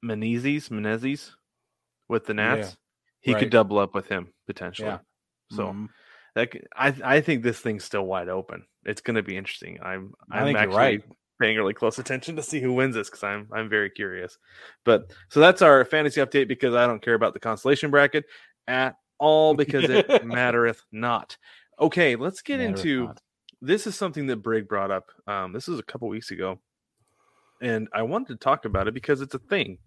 Meneses, 0.04 0.70
Meneses 0.70 1.32
with 2.10 2.26
the 2.26 2.34
Nats. 2.34 2.70
Yeah. 2.70 2.74
He 3.22 3.34
Right. 3.34 3.40
could 3.40 3.50
double 3.50 3.80
up 3.80 3.96
with 3.96 4.08
him 4.08 4.34
potentially. 4.46 4.90
Yeah. 4.90 5.00
So 5.52 5.64
Mhm. 5.64 5.90
that 6.36 6.54
I 6.76 6.96
I 7.04 7.22
think 7.22 7.44
this 7.44 7.60
thing's 7.60 7.84
still 7.84 8.06
wide 8.06 8.30
open. 8.30 8.68
It's 8.86 9.02
going 9.02 9.16
to 9.16 9.24
be 9.24 9.38
interesting. 9.38 9.80
I'm 9.82 10.14
I 10.32 10.40
I'm 10.40 10.46
think 10.46 10.58
actually 10.58 10.78
right. 10.78 11.04
paying 11.40 11.58
really 11.58 11.74
close 11.74 12.00
attention 12.00 12.36
to 12.36 12.44
see 12.44 12.60
who 12.60 12.74
wins 12.74 12.96
this 12.96 13.10
because 13.10 13.24
I'm 13.24 13.50
I'm 13.54 13.70
very 13.70 13.90
curious. 13.90 14.38
But 14.84 15.14
so 15.30 15.40
that's 15.40 15.62
our 15.62 15.84
fantasy 15.86 16.22
update 16.22 16.48
because 16.48 16.76
I 16.76 16.86
don't 16.86 17.02
care 17.02 17.16
about 17.16 17.34
the 17.34 17.40
constellation 17.40 17.90
bracket 17.92 18.26
at 18.68 18.96
all 19.20 19.54
because 19.54 19.90
it 19.90 20.08
mattereth 20.26 20.84
not. 20.92 21.38
Okay, 21.80 22.16
let's 22.16 22.42
get 22.42 22.60
into 22.60 23.06
not. 23.06 23.22
this 23.62 23.88
is 23.88 23.96
something 23.96 24.28
that 24.28 24.38
Brig 24.38 24.68
brought 24.68 24.92
up. 24.92 25.12
Um, 25.28 25.54
this 25.54 25.68
is 25.68 25.80
a 25.80 25.84
couple 25.84 26.08
weeks 26.08 26.32
ago, 26.32 26.60
and 27.62 27.88
I 27.94 28.04
wanted 28.04 28.30
to 28.30 28.36
talk 28.38 28.66
about 28.66 28.88
it 28.88 28.94
because 28.94 29.22
it's 29.22 29.36
a 29.36 29.40
thing. 29.40 29.78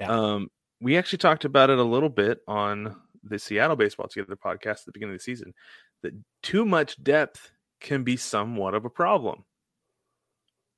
Yeah. 0.00 0.10
Um, 0.10 0.50
we 0.80 0.96
actually 0.96 1.18
talked 1.18 1.44
about 1.44 1.70
it 1.70 1.78
a 1.78 1.84
little 1.84 2.08
bit 2.08 2.40
on 2.46 2.96
the 3.24 3.38
Seattle 3.38 3.76
Baseball 3.76 4.08
Together 4.08 4.36
podcast 4.36 4.80
at 4.80 4.86
the 4.86 4.92
beginning 4.92 5.14
of 5.14 5.20
the 5.20 5.24
season. 5.24 5.54
That 6.02 6.12
too 6.42 6.64
much 6.64 7.02
depth 7.02 7.50
can 7.80 8.04
be 8.04 8.16
somewhat 8.16 8.74
of 8.74 8.84
a 8.84 8.90
problem, 8.90 9.44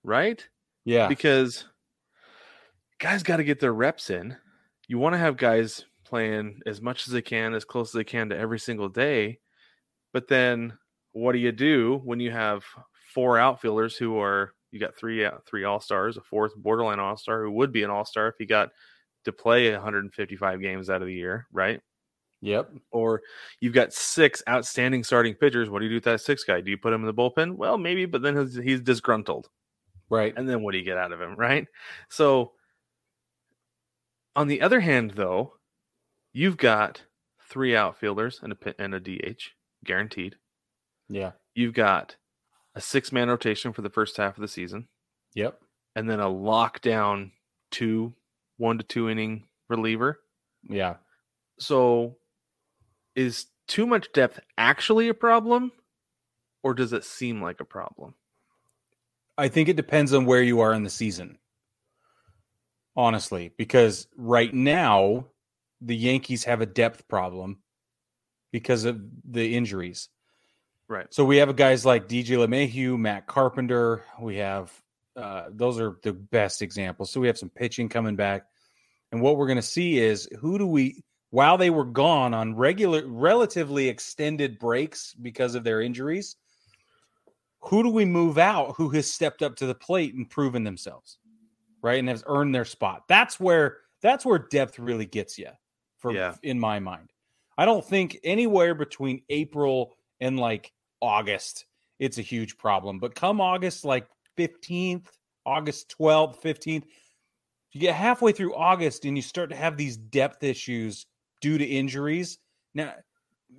right? 0.05 0.47
Yeah. 0.85 1.09
Because 1.09 1.65
guys 2.99 3.23
got 3.23 3.39
to 3.39 3.45
get 3.45 3.61
their 3.61 3.73
reps 3.73 4.11
in. 4.11 4.37
You 4.87 4.99
want 4.99 5.15
to 5.15 5.19
have 5.19 5.37
guys 5.37 5.85
playing 6.09 6.61
as 6.67 6.81
much 6.81 7.07
as 7.07 7.13
they 7.13 7.23
can, 7.23 7.55
as 7.55 7.65
close 7.65 7.89
as 7.89 7.93
they 7.93 8.05
can 8.05 8.29
to 8.31 8.37
every 8.37 8.59
single 8.59 8.89
day. 8.89 9.39
But 10.13 10.29
then 10.29 10.79
what 11.13 11.33
do 11.33 11.39
you 11.39 11.53
do 11.53 12.01
when 12.05 12.21
you 12.21 12.31
have 12.31 12.65
four 13.15 13.39
outfielders 13.39 13.97
who 13.97 14.19
are 14.19 14.53
you 14.71 14.79
got 14.79 14.97
three 14.97 15.25
uh, 15.25 15.39
three 15.47 15.65
all 15.65 15.81
stars, 15.81 16.17
a 16.17 16.21
fourth 16.21 16.55
borderline 16.57 17.01
all 17.01 17.17
star 17.17 17.43
who 17.43 17.51
would 17.53 17.73
be 17.73 17.83
an 17.83 17.91
all 17.91 18.05
star 18.05 18.29
if 18.29 18.35
he 18.39 18.47
got 18.47 18.71
to 19.25 19.33
play 19.33 19.73
155 19.73 20.61
games 20.61 20.91
out 20.91 21.03
of 21.03 21.09
the 21.09 21.15
year, 21.15 21.47
right? 21.53 21.81
Yep. 22.41 22.71
Or 22.93 23.23
you've 23.61 23.75
got 23.75 23.93
six 23.93 24.43
outstanding 24.49 25.05
starting 25.05 25.35
pitchers. 25.35 25.69
What 25.69 25.81
do 25.81 25.87
you 25.87 25.91
do 25.91 25.97
with 25.97 26.05
that 26.05 26.21
six 26.21 26.45
guy? 26.45 26.61
Do 26.61 26.71
you 26.71 26.79
put 26.79 26.93
him 26.93 27.01
in 27.01 27.07
the 27.07 27.15
bullpen? 27.15 27.57
Well, 27.57 27.79
maybe, 27.79 28.07
but 28.07 28.23
then 28.23 28.37
he's, 28.37 28.55
he's 28.55 28.81
disgruntled. 28.81 29.49
Right. 30.09 30.33
And 30.37 30.49
then 30.49 30.63
what 30.63 30.73
do 30.73 30.79
you 30.79 30.85
get 30.85 30.97
out 30.97 31.13
of 31.13 31.21
him, 31.21 31.35
right? 31.37 31.67
So, 32.09 32.53
on 34.37 34.47
the 34.47 34.63
other 34.63 34.81
hand, 34.81 35.15
though, 35.17 35.55
you've 36.33 36.57
got 36.57 37.03
three 37.49 37.75
outfielders 37.75 38.41
and 38.43 38.53
a 38.53 38.81
and 38.81 38.95
a 38.95 39.01
DH 39.01 39.51
guaranteed. 39.85 40.37
Yeah. 41.09 41.33
You've 41.55 41.75
got 41.75 42.17
a 42.75 42.81
six 42.81 43.11
man 43.13 43.29
rotation 43.29 43.73
for 43.73 43.83
the 43.83 43.91
first 43.91 44.17
half 44.17 44.37
of 44.37 44.43
the 44.43 44.49
season, 44.49 44.89
Yep. 45.35 45.59
and 45.97 46.09
then 46.09 46.21
a 46.21 46.27
lockdown 46.27 47.33
two 47.71 48.15
one 48.57 48.79
to 48.79 48.85
two 48.85 49.09
inning 49.09 49.47
reliever. 49.69 50.21
Yeah. 50.69 50.97
So, 51.59 52.17
is 53.17 53.47
too 53.67 53.87
much 53.87 54.13
depth 54.13 54.41
actually 54.57 55.09
a 55.09 55.15
problem, 55.15 55.73
or 56.63 56.75
does 56.75 56.93
it 56.93 57.05
seem 57.05 57.43
like 57.43 57.61
a 57.61 57.65
problem? 57.65 58.15
I 59.37 59.49
think 59.49 59.69
it 59.69 59.77
depends 59.77 60.13
on 60.13 60.25
where 60.25 60.43
you 60.43 60.61
are 60.61 60.73
in 60.73 60.83
the 60.83 60.91
season. 60.91 61.39
Honestly, 62.97 63.53
because 63.57 64.09
right 64.17 64.53
now 64.53 65.27
the 65.81 65.97
Yankees 65.97 66.45
have 66.45 66.61
a 66.61 66.67
depth 66.67 67.09
problem 67.09 67.59
because 68.53 68.85
of 68.85 69.01
the 69.25 69.55
injuries. 69.55 70.09
Right. 70.89 71.07
So 71.11 71.25
we 71.25 71.37
have 71.39 71.55
guys 71.57 71.85
like 71.85 72.09
DJ 72.09 72.39
LeMahieu, 72.39 72.99
Matt 72.99 73.27
Carpenter. 73.27 74.05
We 74.21 74.37
have 74.37 74.73
uh, 75.17 75.47
those 75.51 75.81
are 75.81 75.99
the 76.03 76.13
best 76.13 76.63
examples. 76.63 77.11
So 77.11 77.21
we 77.21 77.27
have 77.27 77.39
some 77.39 77.51
pitching 77.51 77.89
coming 77.89 78.17
back, 78.17 78.47
and 79.13 79.21
what 79.21 79.37
we're 79.37 79.47
going 79.47 79.57
to 79.57 79.63
see 79.63 79.99
is 79.99 80.29
who 80.41 80.59
do 80.59 80.67
we 80.67 81.03
while 81.31 81.59
they 81.59 81.71
were 81.71 81.85
gone 81.85 82.33
on 82.33 82.57
regular, 82.57 83.07
relatively 83.07 83.89
extended 83.89 84.59
breaks 84.59 85.15
because 85.15 85.55
of 85.55 85.65
their 85.65 85.81
injuries. 85.81 86.37
Who 87.63 87.83
do 87.83 87.91
we 87.91 88.05
move 88.05 88.39
out 88.39 88.75
who 88.77 88.89
has 88.91 89.13
stepped 89.13 89.43
up 89.43 89.57
to 89.57 89.67
the 89.67 89.75
plate 89.75 90.15
and 90.15 90.31
proven 90.31 90.65
themselves, 90.65 91.19
right, 91.83 91.99
and 91.99 92.09
has 92.09 92.23
earned 92.27 92.55
their 92.55 92.65
spot? 92.65 93.03
That's 93.09 93.39
where 93.39 93.79
that's 94.01 94.25
where 94.25 94.39
depth 94.39 94.79
really 94.79 95.07
gets 95.07 95.39
you, 95.39 95.49
for 95.99 96.13
Yeah. 96.13 96.35
in 96.43 96.59
my 96.59 96.79
mind. 96.79 97.13
I 97.57 97.65
don't 97.65 97.85
think 97.85 98.19
anywhere 98.25 98.75
between 98.75 99.23
April 99.29 99.97
and 100.21 100.39
like 100.39 100.73
August, 101.01 101.67
it's 101.99 102.19
a 102.19 102.23
huge 102.23 102.57
problem. 102.57 102.99
But 102.99 103.15
come 103.15 103.41
August, 103.41 103.85
like 103.85 104.07
15th, 104.37 105.07
August 105.45 105.95
12th, 105.99 106.41
15th, 106.41 106.85
you 107.73 107.81
get 107.81 107.95
halfway 107.95 108.33
through 108.33 108.55
August 108.55 109.05
and 109.05 109.17
you 109.17 109.23
start 109.23 109.51
to 109.51 109.57
have 109.57 109.77
these 109.77 109.97
depth 109.97 110.43
issues 110.43 111.07
due 111.41 111.59
to 111.59 111.65
injuries. 111.65 112.39
Now, 112.75 112.95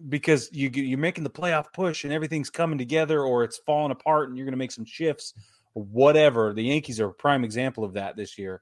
because 0.08 0.50
you 0.54 0.70
you're 0.70 0.98
making 0.98 1.24
the 1.24 1.30
playoff 1.30 1.74
push 1.74 2.04
and 2.04 2.14
everything's 2.14 2.50
coming 2.50 2.78
together, 2.78 3.24
or 3.24 3.44
it's 3.44 3.58
falling 3.66 3.92
apart, 3.92 4.30
and 4.30 4.38
you're 4.38 4.46
going 4.46 4.54
to 4.54 4.58
make 4.58 4.72
some 4.72 4.86
shifts 4.86 5.34
or 5.74 5.84
whatever. 5.84 6.54
The 6.54 6.64
Yankees 6.64 7.00
are 7.00 7.10
a 7.10 7.14
prime 7.14 7.44
example 7.44 7.84
of 7.84 7.94
that 7.94 8.16
this 8.16 8.38
year. 8.38 8.62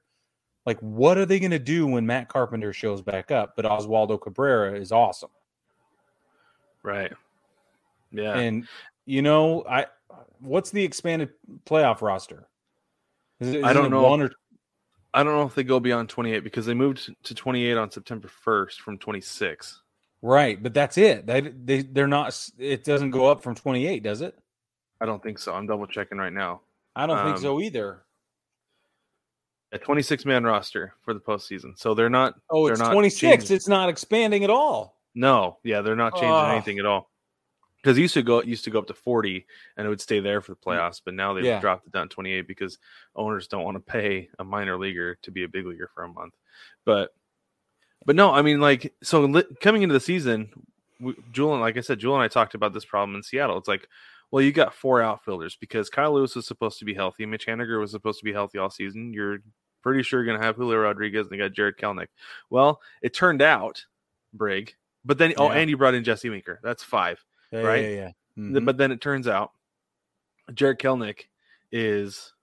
Like, 0.68 0.78
what 0.80 1.16
are 1.16 1.24
they 1.24 1.38
going 1.40 1.52
to 1.52 1.58
do 1.58 1.86
when 1.86 2.04
Matt 2.04 2.28
Carpenter 2.28 2.74
shows 2.74 3.00
back 3.00 3.30
up? 3.30 3.56
But 3.56 3.64
Oswaldo 3.64 4.20
Cabrera 4.20 4.78
is 4.78 4.92
awesome. 4.92 5.30
Right. 6.82 7.10
Yeah. 8.10 8.36
And 8.36 8.68
you 9.06 9.22
know, 9.22 9.64
I 9.66 9.86
what's 10.40 10.70
the 10.70 10.84
expanded 10.84 11.30
playoff 11.64 12.02
roster? 12.02 12.48
Is 13.40 13.54
it, 13.54 13.64
I 13.64 13.72
don't 13.72 13.90
know. 13.90 14.02
One 14.02 14.20
or 14.20 14.30
I 15.14 15.22
don't 15.22 15.36
know 15.36 15.46
if 15.46 15.54
they 15.54 15.64
go 15.64 15.80
beyond 15.80 16.10
28 16.10 16.40
because 16.44 16.66
they 16.66 16.74
moved 16.74 17.14
to 17.22 17.34
28 17.34 17.78
on 17.78 17.90
September 17.90 18.28
1st 18.44 18.74
from 18.74 18.98
26. 18.98 19.80
right, 20.20 20.62
but 20.62 20.74
that's 20.74 20.98
it. 20.98 21.26
They 21.26 21.40
they 21.40 21.80
they're 21.80 22.06
not. 22.06 22.38
It 22.58 22.84
doesn't 22.84 23.12
go 23.12 23.24
up 23.24 23.42
from 23.42 23.54
twenty 23.54 23.86
eight, 23.86 24.02
does 24.02 24.20
it? 24.20 24.38
I 25.00 25.06
don't 25.06 25.22
think 25.22 25.38
so. 25.38 25.54
I'm 25.54 25.66
double 25.66 25.86
checking 25.86 26.18
right 26.18 26.32
now. 26.32 26.60
I 26.94 27.06
don't 27.06 27.24
think 27.24 27.36
Um, 27.36 27.42
so 27.42 27.58
either. 27.58 28.02
A 29.72 29.78
26 29.78 30.24
man 30.24 30.44
roster 30.44 30.94
for 31.02 31.12
the 31.12 31.20
postseason. 31.20 31.78
So 31.78 31.94
they're 31.94 32.08
not. 32.08 32.34
Oh, 32.50 32.64
they're 32.64 32.72
it's 32.72 32.80
not 32.80 32.92
twenty 32.92 33.10
six. 33.10 33.20
changing- 33.44 33.56
It's 33.56 33.68
not 33.68 33.88
expanding 33.88 34.42
at 34.44 34.50
all. 34.50 34.96
No, 35.14 35.58
yeah, 35.64 35.82
they're 35.82 35.96
not 35.96 36.14
changing 36.14 36.30
Ah. 36.30 36.52
anything 36.52 36.78
at 36.78 36.86
all. 36.86 37.10
Because 37.82 37.96
it 37.98 38.00
used 38.02 38.14
to 38.14 38.22
go 38.22 38.42
used 38.42 38.64
to 38.64 38.70
go 38.70 38.78
up 38.78 38.86
to 38.88 38.94
40 38.94 39.46
and 39.76 39.86
it 39.86 39.88
would 39.90 40.00
stay 40.00 40.20
there 40.20 40.40
for 40.40 40.52
the 40.52 40.56
playoffs, 40.56 41.00
but 41.04 41.14
now 41.14 41.32
they've 41.32 41.44
Yeah. 41.44 41.60
dropped 41.60 41.86
it 41.86 41.92
down 41.92 42.08
to 42.08 42.14
28 42.14 42.48
because 42.48 42.78
owners 43.14 43.46
don't 43.46 43.62
want 43.62 43.76
to 43.76 43.80
pay 43.92 44.28
a 44.38 44.44
minor 44.44 44.76
leaguer 44.78 45.16
to 45.22 45.30
be 45.30 45.44
a 45.44 45.48
big 45.48 45.66
leaguer 45.66 45.90
for 45.94 46.02
a 46.04 46.08
month. 46.08 46.34
But 46.84 47.14
but 48.06 48.16
no, 48.16 48.32
I 48.32 48.42
mean 48.42 48.60
like 48.60 48.94
so 49.02 49.20
li- 49.20 49.44
coming 49.60 49.82
into 49.82 49.92
the 49.92 50.00
season, 50.00 50.50
we, 51.00 51.14
and 51.36 51.60
like 51.60 51.76
I 51.76 51.80
said, 51.80 51.98
Julian 51.98 52.22
and 52.22 52.24
I 52.24 52.28
talked 52.32 52.54
about 52.54 52.72
this 52.72 52.84
problem 52.84 53.14
in 53.16 53.22
Seattle. 53.22 53.58
It's 53.58 53.68
like, 53.68 53.88
well, 54.30 54.42
you 54.42 54.52
got 54.52 54.74
four 54.74 55.00
outfielders 55.02 55.56
because 55.56 55.88
Kyle 55.90 56.12
Lewis 56.12 56.34
was 56.36 56.46
supposed 56.46 56.78
to 56.78 56.84
be 56.84 56.94
healthy, 56.94 57.26
Mitch 57.26 57.46
Haniger 57.46 57.80
was 57.80 57.90
supposed 57.92 58.18
to 58.18 58.24
be 58.24 58.32
healthy 58.32 58.58
all 58.58 58.70
season. 58.70 59.12
You're 59.12 59.38
pretty 59.82 60.02
sure 60.02 60.20
you're 60.20 60.26
going 60.26 60.40
to 60.40 60.46
have 60.46 60.56
Julio 60.56 60.78
Rodriguez 60.78 61.26
and 61.26 61.30
they 61.30 61.38
got 61.38 61.52
Jarred 61.52 61.78
Kelenic. 61.78 62.08
Well, 62.50 62.80
it 63.02 63.14
turned 63.14 63.42
out 63.42 63.84
Brig, 64.34 64.74
but 65.04 65.18
then 65.18 65.32
oh, 65.38 65.50
Yeah. 65.50 65.58
and 65.58 65.70
you 65.70 65.76
brought 65.76 65.94
in 65.94 66.04
Jesse 66.04 66.28
Winker. 66.30 66.60
That's 66.62 66.82
five. 66.82 67.24
Yeah, 67.52 67.60
Right? 67.62 67.82
Yeah, 67.84 67.88
yeah. 67.88 68.10
Mhm. 68.36 68.64
But 68.64 68.76
then 68.76 68.92
it 68.92 69.00
turns 69.00 69.26
out 69.26 69.52
Jarred 70.52 70.78
Kelenic 70.78 71.24
is 71.72 72.34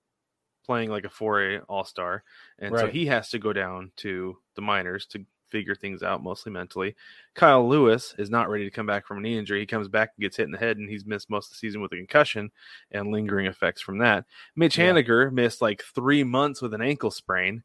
playing 0.66 0.90
like 0.90 1.06
a 1.06 1.10
4A 1.10 1.62
All 1.70 1.86
Star, 1.86 2.24
and 2.60 2.76
so 2.78 2.88
he 2.88 3.06
has 3.06 3.30
to 3.30 3.40
go 3.40 3.54
down 3.54 3.92
to 3.98 4.38
the 4.56 4.62
minors 4.62 5.06
to 5.08 5.24
figure 5.56 5.74
things 5.74 6.04
out, 6.04 6.22
mostly 6.22 6.52
mentally. 6.52 6.94
Kyle 7.34 7.66
Lewis 7.66 8.14
is 8.18 8.30
not 8.30 8.50
ready 8.50 8.66
to 8.66 8.70
come 8.70 8.86
back 8.86 9.08
from 9.08 9.20
a 9.20 9.22
knee 9.22 9.38
injury. 9.38 9.62
He 9.62 9.66
comes 9.66 9.88
back 9.88 10.12
and 10.18 10.22
gets 10.22 10.36
hit 10.36 10.48
in 10.48 10.52
the 10.52 10.58
head, 10.58 10.76
and 10.76 10.90
he's 10.90 11.06
missed 11.06 11.30
most 11.30 11.46
of 11.46 11.52
the 11.52 11.56
season 11.60 11.80
with 11.80 11.94
a 11.94 11.96
concussion 11.96 12.52
and 12.92 13.10
lingering 13.10 13.46
effects 13.46 13.82
from 13.82 14.00
that. 14.00 14.26
Mitch 14.58 14.78
Yeah. 14.78 14.92
Haniger 14.92 15.32
missed 15.32 15.62
like 15.62 15.82
three 15.82 16.26
months 16.26 16.62
with 16.62 16.74
an 16.74 16.82
ankle 16.82 17.10
sprain, 17.10 17.64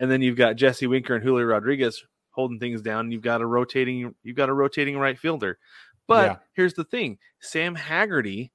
and 0.00 0.10
then 0.10 0.20
you've 0.20 0.36
got 0.36 0.56
Jesse 0.56 0.88
Winker 0.88 1.14
and 1.14 1.22
Julio 1.22 1.44
Rodriguez 1.46 2.04
holding 2.30 2.58
things 2.58 2.82
down. 2.82 3.12
You've 3.12 3.22
got 3.22 3.40
a 3.40 3.46
rotating, 3.46 4.12
you've 4.24 4.36
got 4.36 4.48
a 4.48 4.52
rotating 4.52 4.98
right 4.98 5.16
fielder. 5.16 5.60
But 6.08 6.24
Yeah. 6.24 6.36
here's 6.54 6.74
the 6.74 6.82
thing: 6.82 7.18
Sam 7.38 7.76
Haggerty 7.76 8.50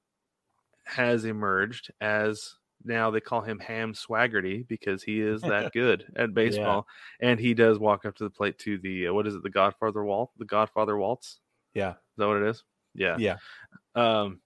has 0.84 1.24
emerged 1.24 1.90
as 2.02 2.56
now 2.84 3.10
they 3.10 3.20
call 3.20 3.40
him 3.40 3.58
Ham 3.60 3.94
Swaggerty 3.94 4.66
because 4.68 5.02
he 5.02 5.20
is 5.20 5.40
that 5.42 5.72
good 5.74 6.06
at 6.16 6.34
baseball, 6.34 6.86
and 7.20 7.38
he 7.40 7.54
does 7.54 7.78
walk 7.78 8.04
up 8.04 8.14
to 8.16 8.24
the 8.24 8.30
plate 8.30 8.58
to 8.60 8.78
the 8.78 9.08
uh, 9.08 9.12
what 9.14 9.26
is 9.26 9.34
it, 9.34 9.42
the 9.42 9.50
Godfather 9.50 10.04
waltz, 10.04 10.32
the 10.38 10.44
Godfather 10.44 10.96
waltz. 10.96 11.40
yeah, 11.74 11.90
Is 11.92 11.96
that 12.18 12.26
what 12.28 12.36
it 12.38 12.48
is? 12.48 12.62
Yeah. 12.94 13.16
yeah. 13.18 13.36
Um. 13.94 14.40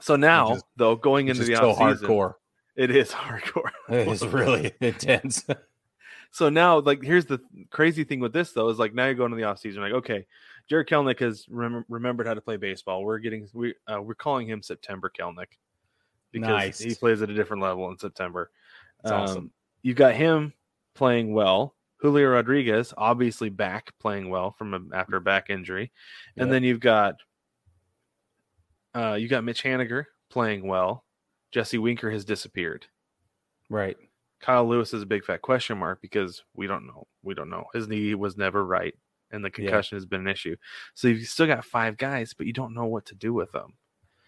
So 0.00 0.16
now, 0.16 0.54
is- 0.56 0.62
though, 0.76 0.96
going 0.96 1.28
into 1.28 1.44
the 1.44 1.54
so 1.56 1.74
offseason, 1.74 2.00
hardcore. 2.02 2.34
it 2.76 2.90
is 2.90 3.10
hardcore. 3.12 3.70
It 3.88 4.08
is 4.08 4.26
really 4.26 4.72
intense. 4.80 5.44
So 6.30 6.48
now, 6.48 6.78
like, 6.80 7.02
here's 7.02 7.26
the 7.26 7.40
crazy 7.70 8.04
thing 8.04 8.18
with 8.20 8.32
this 8.32 8.52
though 8.52 8.68
is 8.70 8.78
like 8.78 8.94
now 8.94 9.04
you're 9.04 9.14
going 9.14 9.30
to 9.32 9.36
the 9.36 9.42
offseason, 9.42 9.76
like, 9.78 9.92
okay, 9.92 10.26
Jarred 10.68 10.88
Kelenic 10.88 11.20
has 11.20 11.46
rem- 11.50 11.84
remembered 11.88 12.26
how 12.26 12.34
to 12.34 12.40
play 12.40 12.56
baseball. 12.56 13.04
We're 13.04 13.18
getting 13.18 13.48
we 13.52 13.74
uh, 13.86 14.00
we're 14.00 14.14
calling 14.14 14.48
him 14.48 14.62
September 14.62 15.12
Kelenic 15.16 15.58
because 16.32 16.48
Nice. 16.48 16.78
he 16.78 16.94
plays 16.94 17.22
at 17.22 17.30
a 17.30 17.34
different 17.34 17.62
level 17.62 17.90
in 17.90 17.98
September. 17.98 18.50
That's 19.02 19.12
awesome. 19.12 19.38
Um, 19.38 19.50
You've 19.82 19.96
got 19.96 20.14
him 20.14 20.52
playing 20.94 21.32
well. 21.34 21.74
Julio 21.98 22.28
Rodriguez 22.30 22.92
obviously 22.96 23.48
back 23.48 23.92
playing 24.00 24.28
well 24.28 24.52
from 24.58 24.74
a, 24.74 24.96
after 24.96 25.16
a 25.16 25.20
back 25.20 25.50
injury, 25.50 25.92
and 26.36 26.46
Yep. 26.48 26.52
then 26.52 26.62
you've 26.64 26.80
got 26.80 27.16
uh, 28.94 29.14
you 29.14 29.28
got 29.28 29.44
Mitch 29.44 29.62
Haniger 29.62 30.04
playing 30.30 30.66
well. 30.66 31.04
Jesse 31.50 31.78
Winker 31.78 32.10
has 32.10 32.24
disappeared. 32.24 32.86
Right. 33.70 33.96
Kyle 34.40 34.66
Lewis 34.68 34.92
is 34.92 35.02
a 35.02 35.06
big 35.06 35.24
fat 35.24 35.42
question 35.42 35.78
mark 35.78 36.00
because 36.02 36.42
we 36.54 36.66
don't 36.66 36.86
know. 36.86 37.06
We 37.22 37.34
don't 37.34 37.50
know. 37.50 37.64
His 37.72 37.88
knee 37.88 38.14
was 38.14 38.36
never 38.36 38.64
right, 38.64 38.94
and 39.30 39.44
the 39.44 39.50
concussion 39.50 39.96
has 39.96 40.04
been 40.06 40.22
an 40.22 40.28
issue. 40.28 40.56
So 40.94 41.08
you've 41.08 41.26
still 41.28 41.46
got 41.46 41.64
five 41.64 41.96
guys, 41.96 42.34
but 42.34 42.46
you 42.46 42.52
don't 42.52 42.74
know 42.74 42.86
what 42.86 43.06
to 43.06 43.14
do 43.14 43.32
with 43.32 43.52
them, 43.52 43.74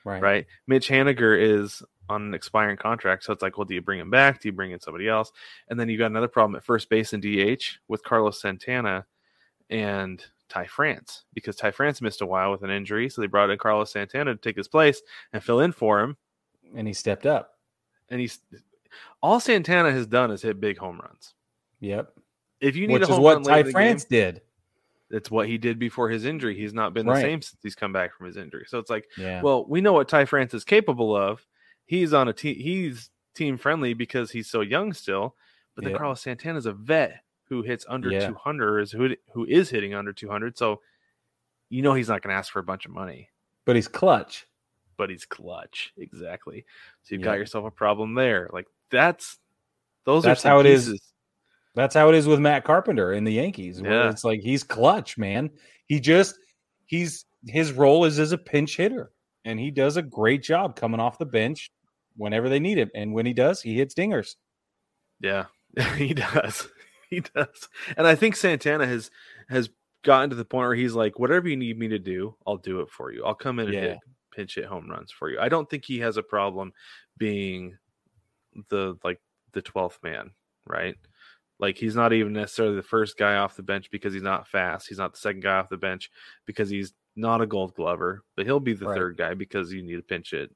Right. 0.04 0.22
right? 0.22 0.46
Mitch 0.66 0.88
Haniger 0.88 1.36
is 1.38 1.82
on 2.08 2.22
an 2.22 2.34
expiring 2.34 2.76
contract, 2.76 3.24
so 3.24 3.32
it's 3.32 3.42
like, 3.42 3.56
well, 3.56 3.64
do 3.64 3.74
you 3.74 3.80
bring 3.82 3.98
him 4.00 4.10
back? 4.10 4.40
Do 4.40 4.48
you 4.48 4.52
bring 4.52 4.72
in 4.72 4.80
somebody 4.80 5.08
else? 5.08 5.32
And 5.68 5.78
then 5.80 5.88
you 5.88 5.96
got 5.98 6.06
another 6.10 6.28
problem 6.28 6.54
at 6.56 6.64
first 6.64 6.88
base 6.88 7.12
and 7.12 7.22
DH 7.22 7.62
with 7.88 8.02
Carlos 8.04 8.40
Santana 8.40 9.06
and 9.70 10.24
Ty 10.48 10.66
France 10.66 11.24
because 11.32 11.56
Ty 11.56 11.70
France 11.70 12.02
missed 12.02 12.20
a 12.20 12.26
while 12.26 12.50
with 12.50 12.62
an 12.62 12.70
injury, 12.70 13.08
so 13.08 13.20
they 13.20 13.26
brought 13.26 13.50
in 13.50 13.58
Carlos 13.58 13.90
Santana 13.92 14.34
to 14.34 14.40
take 14.40 14.56
his 14.56 14.68
place 14.68 15.00
and 15.32 15.42
fill 15.42 15.60
in 15.60 15.72
for 15.72 16.00
him. 16.00 16.16
And 16.76 16.86
he 16.86 16.92
stepped 16.92 17.24
up. 17.26 17.52
And 18.10 18.20
he's 18.20 18.40
all 19.22 19.40
Santana 19.40 19.90
has 19.90 20.06
done 20.06 20.30
is 20.30 20.42
hit 20.42 20.60
big 20.60 20.76
home 20.78 21.00
runs. 21.00 21.34
Yep. 21.80 22.12
If 22.60 22.76
you 22.76 22.86
need 22.86 22.94
Which 23.00 23.08
a 23.08 23.12
is 23.12 23.18
what 23.18 23.36
run 23.36 23.42
Ty 23.64 23.70
France 23.70 24.04
game, 24.04 24.20
did. 24.34 24.42
It's 25.10 25.30
what 25.30 25.48
he 25.48 25.58
did 25.58 25.78
before 25.78 26.08
his 26.10 26.24
injury. 26.24 26.56
He's 26.56 26.74
not 26.74 26.92
been 26.94 27.06
the 27.06 27.12
Right. 27.12 27.22
same 27.22 27.42
since 27.42 27.58
he's 27.62 27.74
come 27.74 27.92
back 27.92 28.14
from 28.16 28.26
his 28.26 28.36
injury. 28.36 28.64
So 28.68 28.78
it's 28.78 28.90
like, 28.90 29.06
Yeah. 29.16 29.42
well, 29.42 29.64
we 29.66 29.80
know 29.80 29.92
what 29.92 30.08
Ty 30.08 30.26
France 30.26 30.54
is 30.54 30.64
capable 30.64 31.16
of. 31.16 31.44
He's 31.86 32.12
on 32.12 32.28
a 32.28 32.32
team. 32.32 32.56
He's 32.56 33.10
team 33.34 33.56
friendly 33.58 33.94
because 33.94 34.30
he's 34.30 34.48
so 34.48 34.60
young 34.60 34.92
still. 34.92 35.36
But 35.74 35.84
then 35.84 35.92
Yeah. 35.92 35.98
Carlos 35.98 36.26
is 36.26 36.66
a 36.66 36.72
vet 36.72 37.22
who 37.48 37.62
hits 37.62 37.84
under 37.88 38.10
Yeah. 38.10 38.28
200, 38.28 38.80
is 38.80 38.92
who 38.92 39.14
who 39.32 39.44
is 39.44 39.70
hitting 39.70 39.94
under 39.94 40.12
200. 40.12 40.56
So 40.56 40.80
you 41.68 41.82
know 41.82 41.94
he's 41.94 42.08
not 42.08 42.22
going 42.22 42.32
to 42.32 42.38
ask 42.38 42.52
for 42.52 42.60
a 42.60 42.64
bunch 42.64 42.86
of 42.86 42.92
money, 42.92 43.30
but 43.64 43.74
he's 43.76 43.88
clutch. 43.88 44.46
but 44.96 45.10
he's 45.10 45.24
clutch. 45.26 45.92
Exactly. 45.96 46.64
So 47.02 47.14
you've 47.16 47.24
got 47.24 47.38
yourself 47.38 47.64
a 47.64 47.70
problem 47.72 48.14
there. 48.14 48.48
Like 48.52 48.68
that's 48.90 49.38
those 50.04 50.22
That's 50.22 50.44
are 50.44 50.48
how 50.50 50.60
it 50.60 50.66
is. 50.66 51.00
That's 51.74 51.96
how 51.96 52.08
it 52.10 52.14
is 52.14 52.28
with 52.28 52.38
Matt 52.38 52.62
Carpenter 52.62 53.12
in 53.12 53.24
the 53.24 53.32
Yankees. 53.32 53.80
Yeah. 53.84 54.08
it's 54.08 54.22
like 54.22 54.40
he's 54.40 54.62
clutch, 54.62 55.18
man. 55.18 55.50
He 55.86 55.98
just 55.98 56.38
he's 56.86 57.24
his 57.48 57.72
role 57.72 58.04
is 58.04 58.20
as 58.20 58.30
a 58.30 58.38
pinch 58.38 58.76
hitter, 58.76 59.10
and 59.44 59.58
he 59.60 59.70
does 59.70 59.96
a 59.96 60.02
great 60.02 60.42
job 60.42 60.76
coming 60.76 61.00
off 61.00 61.18
the 61.18 61.26
bench 61.26 61.70
whenever 62.16 62.48
they 62.48 62.60
need 62.60 62.78
him. 62.78 62.90
And 62.94 63.12
when 63.12 63.26
he 63.26 63.32
does, 63.32 63.60
he 63.62 63.74
hits 63.74 63.94
dingers. 63.94 64.36
Yeah, 65.20 65.46
he 65.96 66.14
does. 66.14 66.68
He 67.10 67.20
does. 67.20 67.68
And 67.96 68.08
I 68.08 68.16
think 68.16 68.34
Santana 68.34 68.86
has 68.86 69.08
has 69.48 69.68
gotten 70.02 70.30
to 70.30 70.36
the 70.36 70.44
point 70.44 70.66
where 70.66 70.74
he's 70.74 70.94
like, 70.94 71.16
whatever 71.18 71.48
you 71.48 71.56
need 71.56 71.78
me 71.78 71.86
to 71.88 71.98
do, 71.98 72.34
I'll 72.44 72.56
do 72.56 72.80
it 72.80 72.90
for 72.90 73.12
you. 73.12 73.24
I'll 73.24 73.34
come 73.36 73.60
in 73.60 73.66
and 73.66 73.74
Yeah. 73.74 73.80
hit 73.82 73.98
pinch 74.34 74.54
hit 74.56 74.64
home 74.64 74.90
runs 74.90 75.12
for 75.12 75.30
you. 75.30 75.38
I 75.38 75.48
don't 75.48 75.68
think 75.70 75.84
he 75.84 76.00
has 76.00 76.16
a 76.16 76.24
problem 76.24 76.72
being 77.16 77.76
the 78.68 78.96
like 79.04 79.20
the 79.52 79.62
twelfth 79.62 80.00
man, 80.02 80.30
right? 80.66 80.96
Like 81.64 81.78
he's 81.78 81.96
not 81.96 82.12
even 82.12 82.34
necessarily 82.34 82.76
the 82.76 82.82
first 82.82 83.16
guy 83.16 83.36
off 83.36 83.56
the 83.56 83.62
bench 83.62 83.90
because 83.90 84.12
he's 84.12 84.22
not 84.22 84.46
fast. 84.46 84.86
He's 84.86 84.98
not 84.98 85.12
the 85.14 85.18
second 85.18 85.42
guy 85.42 85.56
off 85.56 85.70
the 85.70 85.78
bench 85.78 86.10
because 86.44 86.68
he's 86.68 86.92
not 87.16 87.40
a 87.40 87.46
gold 87.46 87.74
glover, 87.74 88.22
but 88.36 88.44
he'll 88.44 88.60
be 88.60 88.74
the 88.74 88.84
Right. 88.84 88.98
third 88.98 89.16
guy 89.16 89.32
because 89.32 89.72
you 89.72 89.82
need 89.82 89.98
a 89.98 90.02
pinch 90.02 90.34
it, 90.34 90.54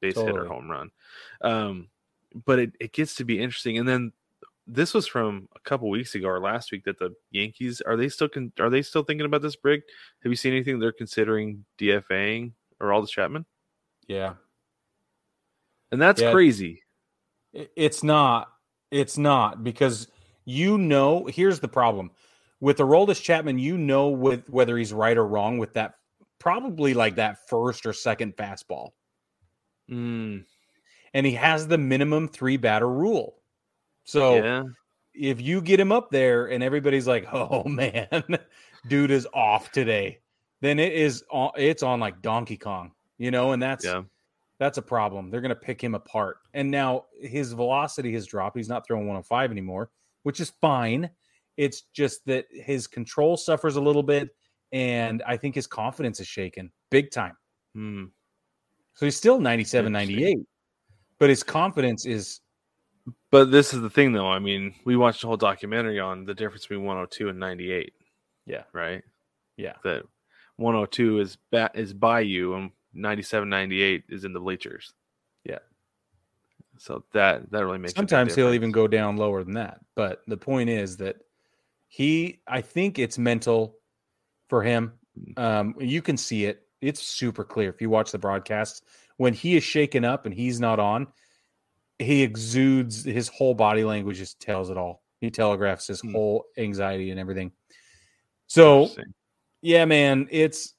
base 0.00 0.16
hit 0.16 0.34
or 0.34 0.46
home 0.46 0.70
run. 0.70 0.90
Um, 1.42 1.88
but 2.46 2.58
it, 2.58 2.72
it 2.80 2.92
gets 2.94 3.16
to 3.16 3.24
be 3.26 3.38
interesting. 3.38 3.76
And 3.76 3.86
then 3.86 4.12
this 4.66 4.94
was 4.94 5.06
from 5.06 5.46
a 5.54 5.60
couple 5.60 5.90
weeks 5.90 6.14
ago 6.14 6.28
or 6.28 6.40
last 6.40 6.72
week 6.72 6.84
that 6.84 6.98
the 6.98 7.14
Yankees 7.32 7.82
are 7.82 7.96
they 7.98 8.08
still 8.08 8.30
con- 8.30 8.52
are 8.58 8.70
they 8.70 8.80
still 8.80 9.02
thinking 9.04 9.26
about 9.26 9.42
this 9.42 9.56
Brig? 9.56 9.82
Have 10.22 10.32
you 10.32 10.36
seen 10.36 10.54
anything 10.54 10.78
they're 10.78 10.90
considering 10.90 11.66
DFAing 11.78 12.52
or 12.80 12.88
Aroldis 12.88 13.10
Chapman? 13.10 13.44
Yeah, 14.08 14.36
And 15.92 16.00
that's 16.00 16.22
Yeah. 16.22 16.32
crazy. 16.32 16.82
It's 17.52 18.02
not. 18.02 18.52
It's 18.90 19.18
not 19.18 19.62
because 19.62 20.08
you 20.46 20.78
know. 20.78 21.26
Here's 21.26 21.60
the 21.60 21.68
problem 21.68 22.10
with 22.60 22.78
Aroldis 22.78 23.22
Chapman. 23.22 23.58
You 23.58 23.76
know 23.76 24.08
with 24.08 24.48
whether 24.48 24.78
he's 24.78 24.94
right 24.94 25.16
or 25.16 25.26
wrong 25.26 25.58
with 25.58 25.74
that. 25.74 25.96
Probably 26.38 26.94
like 26.94 27.16
that 27.16 27.48
first 27.48 27.86
or 27.86 27.92
second 27.92 28.36
fastball, 28.36 28.90
Mm, 29.90 30.44
and 31.14 31.26
he 31.26 31.32
has 31.32 31.68
the 31.68 31.78
minimum 31.78 32.28
three 32.28 32.56
batter 32.56 32.88
rule. 32.88 33.36
So 34.04 34.36
yeah, 34.36 34.62
if 35.14 35.40
you 35.40 35.60
get 35.60 35.80
him 35.80 35.92
up 35.92 36.10
there 36.10 36.46
and 36.46 36.62
everybody's 36.62 37.06
like, 37.06 37.26
"Oh 37.32 37.64
man, 37.64 38.08
dude 38.88 39.10
is 39.10 39.26
off 39.32 39.70
today," 39.72 40.20
then 40.60 40.78
it 40.78 40.92
is 40.92 41.24
on, 41.30 41.52
it's 41.56 41.82
on 41.82 42.00
like 42.00 42.22
Donkey 42.22 42.56
Kong, 42.56 42.92
you 43.18 43.30
know, 43.30 43.52
and 43.52 43.62
that's 43.62 43.84
yeah, 43.84 44.02
that's 44.58 44.78
a 44.78 44.82
problem. 44.82 45.30
They're 45.30 45.40
going 45.40 45.50
to 45.50 45.54
pick 45.54 45.82
him 45.82 45.94
apart. 45.94 46.38
And 46.54 46.70
now 46.70 47.04
his 47.20 47.52
velocity 47.52 48.12
has 48.14 48.26
dropped. 48.26 48.56
He's 48.56 48.68
not 48.68 48.86
throwing 48.86 49.06
105 49.06 49.50
anymore, 49.50 49.90
which 50.26 50.40
is 50.40 50.50
fine. 50.60 51.08
It's 51.56 51.82
just 51.94 52.26
that 52.26 52.46
his 52.50 52.88
control 52.88 53.36
suffers 53.36 53.76
a 53.76 53.80
little 53.80 54.02
bit. 54.02 54.30
And 54.72 55.22
I 55.24 55.36
think 55.36 55.54
his 55.54 55.68
confidence 55.68 56.18
is 56.18 56.26
shaken 56.26 56.72
big 56.90 57.12
time. 57.12 57.36
Hmm. 57.76 58.06
So 58.94 59.06
he's 59.06 59.14
still 59.14 59.38
97, 59.38 59.92
98, 59.92 60.38
but 61.20 61.30
his 61.30 61.44
confidence 61.44 62.06
is, 62.06 62.40
But 63.30 63.52
this 63.52 63.72
is 63.72 63.82
the 63.82 63.88
thing, 63.88 64.12
though. 64.12 64.26
I 64.26 64.40
mean, 64.40 64.74
we 64.84 64.96
watched 64.96 65.22
a 65.22 65.28
whole 65.28 65.36
documentary 65.36 66.00
on 66.00 66.24
the 66.24 66.34
difference 66.34 66.62
between 66.62 66.84
102 66.84 67.28
and 67.28 67.38
98. 67.38 67.92
Yeah. 68.46 68.64
Right. 68.72 69.04
yeah. 69.56 69.74
That 69.84 70.02
102 70.56 71.20
is 71.20 71.38
bat 71.52 71.70
is 71.76 71.92
by 71.92 72.18
you, 72.18 72.54
and 72.54 72.72
97, 72.94 73.48
98 73.48 74.02
is 74.08 74.24
in 74.24 74.32
the 74.32 74.40
bleachers. 74.40 74.92
So 76.78 77.04
that 77.12 77.50
that 77.50 77.64
really 77.64 77.78
makes. 77.78 77.94
Sometimes 77.94 78.34
he'll 78.34 78.54
even 78.54 78.72
go 78.72 78.86
down 78.86 79.16
lower 79.16 79.42
than 79.44 79.54
that. 79.54 79.80
But 79.94 80.22
the 80.26 80.36
point 80.36 80.68
is 80.68 80.96
that 80.98 81.16
he, 81.88 82.40
I 82.46 82.60
think 82.60 82.98
it's 82.98 83.18
mental 83.18 83.78
for 84.48 84.62
him. 84.62 84.92
Um, 85.36 85.74
you 85.78 86.02
can 86.02 86.16
see 86.16 86.44
it. 86.44 86.66
It's 86.80 87.02
super 87.02 87.44
clear 87.44 87.70
if 87.70 87.80
you 87.80 87.88
watch 87.88 88.12
the 88.12 88.18
broadcasts. 88.18 88.82
When 89.16 89.32
he 89.32 89.56
is 89.56 89.64
shaken 89.64 90.04
up 90.04 90.26
and 90.26 90.34
he's 90.34 90.60
not 90.60 90.78
on, 90.78 91.06
he 91.98 92.22
exudes 92.22 93.02
his 93.04 93.28
whole 93.28 93.54
body 93.54 93.82
language, 93.82 94.18
just 94.18 94.40
tells 94.40 94.68
it 94.68 94.76
all. 94.76 95.02
He 95.20 95.30
telegraphs 95.30 95.86
his 95.86 96.00
Hmm. 96.00 96.12
whole 96.12 96.44
anxiety 96.58 97.10
and 97.10 97.18
everything. 97.18 97.52
So, 98.46 98.90
yeah, 99.62 99.86
man, 99.86 100.28
it's 100.30 100.74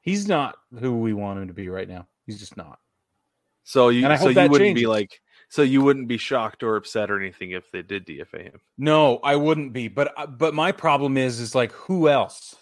he's 0.00 0.26
not 0.26 0.56
who 0.80 0.98
we 0.98 1.12
want 1.12 1.38
him 1.38 1.48
to 1.48 1.54
be 1.54 1.68
right 1.68 1.88
now. 1.88 2.08
He's 2.26 2.40
just 2.40 2.56
not. 2.56 2.80
So 3.72 3.88
you 3.88 4.02
so 4.18 4.28
you 4.28 4.50
wouldn't 4.50 4.74
be 4.74 4.86
like 4.86 5.18
so 5.48 5.62
you 5.62 5.80
wouldn't 5.80 6.06
be 6.06 6.18
shocked 6.18 6.62
or 6.62 6.76
upset 6.76 7.10
or 7.10 7.18
anything 7.18 7.52
if 7.52 7.70
they 7.70 7.80
did 7.80 8.06
DFA 8.06 8.42
him. 8.42 8.60
No, 8.76 9.16
I 9.24 9.36
wouldn't 9.36 9.72
be. 9.72 9.88
But 9.88 10.12
uh, 10.14 10.26
but 10.26 10.52
my 10.52 10.72
problem 10.72 11.16
is 11.16 11.40
is 11.40 11.54
like 11.54 11.72
who 11.72 12.06
else 12.06 12.54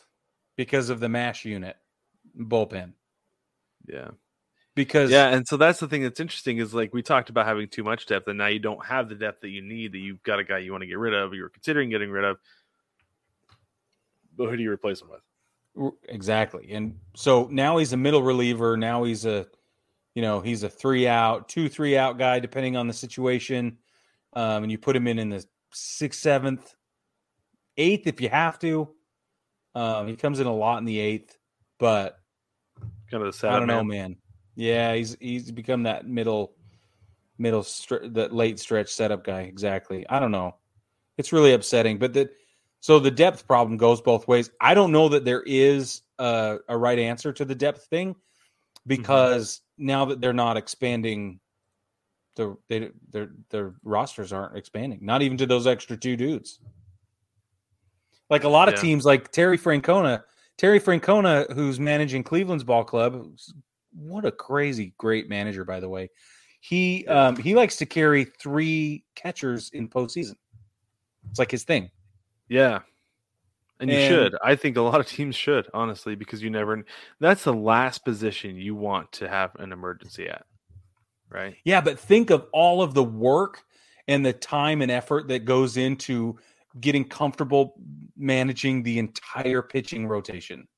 because 0.57 0.89
of 0.89 1.01
the 1.01 1.09
mash 1.09 1.45
unit 1.45 1.77
bullpen 2.39 2.93
Yeah. 3.89 4.11
because 4.77 5.11
Yeah, 5.11 5.31
and 5.31 5.49
so 5.49 5.57
that's 5.57 5.81
the 5.81 5.89
thing 5.89 6.05
that's 6.05 6.21
interesting 6.21 6.59
is 6.59 6.73
like 6.73 6.95
we 6.95 7.03
talked 7.03 7.29
about 7.29 7.45
having 7.45 7.67
too 7.67 7.83
much 7.83 8.07
depth, 8.07 8.29
and 8.29 8.39
now 8.39 8.47
you 8.47 8.61
don't 8.61 8.87
have 8.87 9.09
the 9.09 9.17
depth 9.17 9.41
that 9.41 9.49
you 9.51 9.63
need. 9.63 9.91
That 9.91 9.99
you've 9.99 10.23
got 10.23 10.39
a 10.39 10.45
guy 10.45 10.59
you 10.59 10.71
want 10.71 10.83
to 10.83 10.87
get 10.87 10.99
rid 10.99 11.13
of, 11.13 11.35
you're 11.35 11.49
considering 11.49 11.91
getting 11.91 12.11
rid 12.13 12.23
of. 12.25 12.37
But 14.37 14.49
who 14.49 14.57
do 14.57 14.63
you 14.63 14.71
replace 14.71 15.03
him 15.03 15.09
with? 15.11 15.93
Exactly. 16.09 16.71
And 16.71 17.01
so 17.17 17.49
now 17.51 17.79
he's 17.79 17.93
a 17.93 17.97
middle 17.97 18.23
reliever. 18.23 18.77
Now 18.77 19.03
he's 19.03 19.27
a, 19.27 19.49
you 20.15 20.23
know, 20.23 20.41
he's 20.41 20.63
a 20.63 20.69
three 20.69 21.07
out, 21.07 21.49
two, 21.49 21.69
three 21.69 21.97
out 21.97 22.19
guy, 22.19 22.41
depending 22.41 22.77
on 22.77 22.87
the 22.87 22.93
situation. 22.93 23.79
Um, 24.33 24.65
and 24.65 24.73
you 24.73 24.79
put 24.79 24.97
him 24.97 25.07
in 25.07 25.19
in 25.19 25.31
the 25.31 25.45
sixth, 25.73 26.21
seventh, 26.21 26.75
eighth 27.77 28.07
if 28.07 28.21
you 28.21 28.29
have 28.29 28.59
to. 28.61 28.89
Um, 29.75 30.09
he 30.09 30.17
comes 30.17 30.41
in 30.41 30.47
a 30.47 30.55
lot 30.55 30.79
in 30.79 30.85
the 30.85 30.99
eighth, 30.99 31.37
but 31.79 32.21
Kind 33.11 33.25
of 33.25 33.35
sad. 33.35 33.53
I 33.53 33.59
don't 33.59 33.69
know, 33.69 33.83
man. 33.83 34.11
man. 34.11 34.17
Yeah, 34.55 34.95
he's 34.95 35.17
he's 35.21 35.51
become 35.51 35.85
that 35.85 36.07
middle, 36.07 36.55
middle, 37.39 37.63
str- 37.63 38.07
that 38.09 38.33
late 38.33 38.61
stretch 38.61 38.89
setup 38.89 39.25
guy. 39.25 39.43
Exactly. 39.43 40.07
I 40.09 40.21
don't 40.21 40.31
know. 40.31 40.57
It's 41.19 41.33
really 41.33 41.53
upsetting, 41.53 41.99
but 41.99 42.13
that 42.15 42.31
so 42.81 42.99
the 42.99 43.11
depth 43.11 43.47
problem 43.47 43.77
goes 43.77 44.01
both 44.01 44.29
ways. 44.29 44.51
I 44.61 44.75
don't 44.75 44.93
know 44.93 45.09
that 45.09 45.25
there 45.25 45.43
is 45.43 46.03
a, 46.19 46.59
a 46.69 46.77
right 46.77 46.99
answer 46.99 47.33
to 47.33 47.45
the 47.45 47.55
depth 47.55 47.87
thing 47.87 48.15
because 48.87 49.61
now 49.81 50.05
that 50.05 50.21
they're 50.21 50.33
not 50.33 50.57
expanding, 50.57 51.41
the 52.37 52.57
they 52.69 52.91
their 53.11 53.31
their 53.49 53.75
rosters 53.83 54.33
aren't 54.33 54.57
expanding. 54.57 55.01
Not 55.03 55.23
even 55.23 55.37
to 55.39 55.47
those 55.47 55.67
extra 55.67 55.97
two 55.97 56.17
dudes. 56.17 56.61
Like 58.29 58.45
a 58.45 58.49
lot 58.49 58.69
of 58.69 58.75
Yeah. 58.75 58.83
teams, 58.83 59.05
like 59.05 59.33
Terry 59.33 59.59
Francona, 59.59 60.23
Terry 60.57 60.79
Francona, 60.79 61.53
who's 61.53 61.81
managing 61.81 62.23
Cleveland's 62.23 62.63
ball 62.63 62.85
club. 62.85 63.27
What 63.93 64.25
a 64.25 64.31
crazy 64.31 64.95
great 64.99 65.29
manager, 65.29 65.65
by 65.65 65.81
the 65.81 65.89
way. 65.89 66.11
He 66.61 67.07
um, 67.07 67.37
he 67.37 67.55
likes 67.55 67.77
to 67.77 67.87
carry 67.87 68.25
three 68.25 69.05
catchers 69.17 69.71
in 69.71 69.89
postseason. 69.89 70.37
It's 71.31 71.39
like 71.39 71.51
his 71.51 71.65
thing. 71.65 71.91
Yeah. 72.49 72.81
And 73.81 73.91
you 73.91 74.07
should. 74.07 74.37
I 74.45 74.57
think 74.57 74.77
a 74.77 74.83
lot 74.83 75.01
of 75.01 75.07
teams 75.07 75.35
should, 75.35 75.69
honestly, 75.73 76.15
because 76.15 76.43
you 76.43 76.51
never 76.51 76.85
that's 77.19 77.45
the 77.45 77.55
last 77.55 78.05
position 78.05 78.57
you 78.57 78.75
want 78.75 79.11
to 79.13 79.29
have 79.29 79.55
an 79.57 79.73
emergency 79.73 80.29
at. 80.29 80.45
Right? 81.31 81.57
Yeah, 81.65 81.81
but 81.81 81.99
think 81.99 82.31
of 82.31 82.47
all 82.53 82.83
of 82.83 82.93
the 82.93 83.05
work 83.05 83.63
and 84.07 84.27
the 84.27 84.33
time 84.33 84.83
and 84.83 84.91
effort 84.91 85.29
that 85.29 85.45
goes 85.45 85.77
into 85.77 86.37
getting 86.81 87.05
comfortable 87.05 87.75
managing 88.17 88.83
the 88.83 88.99
entire 88.99 89.63
pitching 89.63 90.07
rotation 90.07 90.69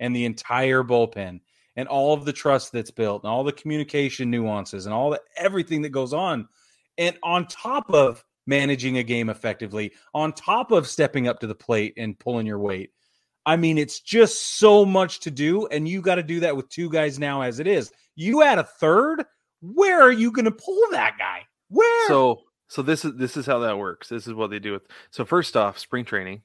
and 0.00 0.14
the 0.14 0.24
entire 0.24 0.82
bullpen 0.82 1.40
and 1.76 1.88
all 1.88 2.12
of 2.12 2.24
the 2.24 2.32
trust 2.32 2.72
that's 2.72 2.90
built 2.90 3.22
and 3.22 3.30
all 3.30 3.44
the 3.44 3.52
communication 3.52 4.30
nuances 4.30 4.86
and 4.86 4.94
all 4.94 5.10
the 5.10 5.20
everything 5.36 5.82
that 5.82 5.90
goes 5.90 6.12
on 6.12 6.48
and 6.98 7.16
on 7.22 7.46
top 7.46 7.90
of 7.92 8.24
managing 8.48 8.96
a 8.98 9.02
game 9.02 9.28
effectively 9.28 9.92
on 10.14 10.32
top 10.32 10.72
of 10.72 10.88
stepping 10.88 11.28
up 11.28 11.38
to 11.38 11.46
the 11.46 11.54
plate 11.54 11.92
and 11.98 12.18
pulling 12.18 12.46
your 12.46 12.58
weight 12.58 12.90
i 13.46 13.54
mean 13.56 13.76
it's 13.78 14.00
just 14.00 14.56
so 14.58 14.84
much 14.86 15.20
to 15.20 15.30
do 15.30 15.66
and 15.66 15.86
you 15.86 16.00
got 16.00 16.14
to 16.16 16.22
do 16.22 16.40
that 16.40 16.56
with 16.56 16.68
two 16.70 16.88
guys 16.90 17.18
now 17.18 17.42
as 17.42 17.60
it 17.60 17.66
is 17.66 17.92
you 18.16 18.42
add 18.42 18.58
a 18.58 18.64
third 18.64 19.24
where 19.60 20.00
are 20.00 20.12
you 20.12 20.32
going 20.32 20.46
to 20.46 20.50
pull 20.50 20.80
that 20.92 21.16
guy 21.18 21.42
where 21.68 22.08
So 22.08 22.40
so 22.68 22.80
this 22.82 23.04
is 23.04 23.14
this 23.16 23.36
is 23.36 23.44
how 23.46 23.58
that 23.60 23.78
works. 23.78 24.08
This 24.08 24.26
is 24.26 24.34
what 24.34 24.50
they 24.50 24.58
do 24.58 24.72
with 24.72 24.82
so 25.10 25.24
first 25.24 25.56
off, 25.56 25.78
spring 25.78 26.04
training. 26.04 26.42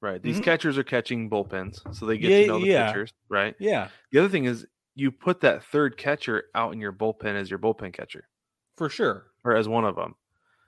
Right. 0.00 0.22
These 0.22 0.38
Mhm. 0.40 0.44
catchers 0.44 0.78
are 0.78 0.84
catching 0.84 1.28
bullpens, 1.30 1.80
so 1.94 2.06
they 2.06 2.18
get 2.18 2.30
Yeah, 2.30 2.40
to 2.42 2.46
know 2.46 2.58
the 2.60 2.66
yeah. 2.66 2.86
pitchers, 2.86 3.12
right? 3.28 3.54
Yeah, 3.58 3.88
The 4.12 4.18
other 4.20 4.28
thing 4.28 4.44
is 4.44 4.66
you 4.94 5.10
put 5.10 5.40
that 5.40 5.64
third 5.64 5.96
catcher 5.96 6.44
out 6.54 6.72
in 6.72 6.80
your 6.80 6.92
bullpen 6.92 7.34
as 7.34 7.50
your 7.50 7.58
bullpen 7.58 7.92
catcher 7.92 8.28
for 8.76 8.88
sure. 8.88 9.26
or 9.44 9.56
as 9.56 9.68
one 9.68 9.84
of 9.84 9.96
them. 9.96 10.14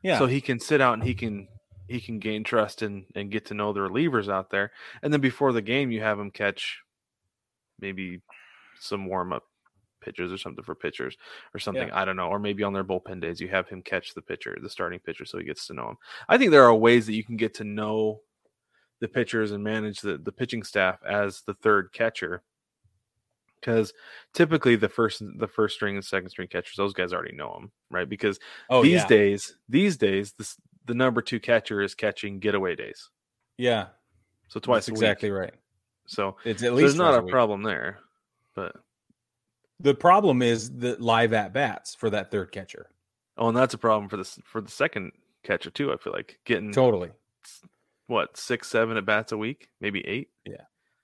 Yeah. 0.02 0.18
So 0.18 0.26
he 0.26 0.40
can 0.40 0.60
sit 0.60 0.80
out 0.80 0.94
and 0.94 1.02
he 1.02 1.14
can 1.14 1.48
he 1.88 2.00
can 2.00 2.18
gain 2.18 2.44
trust 2.44 2.82
and 2.82 3.04
and 3.14 3.30
get 3.30 3.46
to 3.46 3.54
know 3.54 3.72
the 3.72 3.80
relievers 3.80 4.28
out 4.28 4.50
there. 4.50 4.72
And 5.02 5.12
then 5.12 5.20
before 5.20 5.52
the 5.52 5.62
game 5.62 5.90
you 5.90 6.00
have 6.02 6.18
him 6.18 6.30
catch 6.30 6.80
maybe 7.80 8.20
some 8.80 9.06
warm 9.06 9.32
up 9.32 9.44
pitches 10.00 10.32
or 10.32 10.38
something 10.38 10.64
for 10.64 10.74
pitchers 10.74 11.16
or 11.54 11.58
something. 11.58 11.90
I 11.90 12.04
don't 12.04 12.16
know. 12.16 12.28
Or 12.28 12.38
maybe 12.38 12.62
on 12.62 12.72
their 12.72 12.84
bullpen 12.84 13.20
days 13.20 13.40
you 13.40 13.48
have 13.48 13.68
him 13.68 13.82
catch 13.82 14.14
the 14.14 14.22
pitcher, 14.22 14.56
the 14.60 14.70
starting 14.70 15.00
pitcher 15.00 15.24
so 15.24 15.38
he 15.38 15.44
gets 15.44 15.66
to 15.66 15.74
know 15.74 15.90
him. 15.90 15.96
I 16.28 16.38
think 16.38 16.50
there 16.50 16.64
are 16.64 16.74
ways 16.74 17.06
that 17.06 17.14
you 17.14 17.24
can 17.24 17.36
get 17.36 17.54
to 17.54 17.64
know 17.64 18.20
the 19.00 19.08
pitchers 19.08 19.52
and 19.52 19.62
manage 19.62 20.00
the, 20.00 20.18
the 20.18 20.32
pitching 20.32 20.62
staff 20.62 20.98
as 21.08 21.42
the 21.46 21.54
third 21.54 21.92
catcher. 21.92 22.42
Because 23.60 23.92
typically 24.34 24.76
the 24.76 24.88
first 24.88 25.22
the 25.38 25.48
first 25.48 25.74
string 25.76 25.96
and 25.96 26.04
second 26.04 26.30
string 26.30 26.48
catchers, 26.48 26.76
those 26.76 26.92
guys 26.92 27.12
already 27.12 27.34
know 27.34 27.52
them, 27.54 27.72
right? 27.90 28.08
Because 28.08 28.38
oh, 28.70 28.82
these 28.82 28.92
yeah. 29.02 29.06
days, 29.08 29.56
these 29.68 29.96
days, 29.96 30.32
this, 30.38 30.56
the 30.84 30.94
number 30.94 31.20
two 31.22 31.40
catcher 31.40 31.80
is 31.82 31.94
catching 31.94 32.38
getaway 32.38 32.76
days, 32.76 33.10
Yeah, 33.58 33.86
so 34.48 34.60
twice 34.60 34.86
that's 34.86 34.88
a 34.88 34.92
week. 34.92 35.02
exactly 35.02 35.30
right. 35.30 35.54
So 36.06 36.36
It's 36.44 36.62
at 36.62 36.68
so 36.68 36.74
least 36.74 36.82
there's 36.82 36.94
not 36.96 37.18
twice 37.18 37.28
a 37.28 37.32
problem 37.32 37.62
there, 37.62 37.98
but 38.54 38.76
The 39.80 39.94
problem 39.94 40.40
is 40.42 40.70
the 40.70 40.96
live 40.98 41.32
at 41.32 41.52
bats 41.52 41.94
for 41.94 42.08
that 42.10 42.30
third 42.30 42.52
catcher. 42.52 42.90
oh, 43.36 43.48
and 43.48 43.56
that's 43.56 43.74
a 43.74 43.78
problem 43.78 44.08
for 44.08 44.16
this 44.16 44.38
for 44.44 44.60
the 44.60 44.70
second 44.70 45.12
catcher 45.42 45.70
too. 45.70 45.92
I 45.92 45.96
feel 45.96 46.12
like 46.12 46.38
getting 46.44 46.72
Totally. 46.72 47.10
what 48.06 48.36
six, 48.36 48.68
seven 48.68 48.96
at 48.96 49.04
bats 49.04 49.32
a 49.32 49.36
week, 49.36 49.68
maybe 49.80 50.06
eight. 50.06 50.28
Yeah. 50.46 50.62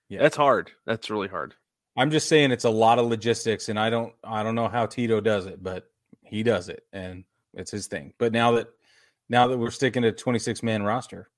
Yeah. 0.09 0.21
that's 0.23 0.37
hard. 0.37 0.71
That's 0.87 1.11
really 1.11 1.29
hard. 1.29 1.55
I'm 1.97 2.11
just 2.11 2.29
saying 2.29 2.51
it's 2.51 2.65
a 2.65 2.71
lot 2.71 2.99
of 2.99 3.07
logistics, 3.07 3.69
and 3.69 3.79
I 3.79 3.91
don't 3.91 4.13
I 4.25 4.43
don't 4.43 4.55
know 4.55 4.69
how 4.69 4.87
Tito 4.87 5.21
does 5.21 5.47
it, 5.47 5.63
but 5.63 5.91
he 6.23 6.43
does 6.43 6.69
it, 6.69 6.85
and 6.93 7.25
it's 7.55 7.71
his 7.71 7.87
thing. 7.87 8.13
But 8.19 8.33
now 8.33 8.53
that 8.53 8.69
now 9.29 9.47
that 9.47 9.59
we're 9.59 9.71
sticking 9.71 10.03
to 10.03 10.13
26 10.13 10.63
man 10.63 10.83
roster, 10.83 11.31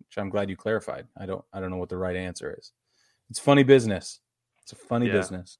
which 0.00 0.18
I'm 0.18 0.28
glad 0.30 0.50
you 0.50 0.56
clarified, 0.56 1.06
I 1.16 1.26
don't 1.26 1.44
I 1.52 1.60
don't 1.60 1.70
know 1.70 1.76
what 1.76 1.88
the 1.88 1.96
right 1.96 2.16
answer 2.16 2.54
is. 2.58 2.72
It's 3.30 3.38
funny 3.38 3.62
business. 3.62 4.20
It's 4.62 4.72
a 4.72 4.76
funny 4.76 5.06
Yeah. 5.06 5.12
business. 5.12 5.58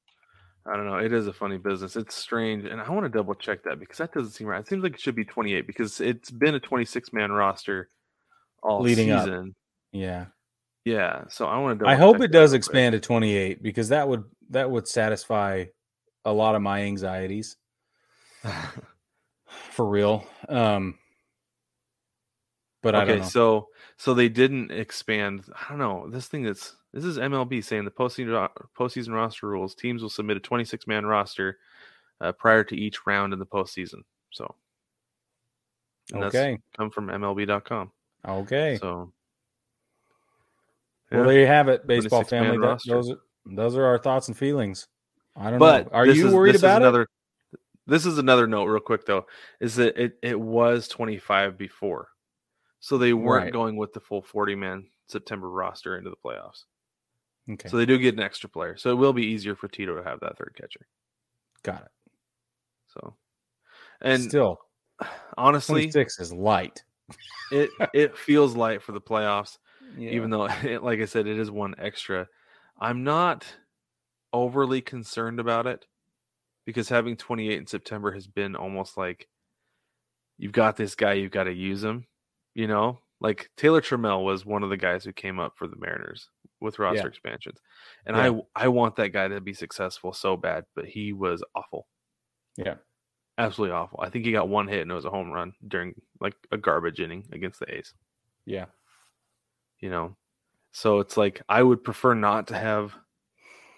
I 0.65 0.75
don't 0.75 0.85
know. 0.85 0.97
It 0.97 1.11
is 1.11 1.25
a 1.25 1.33
funny 1.33 1.57
business. 1.57 1.95
It's 1.95 2.13
strange, 2.13 2.65
and 2.65 2.79
I 2.79 2.87
want 2.91 3.05
to 3.05 3.09
double 3.09 3.33
check 3.33 3.63
that 3.63 3.79
because 3.79 3.97
that 3.97 4.13
doesn't 4.13 4.33
seem 4.33 4.45
right. 4.47 4.59
It 4.59 4.67
seems 4.67 4.83
like 4.83 4.93
it 4.93 4.99
should 5.01 5.15
be 5.15 5.25
28 5.25 5.65
because 5.65 5.99
it's 6.01 6.29
been 6.29 6.53
a 6.53 6.59
26 6.59 7.11
man 7.13 7.31
roster 7.31 7.89
all 8.61 8.81
Leading 8.81 9.09
up. 9.09 9.23
season. 9.23 9.55
Yeah, 9.91 10.25
Yeah, 10.85 11.23
so 11.29 11.47
I 11.47 11.57
want 11.57 11.79
to. 11.79 11.83
Double 11.85 11.91
I 11.91 11.95
hope 11.95 12.21
it 12.21 12.31
does 12.31 12.53
expand 12.53 12.93
to 12.93 12.99
28 12.99 13.63
because 13.63 13.89
that 13.89 14.07
would 14.07 14.23
that 14.51 14.69
would 14.69 14.87
satisfy 14.87 15.65
a 16.25 16.31
lot 16.31 16.55
of 16.55 16.61
my 16.61 16.81
anxieties 16.83 17.57
for 19.45 19.85
real. 19.87 20.25
Um, 20.47 20.97
but 22.81 22.95
I 22.95 23.03
okay, 23.03 23.11
don't 23.13 23.21
know. 23.21 23.27
so 23.27 23.67
so 23.97 24.13
they 24.13 24.29
didn't 24.29 24.71
expand. 24.71 25.45
I 25.53 25.69
don't 25.69 25.79
know. 25.79 26.07
This 26.09 26.27
thing 26.27 26.43
that's 26.43 26.75
this 26.93 27.05
is 27.05 27.17
MLB 27.17 27.63
saying 27.63 27.85
the 27.85 27.91
postseason 27.91 28.49
postseason 28.77 29.13
roster 29.13 29.47
rules. 29.47 29.75
Teams 29.75 30.01
will 30.01 30.09
submit 30.09 30.37
a 30.37 30.41
26 30.41 30.87
man 30.87 31.05
roster 31.05 31.57
uh, 32.19 32.31
prior 32.31 32.63
to 32.65 32.75
each 32.75 33.05
round 33.05 33.33
in 33.33 33.39
the 33.39 33.45
postseason. 33.45 34.01
So 34.31 34.55
okay, 36.13 36.59
come 36.75 36.89
from 36.89 37.07
MLB.com. 37.07 37.91
okay. 38.27 38.77
So 38.81 39.11
Well, 41.11 41.25
there 41.25 41.39
you 41.39 41.47
have 41.47 41.69
it, 41.69 41.85
baseball 41.85 42.23
family. 42.23 42.57
That, 42.57 42.81
roster. 42.87 43.17
Those 43.45 43.75
are 43.75 43.85
our 43.85 43.97
thoughts 43.97 44.27
and 44.27 44.37
feelings. 44.37 44.87
I 45.35 45.49
don't 45.49 45.59
but 45.59 45.85
know. 45.85 45.91
Are 45.97 46.05
you 46.05 46.27
is- 46.27 46.33
worried 46.33 46.49
this 46.55 46.59
is 46.59 46.63
about 46.63 46.95
it? 46.95 47.07
This 47.87 48.05
is 48.05 48.17
another 48.19 48.47
note, 48.47 48.65
real 48.65 48.79
quick 48.79 49.05
though, 49.05 49.25
is 49.59 49.75
that 49.75 49.97
it 49.97 50.17
it 50.21 50.39
was 50.39 50.87
25 50.87 51.57
before, 51.57 52.09
so 52.79 52.97
they 52.97 53.13
weren't 53.13 53.45
Right. 53.45 53.53
going 53.53 53.75
with 53.75 53.91
the 53.93 53.99
full 53.99 54.21
40 54.21 54.55
man 54.55 54.87
September 55.07 55.49
roster 55.49 55.97
into 55.97 56.09
the 56.09 56.15
playoffs. 56.15 56.65
Okay, 57.49 57.67
So 57.67 57.77
they 57.77 57.85
do 57.87 57.97
get 57.97 58.13
an 58.13 58.21
extra 58.21 58.47
player. 58.47 58.77
So 58.77 58.91
it 58.91 58.95
will 58.95 59.13
be 59.13 59.25
easier 59.25 59.55
for 59.55 59.67
Tito 59.67 59.95
to 59.95 60.03
have 60.03 60.19
that 60.21 60.37
third 60.37 60.53
catcher. 60.55 60.87
got 61.63 61.81
it. 61.81 61.91
So, 62.87 63.15
and 64.01 64.21
Still, 64.23 64.59
honestly, 65.37 65.89
six 65.91 66.19
is 66.19 66.31
light. 66.31 66.83
it 67.51 67.69
it 67.93 68.17
feels 68.27 68.55
light 68.55 68.81
for 68.83 68.91
the 68.91 69.01
playoffs, 69.01 69.57
Yeah. 69.97 70.11
even 70.11 70.29
though, 70.29 70.45
it, 70.63 70.83
like 70.83 70.99
I 70.99 71.05
said, 71.05 71.25
it 71.27 71.39
is 71.39 71.49
one 71.49 71.73
extra. 71.79 72.27
I'm 72.81 73.03
not 73.03 73.45
overly 74.33 74.81
concerned 74.81 75.39
about 75.39 75.67
it 75.67 75.85
because 76.65 76.89
having 76.89 77.15
28 77.15 77.57
in 77.59 77.67
September 77.67 78.11
has 78.11 78.27
been 78.27 78.55
almost 78.55 78.97
like 78.97 79.27
you've 80.37 80.51
got 80.51 80.75
this 80.77 80.95
guy, 80.95 81.13
you've 81.13 81.31
got 81.31 81.43
to 81.45 81.53
use 81.53 81.83
him. 81.83 82.05
You 82.55 82.67
know, 82.67 82.99
like 83.21 83.49
Taylor 83.55 83.81
Trammell 83.81 84.25
was 84.25 84.45
one 84.45 84.63
of 84.63 84.69
the 84.69 84.77
guys 84.77 85.05
who 85.05 85.13
came 85.13 85.39
up 85.39 85.53
for 85.57 85.67
the 85.67 85.77
Mariners 85.77 86.27
with 86.59 86.79
roster 86.79 87.03
Yeah. 87.03 87.07
expansions, 87.07 87.59
and 88.05 88.17
Yeah. 88.17 88.39
I 88.55 88.65
I 88.65 88.67
want 88.67 88.95
that 88.97 89.09
guy 89.09 89.27
to 89.29 89.39
be 89.41 89.53
successful 89.53 90.11
so 90.13 90.35
bad, 90.35 90.65
but 90.75 90.85
he 90.85 91.13
was 91.13 91.43
awful. 91.55 91.87
yeah. 92.57 92.75
absolutely 93.37 93.73
awful. 93.75 93.99
I 94.01 94.09
think 94.09 94.25
he 94.25 94.31
got 94.33 94.49
one 94.49 94.67
hit 94.67 94.81
and 94.81 94.91
it 94.91 94.93
was 94.93 95.05
a 95.05 95.09
home 95.09 95.31
run 95.31 95.53
during 95.67 95.95
like 96.19 96.35
a 96.51 96.57
garbage 96.57 96.99
inning 96.99 97.27
against 97.31 97.59
the 97.59 97.73
A's. 97.73 97.93
Yeah. 98.45 98.65
You 99.79 99.89
know, 99.89 100.15
so 100.71 100.99
it's 100.99 101.17
like 101.17 101.41
I 101.49 101.61
would 101.63 101.83
prefer 101.83 102.13
not 102.13 102.47
to 102.47 102.57
have. 102.57 102.93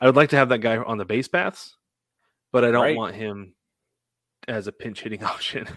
I 0.01 0.05
would 0.07 0.15
like 0.15 0.29
to 0.29 0.35
have 0.35 0.49
that 0.49 0.59
guy 0.59 0.77
on 0.77 0.97
the 0.97 1.05
base 1.05 1.27
paths, 1.27 1.77
but 2.51 2.63
I 2.65 2.71
don't 2.71 2.83
Right. 2.83 2.97
want 2.97 3.15
him 3.15 3.55
as 4.47 4.67
a 4.67 4.71
pinch 4.71 5.01
hitting 5.01 5.23
option. 5.23 5.67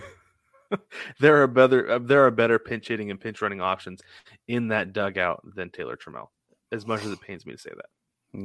there 1.21 1.43
are 1.43 1.47
better 1.47 1.89
uh, 1.93 1.99
there 2.01 2.25
are 2.27 2.31
better 2.33 2.59
pinch 2.59 2.89
hitting 2.89 3.11
and 3.11 3.21
pinch 3.21 3.41
running 3.41 3.61
options 3.61 4.01
in 4.49 4.69
that 4.69 4.93
dugout 4.93 5.43
than 5.55 5.71
Taylor 5.71 5.97
Trammell. 5.97 6.29
As 6.73 6.85
much 6.87 7.05
as 7.05 7.13
it 7.13 7.21
pains 7.21 7.47
me 7.47 7.53
to 7.53 7.59
say 7.59 7.71
that. 7.77 7.87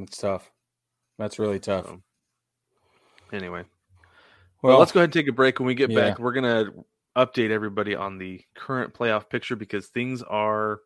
It's 0.01 0.17
tough. 0.17 0.51
That's 1.17 1.39
really 1.39 1.59
tough. 1.59 1.87
So, 1.87 2.01
anyway, 3.33 3.63
well, 4.61 4.73
Well, 4.73 4.79
let's 4.79 4.91
go 4.91 4.99
ahead 4.99 5.05
and 5.07 5.13
take 5.13 5.27
a 5.27 5.31
break. 5.31 5.59
When 5.59 5.65
we 5.65 5.73
get 5.73 5.89
Yeah. 5.89 6.09
back, 6.09 6.19
we're 6.19 6.33
gonna 6.33 6.65
update 7.17 7.49
everybody 7.49 7.95
on 7.95 8.19
the 8.19 8.41
current 8.55 8.93
playoff 8.93 9.27
picture 9.29 9.55
because 9.55 9.87
things 9.87 10.21
are 10.23 10.81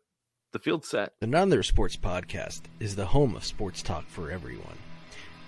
the 0.56 0.62
field 0.62 0.86
set. 0.86 1.12
The 1.20 1.26
None 1.26 1.48
Other 1.48 1.62
Sports 1.62 1.98
Podcast 1.98 2.62
is 2.80 2.96
the 2.96 3.04
home 3.04 3.36
of 3.36 3.44
sports 3.44 3.82
talk 3.82 4.08
for 4.08 4.30
everyone. 4.30 4.78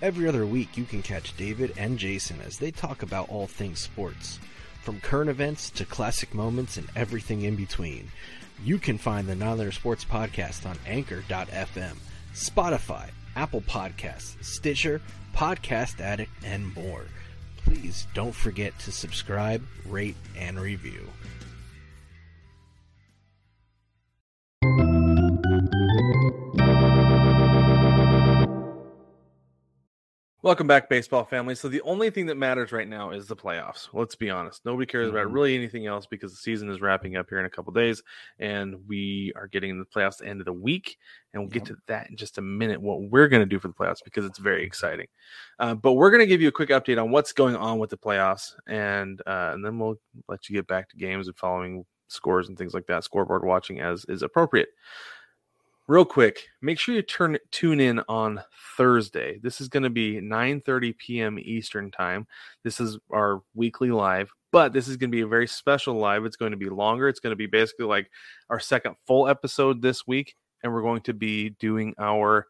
Every 0.03 0.27
other 0.27 0.45
week, 0.45 0.77
you 0.77 0.85
can 0.85 1.01
catch 1.01 1.35
David 1.35 1.73
and 1.77 1.97
Jason 1.97 2.39
as 2.45 2.59
they 2.59 2.69
talk 2.69 3.01
about 3.01 3.27
all 3.27 3.47
things 3.47 3.79
sports, 3.79 4.39
from 4.83 5.01
current 5.01 5.31
events 5.31 5.71
to 5.71 5.85
classic 5.85 6.35
moments 6.35 6.77
and 6.77 6.87
everything 6.95 7.41
in 7.41 7.55
between. 7.55 8.11
You 8.63 8.77
can 8.77 8.99
find 8.99 9.27
the 9.27 9.33
None 9.33 9.47
Other 9.47 9.71
Sports 9.71 10.05
Podcast 10.05 10.69
on 10.69 10.77
Anchor.fm, 10.85 11.95
Spotify, 12.35 13.09
Apple 13.35 13.61
Podcasts, 13.61 14.43
Stitcher, 14.43 15.01
Podcast 15.35 16.01
Addict, 16.01 16.31
and 16.45 16.75
more. 16.75 17.05
Please 17.57 18.05
don't 18.13 18.35
forget 18.35 18.77
to 18.79 18.91
subscribe, 18.91 19.65
rate, 19.87 20.17
and 20.37 20.59
review. 20.59 21.09
Welcome 30.41 30.67
back, 30.67 30.87
baseball 30.87 31.25
family. 31.25 31.53
So 31.53 31.67
the 31.67 31.81
only 31.81 32.09
thing 32.09 32.27
that 32.27 32.35
matters 32.37 32.71
right 32.71 32.87
now 32.87 33.11
is 33.11 33.27
the 33.27 33.35
playoffs. 33.35 33.89
Let's 33.91 34.15
be 34.15 34.29
honest. 34.29 34.63
Nobody 34.63 34.85
cares 34.85 35.09
about 35.09 35.27
Mhm. 35.27 35.33
really 35.33 35.53
anything 35.53 35.85
else 35.85 36.05
because 36.05 36.31
the 36.31 36.37
season 36.37 36.69
is 36.69 36.79
wrapping 36.79 37.17
up 37.17 37.27
here 37.27 37.41
in 37.41 37.45
a 37.45 37.49
couple 37.49 37.73
days, 37.73 38.01
and 38.39 38.87
we 38.87 39.33
are 39.35 39.47
getting 39.47 39.71
into 39.71 39.83
the 39.83 39.89
playoffs 39.89 40.13
at 40.13 40.17
the 40.19 40.27
end 40.27 40.39
of 40.39 40.45
the 40.45 40.53
week. 40.53 40.97
And 41.33 41.43
we'll 41.43 41.49
get 41.49 41.65
to 41.65 41.75
that 41.87 42.09
in 42.09 42.15
just 42.15 42.37
a 42.37 42.41
minute. 42.41 42.79
What 42.81 43.01
we're 43.01 43.27
going 43.27 43.41
to 43.41 43.45
do 43.45 43.59
for 43.59 43.67
the 43.67 43.73
playoffs 43.73 44.01
because 44.01 44.23
it's 44.23 44.39
very 44.39 44.63
exciting. 44.63 45.07
Uh, 45.59 45.75
but 45.75 45.93
we're 45.93 46.09
going 46.09 46.21
to 46.21 46.25
give 46.27 46.41
you 46.41 46.47
a 46.47 46.53
quick 46.53 46.69
update 46.69 47.01
on 47.01 47.11
what's 47.11 47.33
going 47.33 47.57
on 47.57 47.77
with 47.77 47.89
the 47.89 47.97
playoffs, 47.97 48.53
and 48.65 49.21
uh, 49.27 49.51
and 49.53 49.65
then 49.65 49.77
we'll 49.77 49.99
let 50.29 50.47
you 50.47 50.55
get 50.55 50.67
back 50.67 50.87
to 50.91 50.95
games 50.95 51.27
and 51.27 51.35
following 51.35 51.85
scores 52.07 52.47
and 52.47 52.57
things 52.57 52.73
like 52.73 52.87
that. 52.87 53.03
Scoreboard 53.03 53.43
watching 53.43 53.81
as 53.81 54.05
is 54.05 54.23
appropriate 54.23 54.69
real 55.89 56.05
quick 56.05 56.47
make 56.61 56.77
sure 56.77 56.93
you 56.93 57.01
turn 57.01 57.35
tune 57.49 57.79
in 57.79 57.99
on 58.07 58.39
thursday. 58.77 59.39
This 59.41 59.59
is 59.59 59.67
going 59.67 59.81
to 59.81 59.89
be 59.89 60.21
9 60.21 60.61
p.m 60.99 61.39
eastern 61.39 61.89
time. 61.89 62.27
This 62.63 62.79
is 62.79 62.99
our 63.11 63.41
weekly 63.55 63.89
live 63.89 64.31
but 64.51 64.71
this 64.71 64.87
is 64.87 64.97
going 64.97 65.09
to 65.09 65.15
be 65.15 65.21
a 65.21 65.27
very 65.27 65.47
special 65.47 65.95
live. 65.95 66.25
It's 66.25 66.35
going 66.35 66.51
to 66.51 66.57
be 66.57 66.69
longer. 66.69 67.07
It's 67.09 67.19
going 67.19 67.31
to 67.31 67.35
be 67.35 67.47
basically 67.47 67.87
like 67.87 68.11
our 68.51 68.59
second 68.59 68.97
full 69.07 69.27
episode 69.27 69.81
this 69.81 70.05
week 70.05 70.35
and 70.63 70.71
we're 70.71 70.83
going 70.83 71.01
to 71.01 71.13
be 71.13 71.49
doing 71.49 71.95
our 71.97 72.45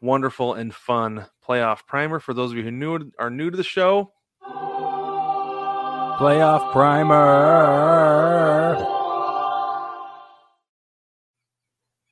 wonderful 0.00 0.54
and 0.54 0.74
fun 0.74 1.26
playoff 1.46 1.86
primer. 1.86 2.18
For 2.18 2.34
those 2.34 2.50
of 2.50 2.56
you 2.56 2.64
who 2.64 2.72
new, 2.72 3.12
are 3.20 3.30
new 3.30 3.50
to 3.50 3.56
the 3.56 3.62
show 3.62 4.12
playoff 6.18 6.72
primer. 6.72 8.40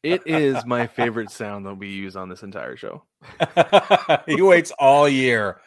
It 0.03 0.23
is 0.27 0.65
my 0.65 0.87
favorite 0.87 1.31
sound 1.31 1.67
that 1.67 1.75
we 1.75 1.89
use 1.89 2.15
on 2.17 2.29
this 2.29 2.43
entire 2.43 2.77
show. 2.77 3.03
he 4.27 4.41
waits 4.43 4.71
all 4.79 5.09
year. 5.09 5.61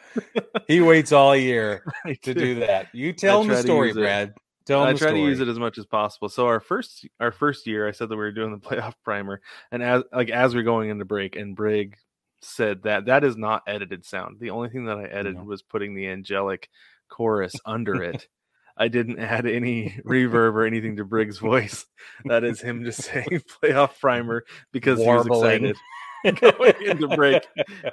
He 0.66 0.80
waits 0.80 1.12
all 1.12 1.36
year 1.36 1.84
to 2.22 2.34
do. 2.34 2.54
that. 2.60 2.88
You 2.94 3.12
tell 3.12 3.42
him 3.42 3.48
the 3.48 3.60
story. 3.62 3.92
Brad. 3.92 4.34
Tell 4.64 4.82
him 4.82 4.88
I 4.88 4.92
try 4.92 5.08
story. 5.08 5.20
to 5.22 5.26
use 5.26 5.40
it 5.40 5.48
as 5.48 5.58
much 5.58 5.76
as 5.76 5.86
possible. 5.86 6.28
So 6.28 6.46
our 6.46 6.60
first 6.60 7.06
our 7.20 7.32
first 7.32 7.66
year, 7.66 7.86
I 7.86 7.90
said 7.90 8.08
that 8.08 8.16
we 8.16 8.22
were 8.22 8.32
doing 8.32 8.52
the 8.52 8.58
playoff 8.58 8.94
primer, 9.04 9.40
and 9.70 9.82
as 9.82 10.02
like 10.12 10.30
as 10.30 10.54
we're 10.54 10.62
going 10.62 10.88
into 10.88 11.04
break, 11.04 11.36
and 11.36 11.54
Brig 11.56 11.96
said 12.40 12.82
that 12.84 13.06
that 13.06 13.24
is 13.24 13.36
not 13.36 13.62
edited 13.66 14.04
sound. 14.04 14.38
The 14.40 14.50
only 14.50 14.68
thing 14.68 14.86
that 14.86 14.98
I 14.98 15.04
edited 15.04 15.36
No. 15.36 15.44
was 15.44 15.62
putting 15.62 15.94
the 15.94 16.08
angelic 16.08 16.68
chorus 17.08 17.54
under 17.66 18.02
it. 18.02 18.26
I 18.76 18.88
didn't 18.88 19.18
add 19.18 19.46
any 19.46 19.90
reverb 20.04 20.54
or 20.54 20.64
anything 20.64 20.96
to 20.96 21.04
Brig's 21.04 21.38
voice. 21.38 21.86
That 22.24 22.44
is 22.44 22.60
him 22.60 22.84
just 22.84 23.02
saying 23.02 23.26
playoff 23.62 23.98
primer 24.00 24.44
because 24.72 24.98
Warbling. 24.98 25.60
he 25.62 25.66
was 25.68 25.76
excited 25.76 25.76
going 26.58 26.86
into 26.86 27.08
break. 27.16 27.42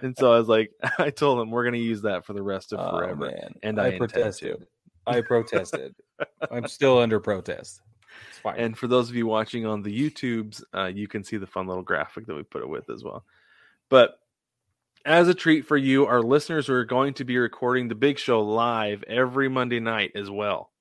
And 0.01 0.15
so 0.17 0.33
I 0.33 0.37
was 0.39 0.47
like, 0.47 0.71
I 0.99 1.09
told 1.09 1.39
him 1.41 1.51
we're 1.51 1.63
going 1.63 1.73
to 1.73 1.79
use 1.79 2.01
that 2.03 2.25
for 2.25 2.33
the 2.33 2.43
rest 2.43 2.73
of 2.73 2.79
Oh, 2.79 2.97
forever. 2.97 3.25
man. 3.27 3.53
And 3.63 3.79
I 3.79 3.87
I, 3.87 3.97
protested. 3.97 4.67
I 5.07 5.21
protested. 5.21 5.95
I'm 6.51 6.67
still 6.67 6.99
under 6.99 7.19
protest. 7.19 7.81
It's 8.29 8.39
fine. 8.39 8.59
And 8.59 8.77
for 8.77 8.87
those 8.87 9.09
of 9.09 9.15
you 9.15 9.25
watching 9.27 9.65
on 9.65 9.81
the 9.81 9.91
YouTubes, 10.11 10.61
uh, 10.75 10.85
you 10.85 11.07
can 11.07 11.23
see 11.23 11.37
the 11.37 11.47
fun 11.47 11.67
little 11.67 11.83
graphic 11.83 12.25
that 12.27 12.35
we 12.35 12.43
put 12.43 12.61
it 12.61 12.69
with 12.69 12.89
as 12.89 13.03
well. 13.03 13.25
But 13.89 14.19
as 15.05 15.27
a 15.27 15.33
treat 15.33 15.65
for 15.65 15.77
you, 15.77 16.05
our 16.05 16.21
listeners, 16.21 16.69
we're 16.69 16.83
going 16.83 17.13
to 17.15 17.23
be 17.25 17.37
recording 17.37 17.87
the 17.87 17.95
big 17.95 18.19
show 18.19 18.41
live 18.41 19.03
every 19.07 19.49
Monday 19.49 19.79
night 19.79 20.11
as 20.15 20.29
well. 20.29 20.71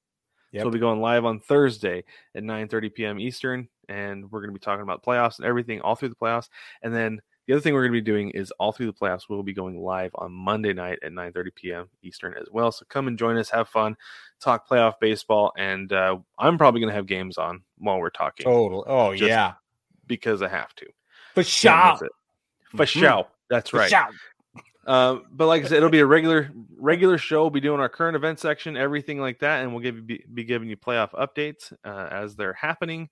Yep. 0.52 0.60
So 0.62 0.66
we'll 0.66 0.72
be 0.72 0.78
going 0.78 1.00
live 1.00 1.24
on 1.24 1.40
Thursday 1.40 2.04
at 2.34 2.42
9:30 2.42 2.94
p.m. 2.94 3.20
Eastern, 3.20 3.68
and 3.88 4.30
we're 4.30 4.40
going 4.40 4.50
to 4.50 4.54
be 4.58 4.60
talking 4.64 4.82
about 4.82 5.02
playoffs 5.04 5.38
and 5.38 5.46
everything 5.46 5.80
all 5.82 5.94
through 5.94 6.08
the 6.08 6.14
playoffs. 6.14 6.48
And 6.82 6.94
then 6.94 7.20
the 7.46 7.52
other 7.54 7.60
thing 7.60 7.74
we're 7.74 7.82
going 7.82 7.92
to 7.92 8.00
be 8.00 8.04
doing 8.04 8.30
is 8.30 8.50
all 8.52 8.72
through 8.72 8.86
the 8.86 8.92
playoffs. 8.94 9.22
We'll 9.28 9.42
be 9.42 9.52
going 9.52 9.78
live 9.78 10.10
on 10.14 10.32
Monday 10.32 10.72
night 10.72 11.00
at 11.02 11.12
9:30 11.12 11.54
p.m. 11.54 11.88
Eastern 12.02 12.34
as 12.40 12.46
well. 12.50 12.72
So 12.72 12.86
come 12.88 13.08
and 13.08 13.18
join 13.18 13.36
us, 13.36 13.50
have 13.50 13.68
fun, 13.68 13.96
talk 14.40 14.66
playoff 14.68 14.94
baseball, 15.00 15.52
and 15.56 15.92
uh, 15.92 16.16
I'm 16.38 16.56
probably 16.56 16.80
going 16.80 16.90
to 16.90 16.96
have 16.96 17.06
games 17.06 17.36
on 17.36 17.62
while 17.76 17.98
we're 17.98 18.08
talking 18.10 18.44
Total. 18.44 18.84
Oh 18.86 19.10
yeah. 19.10 19.54
because 20.06 20.40
I 20.40 20.48
have 20.48 20.74
to. 20.76 20.86
For 21.34 21.42
sure. 21.44 21.98
For 22.70 22.84
Mhm. 22.84 22.88
sure. 22.88 23.24
That's 23.50 23.72
right. 23.72 23.92
Uh, 24.86 25.18
but 25.30 25.46
like 25.48 25.64
I 25.64 25.68
said, 25.68 25.76
it'll 25.78 25.90
be 25.90 26.00
a 26.00 26.06
regular 26.06 26.50
regular 26.78 27.18
show. 27.18 27.42
We'll 27.42 27.50
be 27.50 27.60
doing 27.60 27.78
our 27.78 27.90
current 27.90 28.16
event 28.16 28.40
section, 28.40 28.74
everything 28.76 29.20
like 29.20 29.38
that, 29.40 29.62
and 29.62 29.72
we'll 29.72 29.82
give 29.82 29.96
you 29.96 30.02
be, 30.02 30.24
be 30.32 30.44
giving 30.44 30.68
you 30.70 30.78
playoff 30.78 31.10
updates 31.12 31.72
uh, 31.84 32.08
as 32.10 32.36
they're 32.36 32.54
happening, 32.54 33.10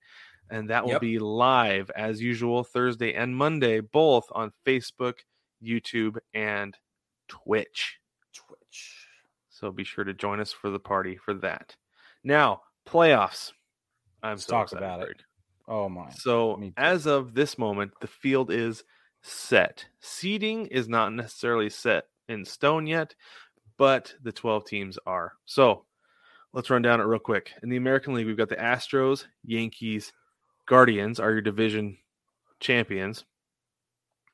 and 0.49 0.69
that 0.71 0.83
will 0.83 0.93
Yep. 0.93 1.01
be 1.01 1.19
live 1.19 1.91
as 1.95 2.19
usual 2.19 2.63
Thursday 2.63 3.13
and 3.13 3.35
Monday, 3.35 3.79
both 3.79 4.25
on 4.31 4.51
Facebook, 4.65 5.19
YouTube, 5.63 6.17
and 6.33 6.75
Twitch. 7.27 7.99
Twitch. 8.33 9.07
So 9.49 9.71
be 9.71 9.83
sure 9.83 10.03
to 10.03 10.15
join 10.15 10.39
us 10.39 10.51
for 10.51 10.71
the 10.71 10.79
party 10.79 11.15
for 11.17 11.35
that. 11.35 11.75
Now 12.23 12.61
playoffs. 12.87 13.51
I'm 14.23 14.31
Let's 14.31 14.45
so 14.47 14.53
talk 14.53 14.63
excited, 14.71 14.83
about 14.83 15.09
it. 15.09 15.21
Oh 15.67 15.89
my. 15.89 16.09
So 16.09 16.71
as 16.75 17.05
of 17.05 17.35
this 17.35 17.59
moment, 17.59 17.91
the 18.01 18.07
field 18.07 18.49
is 18.51 18.83
set. 19.27 19.85
Seeding 19.99 20.67
is 20.67 20.87
not 20.87 21.13
necessarily 21.13 21.69
set 21.69 22.05
in 22.27 22.45
stone 22.45 22.87
yet, 22.87 23.15
but 23.77 24.13
the 24.23 24.31
12 24.31 24.65
teams 24.65 24.97
are. 25.05 25.33
So 25.45 25.85
let's 26.53 26.69
run 26.69 26.81
down 26.81 27.01
it 27.01 27.05
real 27.05 27.19
quick. 27.19 27.51
In 27.61 27.69
the 27.69 27.77
American 27.77 28.13
League, 28.13 28.25
we've 28.25 28.37
got 28.37 28.49
the 28.49 28.55
Astros, 28.55 29.25
Yankees, 29.43 30.13
Guardians 30.65 31.19
are 31.19 31.31
your 31.31 31.41
division 31.41 31.97
champions. 32.59 33.25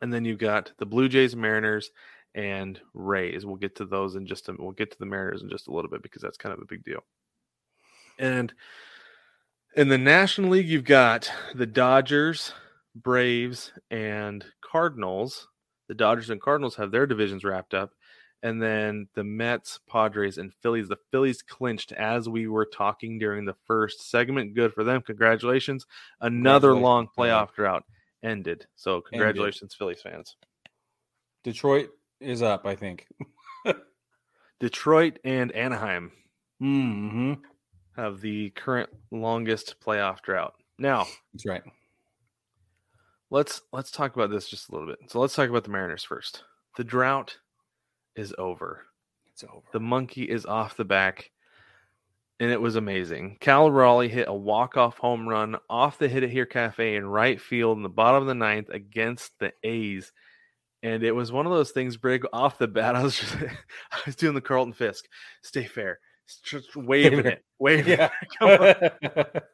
And 0.01 0.11
then 0.11 0.25
you've 0.25 0.39
got 0.39 0.71
the 0.79 0.85
Blue 0.85 1.07
Jays, 1.07 1.35
Mariners, 1.35 1.91
and 2.35 2.79
Rays. 2.93 3.45
We'll 3.45 3.55
get 3.55 3.75
to 3.77 3.85
those 3.85 4.15
in 4.15 4.25
just 4.25 4.49
a 4.49 4.55
we'll 4.57 4.71
get 4.71 4.91
to 4.91 4.99
the 4.99 5.05
Mariners 5.05 5.43
in 5.43 5.49
just 5.49 5.67
a 5.67 5.71
little 5.71 5.89
bit 5.89 6.01
because 6.01 6.21
that's 6.21 6.37
kind 6.37 6.53
of 6.53 6.59
a 6.59 6.65
big 6.65 6.83
deal. 6.83 7.03
And 8.19 8.53
in 9.75 9.87
the 9.87 9.97
National 9.97 10.49
League, 10.49 10.67
you've 10.67 10.83
got 10.83 11.31
the 11.55 11.65
Dodgers, 11.65 12.53
Braves, 12.95 13.71
and 13.91 14.43
Cardinals. 14.61 15.47
The 15.87 15.95
Dodgers 15.95 16.29
and 16.29 16.41
Cardinals 16.41 16.75
have 16.75 16.91
their 16.91 17.05
divisions 17.07 17.43
wrapped 17.43 17.73
up. 17.73 17.91
And 18.41 18.61
then 18.61 19.07
the 19.15 19.23
Mets, 19.23 19.79
Padres, 19.89 20.37
and 20.37 20.53
Phillies. 20.61 20.89
The 20.89 20.97
Phillies 21.11 21.41
clinched 21.41 21.93
as 21.93 22.27
we 22.27 22.47
were 22.47 22.65
talking 22.65 23.17
during 23.17 23.45
the 23.45 23.55
first 23.67 24.09
segment. 24.09 24.53
Good 24.53 24.73
for 24.73 24.83
them. 24.83 25.01
Congratulations. 25.01 25.85
Another 26.19 26.69
Congratulations, 26.73 26.83
long 26.83 27.07
playoff 27.17 27.53
drought 27.53 27.83
ended. 28.21 28.65
So 28.75 28.99
congratulations, 29.01 29.75
Phillies 29.75 30.01
fans. 30.01 30.35
Detroit 31.45 31.89
is 32.19 32.41
up, 32.41 32.65
I 32.65 32.75
think. 32.75 33.07
Detroit 34.59 35.19
and 35.23 35.51
Anaheim 35.51 36.11
Mm-hmm. 36.61 37.33
have 37.97 38.21
the 38.21 38.49
current 38.51 38.89
longest 39.11 39.75
playoff 39.85 40.21
drought. 40.21 40.53
Now, 40.79 41.05
That's 41.33 41.45
right. 41.45 41.63
Let's 43.33 43.61
let's 43.73 43.91
talk 43.91 44.15
about 44.15 44.29
this 44.29 44.47
just 44.47 44.69
a 44.69 44.71
little 44.71 44.87
bit. 44.87 44.99
So 45.07 45.19
let's 45.19 45.35
talk 45.35 45.49
about 45.49 45.63
the 45.63 45.71
Mariners 45.71 46.03
first. 46.03 46.43
The 46.77 46.83
drought 46.83 47.35
is 48.15 48.33
over. 48.37 48.83
It's 49.33 49.43
over. 49.43 49.65
The 49.73 49.79
monkey 49.79 50.23
is 50.23 50.45
off 50.45 50.77
the 50.77 50.85
back, 50.85 51.31
and 52.39 52.51
it 52.51 52.61
was 52.61 52.75
amazing. 52.75 53.37
Cal 53.41 53.71
Raleigh 53.71 54.07
hit 54.07 54.27
a 54.27 54.33
walk-off 54.33 54.99
home 54.99 55.27
run 55.27 55.57
off 55.69 55.97
the 55.97 56.07
Hit 56.07 56.23
It 56.23 56.29
Here 56.29 56.45
Cafe 56.45 56.95
in 56.95 57.07
right 57.07 57.41
field 57.41 57.77
in 57.77 57.83
the 57.83 57.89
bottom 57.89 58.21
of 58.21 58.27
the 58.27 58.35
ninth 58.35 58.69
against 58.69 59.31
the 59.39 59.51
A's. 59.63 60.13
And 60.83 61.01
it 61.01 61.13
was 61.13 61.31
one 61.31 61.47
of 61.47 61.51
those 61.51 61.71
things, 61.71 61.97
Brig, 61.97 62.25
off 62.31 62.59
the 62.59 62.67
bat. 62.67 62.95
I 62.95 63.03
was 63.03 63.17
just 63.17 63.35
I 63.35 63.99
was 64.05 64.15
doing 64.15 64.35
the 64.35 64.41
Carlton 64.41 64.73
Fisk. 64.73 65.05
Stay 65.41 65.65
fair. 65.65 65.99
Just 66.43 66.75
waving 66.75 67.25
it. 67.25 67.43
Waving 67.59 67.97
yeah. 67.97 68.09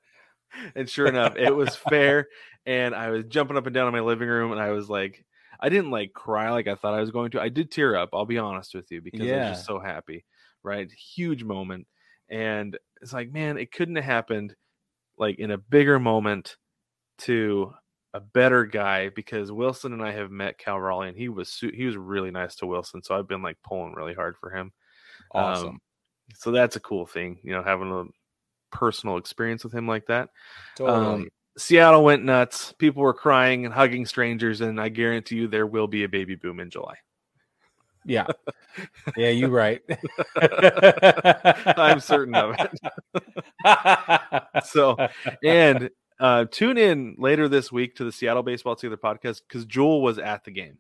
it. 0.51 0.55
Come 0.55 0.65
on. 0.65 0.71
And 0.75 0.89
sure 0.89 1.07
enough, 1.07 1.35
it 1.35 1.55
was 1.55 1.75
fair. 1.75 2.27
And 2.65 2.93
I 2.93 3.09
was 3.09 3.25
jumping 3.25 3.57
up 3.57 3.65
and 3.65 3.73
down 3.73 3.87
in 3.87 3.93
my 3.93 4.01
living 4.01 4.27
room, 4.27 4.51
and 4.51 4.61
I 4.61 4.71
was 4.71 4.89
like, 4.89 5.25
I 5.59 5.69
didn't 5.69 5.91
like 5.91 6.13
cry 6.13 6.51
like 6.51 6.67
I 6.67 6.75
thought 6.75 6.93
I 6.93 7.01
was 7.01 7.11
going 7.11 7.31
to. 7.31 7.41
I 7.41 7.49
did 7.49 7.71
tear 7.71 7.95
up. 7.95 8.09
I'll 8.13 8.25
be 8.25 8.37
honest 8.37 8.75
with 8.75 8.91
you 8.91 9.01
because 9.01 9.21
I 9.21 9.37
was 9.37 9.57
just 9.57 9.65
so 9.65 9.79
happy. 9.79 10.25
Right, 10.63 10.91
huge 10.91 11.43
moment, 11.43 11.87
and 12.29 12.77
it's 13.01 13.13
like, 13.13 13.31
man, 13.31 13.57
it 13.57 13.71
couldn't 13.71 13.95
have 13.95 14.05
happened 14.05 14.55
like 15.17 15.39
in 15.39 15.51
a 15.51 15.57
bigger 15.57 15.99
moment 15.99 16.57
to 17.19 17.73
a 18.13 18.19
better 18.19 18.65
guy 18.65 19.09
because 19.09 19.51
Wilson 19.51 19.93
and 19.93 20.03
I 20.03 20.11
have 20.11 20.31
met 20.31 20.57
Cal 20.57 20.79
Raleigh, 20.79 21.09
and 21.09 21.17
he 21.17 21.29
was 21.29 21.49
su- 21.49 21.71
he 21.73 21.85
was 21.85 21.97
really 21.97 22.31
nice 22.31 22.55
to 22.57 22.65
Wilson. 22.65 23.03
So 23.03 23.17
I've 23.17 23.27
been 23.27 23.41
like 23.41 23.57
pulling 23.63 23.93
really 23.93 24.13
hard 24.13 24.35
for 24.37 24.49
him. 24.49 24.71
awesome. 25.33 25.67
Um, 25.67 25.81
so 26.35 26.51
that's 26.51 26.75
a 26.75 26.81
cool 26.81 27.05
thing, 27.05 27.39
you 27.43 27.51
know, 27.51 27.63
having 27.63 27.91
a 27.91 28.05
personal 28.71 29.17
experience 29.17 29.63
with 29.63 29.73
him 29.73 29.87
like 29.87 30.07
that. 30.07 30.29
totally. 30.75 31.05
Um, 31.05 31.29
Seattle 31.57 32.03
went 32.05 32.23
nuts. 32.23 32.73
People 32.77 33.03
were 33.03 33.13
crying 33.13 33.65
and 33.65 33.73
hugging 33.73 34.05
strangers, 34.05 34.61
and 34.61 34.79
I 34.79 34.87
guarantee 34.89 35.35
you 35.35 35.47
there 35.47 35.67
will 35.67 35.87
be 35.87 36.03
a 36.05 36.09
baby 36.09 36.35
boom 36.35 36.59
in 36.59 36.69
July. 36.69 36.95
yeah. 38.05 38.27
Yeah, 39.17 39.29
you're 39.29 39.49
right. 39.49 39.81
I'm 41.75 41.99
certain 41.99 42.33
of 42.35 42.55
it. 42.57 42.71
So, 44.65 44.95
and 45.43 45.89
uh, 46.19 46.45
tune 46.49 46.77
in 46.77 47.15
later 47.17 47.49
this 47.49 47.73
week 47.73 47.95
to 47.95 48.05
the 48.05 48.11
Seattle 48.11 48.43
Baseball 48.43 48.77
Together 48.77 48.95
podcast 48.95 49.41
because 49.47 49.65
Jewel 49.65 50.01
was 50.01 50.17
at 50.17 50.45
the 50.45 50.51
game. 50.51 50.77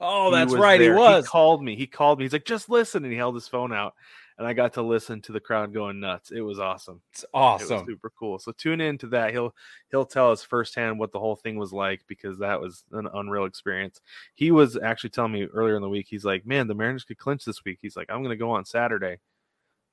oh, 0.00 0.30
that's 0.30 0.52
right. 0.52 0.78
there. 0.78 0.92
He 0.94 0.98
was. 0.98 1.24
He 1.24 1.28
called 1.30 1.64
me. 1.64 1.74
He 1.74 1.88
called 1.88 2.18
me. 2.18 2.26
He's 2.26 2.32
like, 2.32 2.44
just 2.44 2.68
listen. 2.68 3.02
And 3.02 3.12
he 3.12 3.18
held 3.18 3.34
his 3.34 3.48
phone 3.48 3.72
out. 3.72 3.94
And 4.36 4.46
I 4.48 4.52
got 4.52 4.72
to 4.74 4.82
listen 4.82 5.20
to 5.22 5.32
the 5.32 5.38
crowd 5.38 5.72
going 5.72 6.00
nuts. 6.00 6.32
It 6.32 6.40
was 6.40 6.58
awesome. 6.58 7.00
it's 7.12 7.22
It 7.22 7.28
was 7.32 7.70
awesome. 7.70 7.86
super 7.86 8.10
cool. 8.18 8.38
So 8.40 8.50
tune 8.50 8.80
in 8.80 8.98
to 8.98 9.06
that. 9.08 9.30
He'll 9.30 9.54
he'll 9.92 10.04
tell 10.04 10.32
us 10.32 10.42
firsthand 10.42 10.98
what 10.98 11.12
the 11.12 11.20
whole 11.20 11.36
thing 11.36 11.56
was 11.56 11.72
like 11.72 12.02
because 12.08 12.38
that 12.40 12.60
was 12.60 12.82
an 12.92 13.08
unreal 13.14 13.44
experience. 13.44 14.00
He 14.34 14.50
was 14.50 14.76
actually 14.76 15.10
telling 15.10 15.32
me 15.32 15.44
earlier 15.44 15.76
in 15.76 15.82
the 15.82 15.88
week. 15.88 16.06
He's 16.08 16.24
like, 16.24 16.44
"Man, 16.46 16.66
the 16.66 16.74
Mariners 16.74 17.04
could 17.04 17.18
clinch 17.18 17.44
this 17.44 17.64
week." 17.64 17.78
He's 17.80 17.96
like, 17.96 18.10
"I'm 18.10 18.22
going 18.22 18.30
to 18.30 18.36
go 18.36 18.50
on 18.50 18.64
Saturday." 18.64 19.12
I 19.12 19.18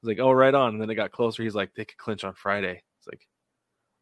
was 0.02 0.08
like, 0.08 0.20
"Oh, 0.20 0.32
right 0.32 0.56
on." 0.56 0.74
And 0.74 0.82
then 0.82 0.90
it 0.90 0.96
got 0.96 1.12
closer. 1.12 1.44
He's 1.44 1.54
like, 1.56 1.76
"They 1.76 1.86
could 1.86 1.98
clinch 1.98 2.24
on 2.24 2.34
Friday." 2.34 2.82
It's 2.98 3.08
like, 3.08 3.28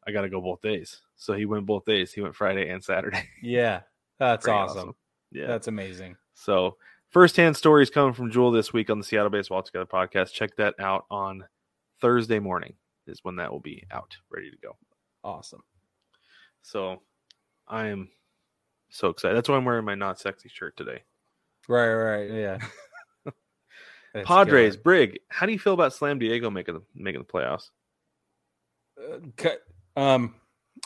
"I 0.07 0.11
got 0.11 0.21
to 0.21 0.29
go 0.29 0.39
both 0.39 0.61
days." 0.61 1.01
So 1.17 1.33
he 1.33 1.45
went 1.45 1.65
both 1.65 1.83
days. 1.83 2.13
He 2.13 2.21
went 2.21 2.35
Friday 2.35 2.69
and 2.69 2.81
Saturday. 2.81 3.27
Yeah. 3.41 3.81
That's 4.19 4.45
Pretty 4.45 4.57
awesome. 4.57 4.95
Yeah. 5.31 5.47
That's 5.47 5.67
amazing. 5.67 6.15
So 6.33 6.77
firsthand 7.09 7.57
stories 7.57 7.89
coming 7.89 8.13
from 8.13 8.31
Jewel 8.31 8.51
this 8.51 8.73
week 8.73 8.89
on 8.89 8.99
the 8.99 9.03
Seattle 9.03 9.29
Baseball 9.29 9.63
Together 9.63 9.85
podcast. 9.85 10.33
Check 10.33 10.55
that 10.57 10.75
out 10.79 11.05
on 11.09 11.45
Thursday 12.01 12.39
morning 12.39 12.73
is 13.07 13.19
when 13.23 13.37
that 13.37 13.51
will 13.51 13.59
be 13.59 13.83
out, 13.91 14.15
ready 14.29 14.51
to 14.51 14.57
go. 14.57 14.77
Awesome. 15.23 15.63
So 16.61 17.01
I 17.67 17.87
am 17.87 18.09
so 18.89 19.09
excited. 19.09 19.35
That's 19.35 19.49
why 19.49 19.55
I'm 19.55 19.65
wearing 19.65 19.85
my 19.85 19.95
not 19.95 20.19
sexy 20.19 20.49
shirt 20.49 20.77
today. 20.77 21.03
Right, 21.67 21.93
right. 21.93 22.31
Yeah. 22.31 22.57
Padres, 24.23 24.73
killer. 24.73 24.83
Brig, 24.83 25.19
how 25.29 25.45
do 25.45 25.51
you 25.51 25.59
feel 25.59 25.73
about 25.73 25.93
Slam 25.93 26.19
Diego 26.19 26.49
making 26.49 26.75
the 26.75 26.81
making 26.95 27.21
the 27.21 27.27
playoffs? 27.27 27.69
Uh, 28.99 29.99
um, 29.99 30.35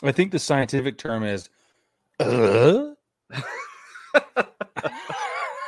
I 0.02 0.12
think 0.12 0.32
the 0.32 0.38
scientific 0.38 0.98
term 0.98 1.24
is 1.24 1.48
Uh? 2.20 2.94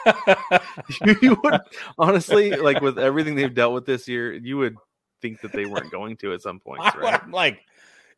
you, 1.23 1.37
would 1.43 1.61
honestly 1.99 2.51
like 2.57 2.81
with 2.81 2.99
everything 2.99 3.35
they've 3.35 3.55
dealt 3.55 3.75
with 3.75 3.87
this 3.87 4.07
year, 4.09 4.33
you 4.33 4.57
would 4.59 4.77
think 5.23 5.41
that 5.41 5.53
they 5.53 5.67
weren't 5.67 5.91
going 5.91 6.17
to 6.19 6.33
at 6.33 6.43
some 6.43 6.61
points, 6.61 6.87
right? 6.97 7.23
I'm 7.23 7.31
like, 7.31 7.61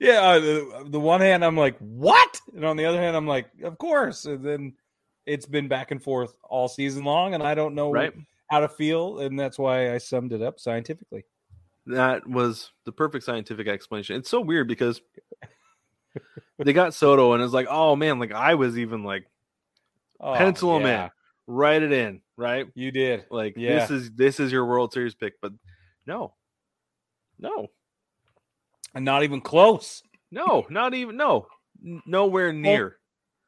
yeah. 0.01 0.21
Uh, 0.21 0.41
the, 0.41 0.87
the 0.89 1.01
one 1.01 1.21
hand, 1.21 1.45
I'm 1.45 1.57
like, 1.57 1.79
what? 1.79 2.41
And 2.55 2.65
on 2.65 2.77
the 2.77 2.85
other 2.85 3.01
hand, 3.01 3.17
I'm 3.17 3.27
like, 3.27 3.47
of 3.63 3.79
course. 3.79 4.25
And 4.25 4.45
then 4.45 4.75
it's 5.27 5.47
been 5.47 5.69
back 5.69 5.91
and 5.91 6.03
forth 6.03 6.37
all 6.43 6.69
season 6.69 7.05
long, 7.05 7.35
and 7.35 7.43
I 7.43 7.55
don't 7.55 7.75
know 7.75 7.91
Right. 7.93 8.13
how 8.49 8.61
to 8.61 8.69
feel, 8.69 9.21
and 9.21 9.39
that's 9.39 9.59
why 9.59 9.95
I 9.95 9.99
summed 9.99 10.33
it 10.33 10.43
up 10.43 10.59
scientifically. 10.61 11.25
That 11.87 12.27
was 12.27 12.71
the 12.85 12.93
perfect 12.93 13.25
scientific 13.25 13.67
explanation. 13.67 14.17
It's 14.17 14.31
so 14.31 14.41
weird 14.41 14.69
because 14.69 15.01
they 16.59 16.73
got 16.73 16.93
Soto 16.95 17.33
and 17.33 17.43
it's 17.43 17.53
like, 17.53 17.67
oh 17.71 17.97
man, 17.97 18.19
like 18.19 18.33
I 18.33 18.55
was 18.55 18.79
even 18.79 19.05
like 19.05 19.27
Oh, 20.21 20.35
pencil 20.35 20.77
him 20.77 20.87
yeah, 20.87 21.05
in, 21.05 21.11
write 21.49 21.83
it 21.83 21.91
in, 21.93 22.21
right? 22.37 22.67
You 22.75 22.93
did. 22.93 23.25
Like 23.31 23.55
Yeah. 23.57 23.81
this 23.81 23.91
is 23.91 24.11
this 24.13 24.39
is 24.39 24.53
your 24.53 24.67
World 24.67 24.93
Series 24.93 25.15
pick, 25.17 25.35
but 25.43 25.53
no, 26.07 26.35
no, 27.39 27.69
And 28.95 29.05
not 29.05 29.23
even 29.25 29.41
close. 29.41 30.03
no, 30.31 30.67
not 30.71 30.95
even 30.95 31.17
no, 31.17 31.47
nowhere 32.07 32.53
near. 32.53 32.97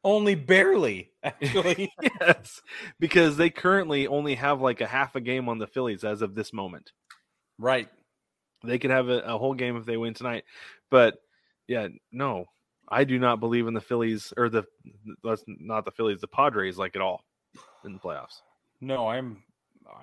Only 0.02 0.34
barely, 0.34 1.12
actually. 1.22 1.92
yes, 2.20 2.62
because 2.98 3.36
they 3.36 3.50
currently 3.50 4.06
only 4.06 4.34
have 4.36 4.60
like 4.62 4.80
a 4.80 4.86
half 4.86 5.14
a 5.14 5.20
game 5.20 5.48
on 5.48 5.58
the 5.58 5.66
Phillies 5.66 6.04
as 6.04 6.22
of 6.22 6.34
this 6.34 6.52
moment. 6.52 6.92
right. 7.58 7.88
They 8.62 8.78
could 8.78 8.90
have 8.90 9.08
a, 9.08 9.20
a 9.20 9.38
whole 9.38 9.54
game 9.54 9.76
if 9.78 9.86
they 9.86 9.96
win 9.96 10.12
tonight, 10.12 10.44
but 10.90 11.16
yeah, 11.66 11.88
no, 12.12 12.44
I 12.86 13.04
do 13.04 13.18
not 13.18 13.40
believe 13.40 13.66
in 13.66 13.72
the 13.72 13.80
Phillies 13.80 14.34
or 14.36 14.50
the 14.50 14.64
that's 15.24 15.42
not 15.46 15.86
the 15.86 15.90
Phillies, 15.92 16.20
the 16.20 16.28
Padres 16.28 16.76
like 16.76 16.94
at 16.94 17.00
all 17.00 17.24
in 17.84 17.92
the 17.92 17.98
playoffs. 17.98 18.40
No, 18.80 19.08
I'm 19.08 19.42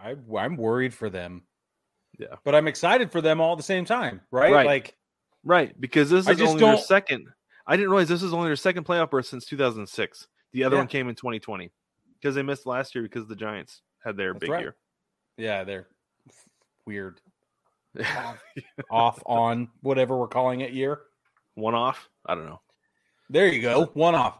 I, 0.03 0.15
I'm 0.37 0.57
worried 0.57 0.93
for 0.93 1.09
them. 1.09 1.43
Yeah. 2.19 2.35
But 2.43 2.55
I'm 2.55 2.67
excited 2.67 3.11
for 3.11 3.21
them 3.21 3.39
all 3.41 3.51
at 3.53 3.57
the 3.57 3.63
same 3.63 3.85
time, 3.85 4.21
right? 4.31 4.51
Right. 4.51 4.65
Like 4.65 4.95
Right, 5.43 5.79
because 5.79 6.09
this 6.09 6.27
I 6.27 6.31
is 6.31 6.41
only 6.41 6.59
their 6.59 6.73
don't- 6.73 6.83
second. 6.83 7.27
I 7.65 7.75
didn't 7.77 7.89
realize 7.89 8.07
this 8.09 8.23
is 8.23 8.33
only 8.33 8.47
their 8.49 8.55
second 8.55 8.85
playoff 8.85 9.09
berth 9.11 9.27
since 9.27 9.45
2006. 9.45 10.27
The 10.53 10.63
other 10.63 10.75
Yeah. 10.75 10.81
one 10.81 10.87
came 10.87 11.09
in 11.09 11.15
2020 11.15 11.71
because 12.19 12.35
they 12.35 12.41
missed 12.43 12.65
last 12.65 12.95
year 12.95 13.03
because 13.03 13.27
the 13.27 13.35
Giants 13.35 13.81
had 14.03 14.17
their 14.17 14.33
That's 14.33 14.41
big 14.41 14.49
right. 14.49 14.61
year. 14.61 14.75
yeah, 15.37 15.63
they're 15.63 15.87
weird. 16.85 17.21
Off, 17.99 18.43
off 18.91 19.23
on 19.25 19.69
whatever 19.81 20.17
we're 20.17 20.27
calling 20.27 20.61
it 20.61 20.71
year. 20.73 21.01
one 21.55 21.75
off. 21.75 22.09
I 22.25 22.35
don't 22.35 22.45
know. 22.45 22.61
There 23.29 23.47
you 23.47 23.61
go. 23.61 23.85
One 23.93 24.15
off. 24.15 24.39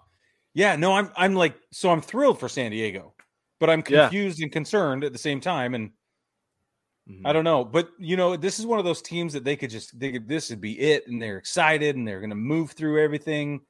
Yeah, 0.54 0.76
no, 0.76 0.94
I'm 0.94 1.12
I'm 1.16 1.36
like 1.36 1.56
so 1.72 1.90
I'm 1.92 2.02
thrilled 2.02 2.40
for 2.40 2.50
San 2.50 2.72
Diego, 2.72 3.14
but 3.60 3.70
I'm 3.70 3.82
Yeah. 3.88 4.12
confused 4.12 4.42
and 4.42 4.52
concerned 4.52 5.04
at 5.04 5.14
the 5.14 5.20
same 5.20 5.42
time. 5.42 5.74
And 5.76 5.92
Mhm. 7.06 7.28
I 7.28 7.34
don't 7.34 7.44
know, 7.44 7.66
but 7.66 7.90
you 8.00 8.16
know, 8.16 8.38
this 8.38 8.60
is 8.60 8.66
one 8.66 8.80
of 8.80 8.86
those 8.86 9.02
teams 9.02 9.34
that 9.34 9.44
they 9.44 9.56
could 9.56 9.70
just 9.70 10.00
they 10.00 10.12
could 10.12 10.28
this 10.28 10.50
would 10.50 10.62
be 10.62 10.80
it, 10.80 11.08
and 11.08 11.22
they're 11.22 11.38
excited 11.38 11.96
and 11.96 12.08
they're 12.08 12.20
going 12.22 12.30
to 12.30 12.36
move 12.36 12.72
through 12.72 13.04
everything. 13.04 13.62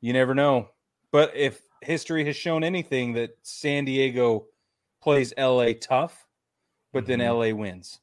You 0.00 0.12
never 0.12 0.34
know, 0.34 0.70
but 1.10 1.34
if 1.36 1.62
history 1.82 2.24
has 2.26 2.36
shown 2.36 2.62
anything, 2.62 3.14
that 3.14 3.30
San 3.42 3.84
Diego 3.84 4.46
plays 5.02 5.32
LA 5.36 5.74
tough, 5.74 6.26
but 6.92 7.06
then 7.06 7.20
Mhm. 7.20 7.22
LA 7.22 7.52
wins. 7.52 8.00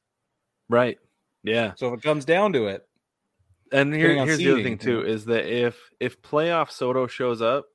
Right. 0.69 0.99
Yeah. 1.43 1.75
So 1.75 1.93
if 1.93 1.99
it 1.99 2.03
comes 2.03 2.25
down 2.25 2.53
to 2.53 2.67
it, 2.67 2.87
And 3.71 3.93
here, 3.93 4.15
here's 4.17 4.41
the 4.41 4.51
other 4.51 4.61
thing 4.61 4.77
too. 4.77 5.05
is 5.05 5.25
that 5.25 5.45
if 5.45 5.89
if 5.99 6.21
playoff 6.21 6.71
Soto 6.71 7.07
shows 7.07 7.41
up, 7.41 7.65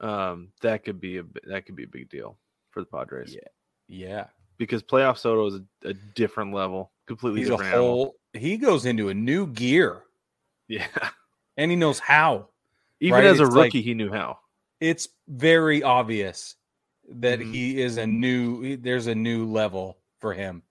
um, 0.00 0.48
that 0.62 0.84
could 0.84 1.00
be 1.00 1.18
a 1.18 1.24
that 1.44 1.66
could 1.66 1.76
be 1.76 1.84
a 1.84 1.88
big 1.88 2.08
deal 2.10 2.36
for 2.70 2.80
the 2.80 2.86
Padres 2.86 3.34
Yeah. 3.34 3.48
yeah, 4.08 4.24
because 4.58 4.82
playoff 4.82 5.18
Soto 5.18 5.46
is 5.46 5.54
a, 5.56 5.88
a 5.88 5.94
different 6.14 6.54
level, 6.54 6.92
completely 7.06 7.40
he's 7.40 7.48
a 7.48 7.52
different 7.52 7.72
animal. 7.74 7.88
whole. 7.94 8.14
He 8.32 8.56
goes 8.56 8.86
into 8.86 9.08
a 9.08 9.14
new 9.14 9.46
gear, 9.48 10.04
Yeah, 10.68 10.86
and 11.56 11.70
he 11.70 11.76
knows 11.76 11.98
how. 11.98 12.48
even 13.00 13.14
Right, 13.16 13.24
as 13.24 13.40
a 13.40 13.44
it's 13.44 13.54
like- 13.54 13.64
rookie, 13.66 13.82
he 13.82 13.94
knew 13.94 14.10
how. 14.12 14.38
it's 14.80 15.08
very 15.28 15.82
obvious 15.82 16.56
that 17.08 17.40
Mhm. 17.40 17.52
he 17.52 17.80
is 17.82 17.96
a 17.96 18.06
new 18.06 18.76
there's 18.76 19.08
a 19.08 19.14
new 19.14 19.44
level 19.46 19.98
for 20.20 20.32
him 20.32 20.62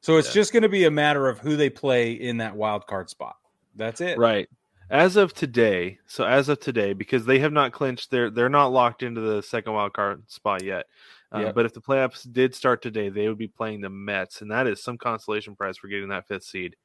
so 0.00 0.16
it's 0.18 0.28
Yeah. 0.28 0.34
just 0.34 0.52
going 0.52 0.64
to 0.64 0.68
be 0.68 0.84
a 0.86 0.90
matter 0.90 1.28
of 1.28 1.38
who 1.38 1.56
they 1.56 1.70
play 1.70 2.12
in 2.12 2.38
that 2.38 2.56
wild 2.56 2.86
card 2.88 3.08
spot 3.08 3.36
that's 3.76 4.00
it 4.00 4.18
Right. 4.18 4.48
As 4.94 5.16
of 5.16 5.34
today, 5.34 5.98
so 6.06 6.24
as 6.24 6.48
of 6.48 6.60
today, 6.60 6.92
because 6.92 7.26
they 7.26 7.40
have 7.40 7.52
not 7.52 7.72
clinched, 7.72 8.12
they're 8.12 8.30
they're 8.30 8.48
not 8.48 8.68
locked 8.68 9.02
into 9.02 9.20
the 9.20 9.42
second 9.42 9.72
wild 9.72 9.92
card 9.92 10.30
spot 10.30 10.62
yet. 10.62 10.86
Uh, 11.34 11.40
Yep. 11.40 11.54
But 11.56 11.66
if 11.66 11.74
the 11.74 11.80
playoffs 11.80 12.32
did 12.32 12.54
start 12.54 12.80
today, 12.80 13.08
they 13.08 13.26
would 13.28 13.36
be 13.38 13.48
playing 13.48 13.80
the 13.80 13.90
Mets, 13.90 14.40
and 14.40 14.52
that 14.52 14.68
is 14.68 14.80
some 14.80 14.96
consolation 14.96 15.56
prize 15.56 15.76
for 15.78 15.88
getting 15.88 16.10
that 16.10 16.28
fifth 16.28 16.44
seed. 16.44 16.76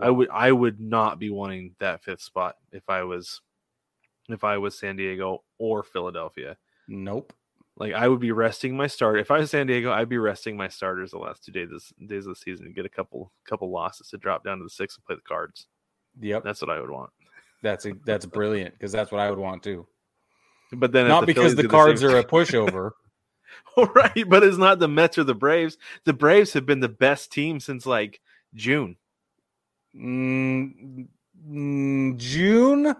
I 0.00 0.10
would 0.10 0.28
I 0.30 0.50
would 0.50 0.80
not 0.80 1.20
be 1.20 1.30
wanting 1.30 1.76
that 1.78 2.02
fifth 2.02 2.22
spot 2.22 2.56
if 2.72 2.88
I 2.88 3.04
was 3.04 3.40
if 4.28 4.42
I 4.42 4.58
was 4.58 4.76
San 4.76 4.96
Diego 4.96 5.44
or 5.58 5.84
Philadelphia. 5.84 6.56
nope 6.88 7.32
Like 7.76 7.92
I 7.92 8.08
would 8.08 8.20
be 8.20 8.32
resting 8.32 8.76
my 8.76 8.88
start. 8.88 9.20
If 9.20 9.30
I 9.30 9.38
was 9.38 9.52
San 9.52 9.68
Diego, 9.68 9.92
I'd 9.92 10.08
be 10.08 10.18
resting 10.18 10.56
my 10.56 10.68
starters 10.68 11.12
the 11.12 11.18
last 11.18 11.44
two 11.44 11.52
days 11.52 11.92
days 12.06 12.26
of 12.26 12.34
the 12.34 12.40
season 12.40 12.66
to 12.66 12.72
get 12.72 12.86
a 12.86 12.88
couple 12.88 13.32
couple 13.44 13.70
losses 13.70 14.08
to 14.08 14.18
drop 14.18 14.42
down 14.44 14.58
to 14.58 14.64
the 14.64 14.70
six 14.70 14.96
and 14.96 15.04
play 15.04 15.14
the 15.14 15.22
cards. 15.22 15.68
yep 16.20 16.42
That's 16.42 16.60
what 16.60 16.70
I 16.70 16.80
would 16.80 16.90
want. 16.90 17.10
That's 17.66 17.84
a, 17.86 17.92
that's 18.04 18.26
brilliant 18.26 18.72
because 18.74 18.92
that's 18.92 19.10
what 19.12 19.20
i 19.20 19.28
would 19.28 19.38
want 19.38 19.62
too 19.62 19.86
But 20.72 20.92
then 20.92 21.08
not 21.08 21.26
because 21.26 21.54
Phillies 21.54 21.56
the 21.56 21.68
cards 21.68 22.00
same- 22.00 22.10
are 22.10 22.18
a 22.18 22.24
pushover 22.24 22.90
right, 23.94 24.24
but 24.28 24.42
it's 24.42 24.56
not 24.58 24.78
the 24.80 24.88
Mets 24.88 25.16
or 25.18 25.24
the 25.24 25.34
Braves. 25.34 25.78
The 26.04 26.12
Braves 26.12 26.52
have 26.54 26.66
been 26.66 26.80
the 26.80 26.88
best 26.88 27.30
team 27.30 27.60
since 27.60 27.86
like 27.86 28.20
June. 28.54 28.96
mm, 29.94 31.06
mm, 31.48 32.16
june 32.16 32.94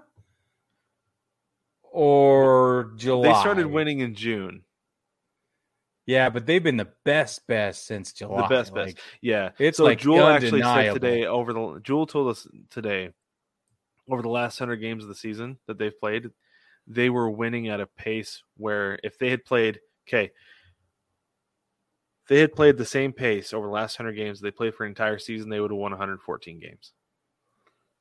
or 1.82 2.92
july 2.96 3.32
They 3.32 3.40
started 3.40 3.66
winning 3.66 4.00
in 4.00 4.14
June. 4.14 4.62
yeah 6.06 6.28
but 6.30 6.46
they've 6.46 6.62
been 6.62 6.76
the 6.76 6.92
best 7.04 7.46
best 7.46 7.86
since 7.86 8.12
july 8.12 8.42
The 8.42 8.48
best, 8.48 8.74
best. 8.74 8.98
Yeah, 9.20 9.50
It's, 9.58 9.78
so 9.78 9.84
like, 9.84 9.98
Jewel 9.98 10.26
actually 10.26 10.62
said 10.62 10.92
today 10.92 11.24
over 11.26 11.52
the 11.52 11.80
Jewel 11.82 12.06
told 12.06 12.28
us 12.28 12.46
today 12.70 13.10
over 14.08 14.22
the 14.22 14.28
last 14.28 14.58
hundred 14.58 14.76
games 14.76 15.02
of 15.02 15.08
the 15.08 15.14
season 15.14 15.58
that 15.66 15.78
they've 15.78 15.98
played, 15.98 16.30
they 16.86 17.10
were 17.10 17.30
winning 17.30 17.68
at 17.68 17.80
a 17.80 17.86
pace 17.86 18.42
where 18.56 18.98
if 19.02 19.18
they 19.18 19.30
had 19.30 19.44
played 19.44 19.80
okay, 20.06 20.30
if 22.22 22.28
they 22.28 22.40
had 22.40 22.54
played 22.54 22.76
the 22.76 22.84
same 22.84 23.12
pace 23.12 23.52
over 23.52 23.66
the 23.66 23.72
last 23.72 23.96
hundred 23.96 24.12
games 24.12 24.40
they 24.40 24.50
played 24.50 24.74
for 24.74 24.84
an 24.84 24.90
entire 24.90 25.18
season, 25.18 25.48
they 25.48 25.60
would 25.60 25.70
have 25.70 25.78
won 25.78 25.92
114 25.92 26.58
games. 26.60 26.92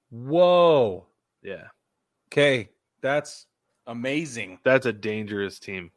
whoa 0.10 1.06
Yeah, 1.42 1.68
Okay, 2.32 2.70
that's 3.02 3.48
amazing. 3.88 4.60
that's 4.64 4.86
a 4.86 4.94
dangerous 4.94 5.60
team. 5.60 5.92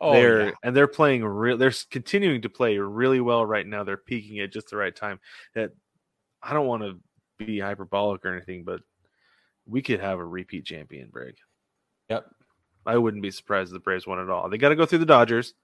Oh, 0.00 0.12
they're 0.12 0.46
yeah. 0.46 0.52
and 0.62 0.76
they're 0.76 0.88
playing 0.88 1.24
real. 1.24 1.56
They're 1.56 1.72
continuing 1.90 2.42
to 2.42 2.48
play 2.48 2.76
really 2.78 3.20
well 3.20 3.46
right 3.46 3.66
now. 3.66 3.84
They're 3.84 3.96
peaking 3.96 4.40
at 4.40 4.52
just 4.52 4.70
the 4.70 4.76
right 4.76 4.94
time. 4.94 5.20
That 5.54 5.70
I 6.42 6.52
don't 6.52 6.66
want 6.66 6.82
to 6.82 7.00
be 7.38 7.60
hyperbolic 7.60 8.24
or 8.24 8.34
anything, 8.34 8.64
but 8.64 8.80
we 9.66 9.82
could 9.82 10.00
have 10.00 10.18
a 10.18 10.24
repeat 10.24 10.64
champion, 10.64 11.08
Brig. 11.10 11.36
Yep. 12.08 12.26
I 12.86 12.98
wouldn't 12.98 13.22
be 13.22 13.30
surprised 13.30 13.70
if 13.70 13.74
the 13.74 13.80
Braves 13.80 14.06
won 14.06 14.20
at 14.20 14.28
all. 14.28 14.48
They 14.48 14.58
got 14.58 14.68
to 14.68 14.76
go 14.76 14.86
through 14.86 14.98
the 14.98 15.06
Dodgers. 15.06 15.54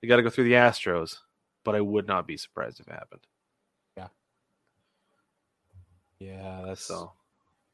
They 0.00 0.08
got 0.08 0.16
to 0.16 0.22
go 0.22 0.30
through 0.30 0.44
the 0.44 0.52
Astros, 0.52 1.18
but 1.64 1.74
I 1.74 1.80
would 1.80 2.06
not 2.06 2.26
be 2.26 2.36
surprised 2.36 2.80
if 2.80 2.88
it 2.88 2.92
happened. 2.92 3.26
Yeah. 3.96 4.08
Yeah, 6.18 6.62
that's 6.66 6.84
So 6.84 7.12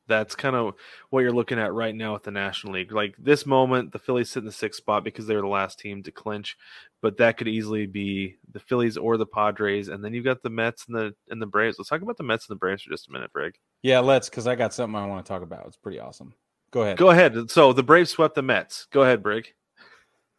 that's 0.09 0.35
kind 0.35 0.57
of 0.57 0.75
what 1.11 1.21
you're 1.21 1.33
looking 1.33 1.59
at 1.59 1.73
right 1.73 1.95
now 1.95 2.13
with 2.15 2.25
the 2.25 2.31
National 2.31 2.75
League. 2.75 2.93
Like 2.93 3.15
this 3.19 3.47
moment, 3.47 3.93
the 3.93 3.99
Phillies 3.99 4.31
sit 4.31 4.41
in 4.41 4.45
the 4.47 4.53
sixth 4.53 4.79
spot 4.79 5.05
because 5.05 5.27
they're 5.27 5.41
the 5.41 5.47
last 5.47 5.79
team 5.79 6.03
to 6.03 6.11
clinch, 6.13 6.57
but 7.01 7.17
that 7.19 7.37
could 7.37 7.49
easily 7.49 7.87
be 7.87 8.37
the 8.53 8.61
Phillies 8.61 8.97
or 8.97 9.17
the 9.17 9.27
Padres, 9.27 9.89
and 9.89 10.05
then 10.05 10.13
you've 10.15 10.25
got 10.25 10.43
the 10.43 10.51
Mets 10.51 10.87
and 10.87 10.97
the 10.97 11.15
and 11.29 11.41
the 11.41 11.47
Braves. 11.47 11.77
Let's 11.79 11.89
talk 11.91 12.03
about 12.03 12.17
the 12.17 12.25
Mets 12.25 12.49
and 12.49 12.55
the 12.55 12.59
Braves 12.59 12.83
for 12.83 12.91
just 12.91 13.09
a 13.09 13.13
minute, 13.13 13.33
Brig. 13.33 13.55
yeah. 13.83 14.01
Let's 14.01 14.29
because 14.29 14.47
I 14.47 14.55
got 14.55 14.75
something 14.75 14.97
I 14.97 15.07
want 15.07 15.25
to 15.25 15.29
talk 15.29 15.43
about. 15.43 15.67
It's 15.67 15.77
pretty 15.77 16.01
awesome. 16.01 16.35
Go 16.73 16.83
ahead. 16.83 16.97
Go 16.99 17.11
ahead. 17.11 17.51
So 17.51 17.73
the 17.73 17.83
Braves 17.83 18.11
swept 18.11 18.35
the 18.35 18.43
Mets. 18.43 18.87
Go 18.91 19.03
ahead, 19.03 19.23
Brig. 19.23 19.53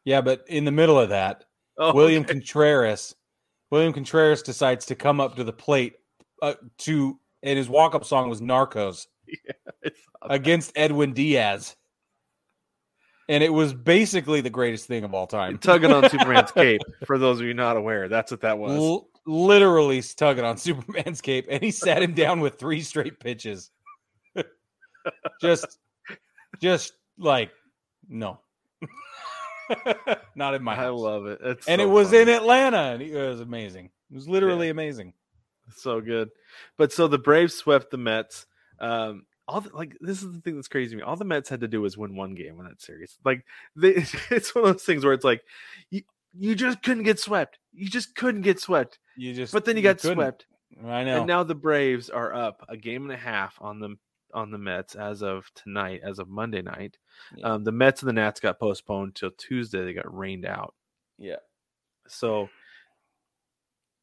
Yeah, 0.05 0.22
but 0.22 0.43
in 0.47 0.66
the 0.66 0.72
middle 0.72 0.99
of 0.99 1.09
that, 1.09 1.45
Oh, 1.78 1.93
William 1.93 2.24
okay. 2.24 2.34
Contreras, 2.34 3.16
William 3.72 3.93
Contreras 3.93 4.41
decides 4.43 4.86
to 4.88 4.95
come 4.95 5.20
up 5.22 5.36
to 5.38 5.43
the 5.43 5.53
plate 5.53 5.93
uh, 6.41 6.55
to, 6.80 7.18
and 7.41 7.57
his 7.57 7.70
walk-up 7.70 8.03
song 8.05 8.30
was 8.30 8.41
"Narcos" 8.41 9.07
It's- 9.84 10.01
against 10.21 10.71
Edwin 10.78 11.13
Diaz, 11.13 11.76
and 13.28 13.43
it 13.43 13.51
was 13.51 13.74
basically 13.74 14.39
the 14.41 14.49
greatest 14.49 14.86
thing 14.88 15.03
of 15.03 15.13
all 15.13 15.28
time. 15.28 15.57
tugging 15.57 15.91
on 15.91 16.09
Superman's 16.09 16.51
cape. 16.53 16.82
For 17.05 17.17
those 17.17 17.39
of 17.41 17.45
you 17.45 17.53
not 17.53 17.76
aware, 17.78 18.07
that's 18.07 18.32
what 18.32 18.41
that 18.41 18.57
was. 18.57 18.78
L- 18.78 19.09
literally 19.26 20.01
tugging 20.01 20.45
on 20.45 20.57
Superman's 20.57 21.19
cape, 21.21 21.47
and 21.49 21.61
he 21.61 21.71
sat 21.71 22.01
him 22.01 22.13
down 22.13 22.39
with 22.39 22.57
three 22.59 22.82
straight 22.82 23.19
pitches. 23.19 23.71
just, 25.41 25.80
just 26.61 26.93
like 27.17 27.51
No. 28.07 28.39
Not 30.36 30.53
in 30.55 30.63
my 30.63 30.76
I 30.76 30.89
love 30.89 31.26
it. 31.26 31.39
It's 31.43 31.67
and 31.67 31.80
so 31.80 31.88
it 31.88 31.89
was 31.91 32.07
funny. 32.09 32.21
in 32.24 32.30
Atlanta, 32.30 32.78
and 32.93 33.01
it 33.01 33.15
was 33.15 33.39
amazing. 33.41 33.89
It 34.11 34.15
was 34.15 34.28
literally 34.28 34.69
amazing. 34.69 35.13
so 35.76 35.99
good. 36.01 36.30
But 36.78 36.91
so 36.91 37.07
the 37.07 37.17
Braves 37.17 37.55
swept 37.55 37.89
the 37.91 37.97
Mets. 37.97 38.45
Um, 38.80 39.26
all 39.47 39.61
the, 39.61 39.69
like 39.76 39.97
this 39.99 40.24
is 40.24 40.32
the 40.34 40.39
thing 40.41 40.55
that's 40.55 40.67
crazy 40.69 40.91
to 40.91 40.95
me. 40.97 41.01
All 41.03 41.15
the 41.17 41.26
Mets 41.26 41.49
had 41.49 41.61
to 41.61 41.67
do 41.67 41.82
was 41.82 41.97
win 41.97 42.15
one 42.15 42.34
game 42.36 42.59
in 42.59 42.65
that 42.65 42.82
series. 42.82 43.17
Like 43.26 43.45
they, 43.76 43.89
it's 44.32 44.55
one 44.55 44.65
of 44.65 44.71
those 44.74 44.84
things 44.84 45.03
where 45.03 45.13
it's 45.13 45.26
like 45.26 45.41
you 45.91 46.01
you 46.34 46.55
just 46.55 46.82
couldn't 46.82 47.03
get 47.03 47.19
swept. 47.19 47.59
You 47.74 47.89
just 47.89 48.15
couldn't 48.15 48.41
get 48.41 48.59
swept. 48.59 48.99
You 49.15 49.34
just, 49.34 49.53
But 49.53 49.65
then 49.65 49.76
you 49.78 49.84
got 49.84 49.99
couldn't. 49.99 50.15
swept. 50.15 50.45
I 50.84 51.03
know. 51.03 51.17
And 51.19 51.28
now 51.28 51.43
the 51.43 51.53
Braves 51.55 52.09
are 52.09 52.34
up 52.34 52.65
a 52.67 52.76
game 52.78 53.03
and 53.03 53.11
a 53.11 53.17
half 53.17 53.55
on 53.61 53.80
the 53.80 53.95
on 54.34 54.49
the 54.49 54.57
Mets 54.57 54.95
as 54.95 55.21
of 55.21 55.51
tonight, 55.53 56.01
as 56.03 56.17
of 56.17 56.28
Monday 56.30 56.63
night. 56.63 56.97
Yeah. 57.36 57.53
Um, 57.53 57.63
the 57.63 57.71
Mets 57.71 58.01
and 58.01 58.09
the 58.09 58.13
Nats 58.13 58.39
got 58.39 58.59
postponed 58.59 59.13
till 59.13 59.30
Tuesday. 59.32 59.84
They 59.86 59.93
got 59.93 60.11
rained 60.11 60.45
out. 60.45 60.74
yeah. 61.19 61.36
So 62.07 62.49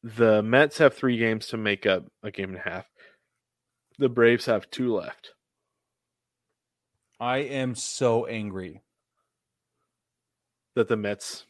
the 0.03 0.41
Mets 0.41 0.77
have 0.79 0.93
three 0.95 1.17
games 1.17 1.47
to 1.47 1.57
make 1.57 1.85
up 1.85 2.05
a 2.23 2.31
game 2.31 2.49
and 2.49 2.57
a 2.57 2.61
half. 2.69 2.85
The 4.01 4.09
Braves 4.09 4.47
have 4.47 4.67
two 4.71 4.95
left. 4.95 5.35
I 7.19 7.37
am 7.37 7.75
so 7.75 8.25
angry. 8.25 8.81
That 10.75 10.87
the 10.87 10.97
Mets 10.97 11.45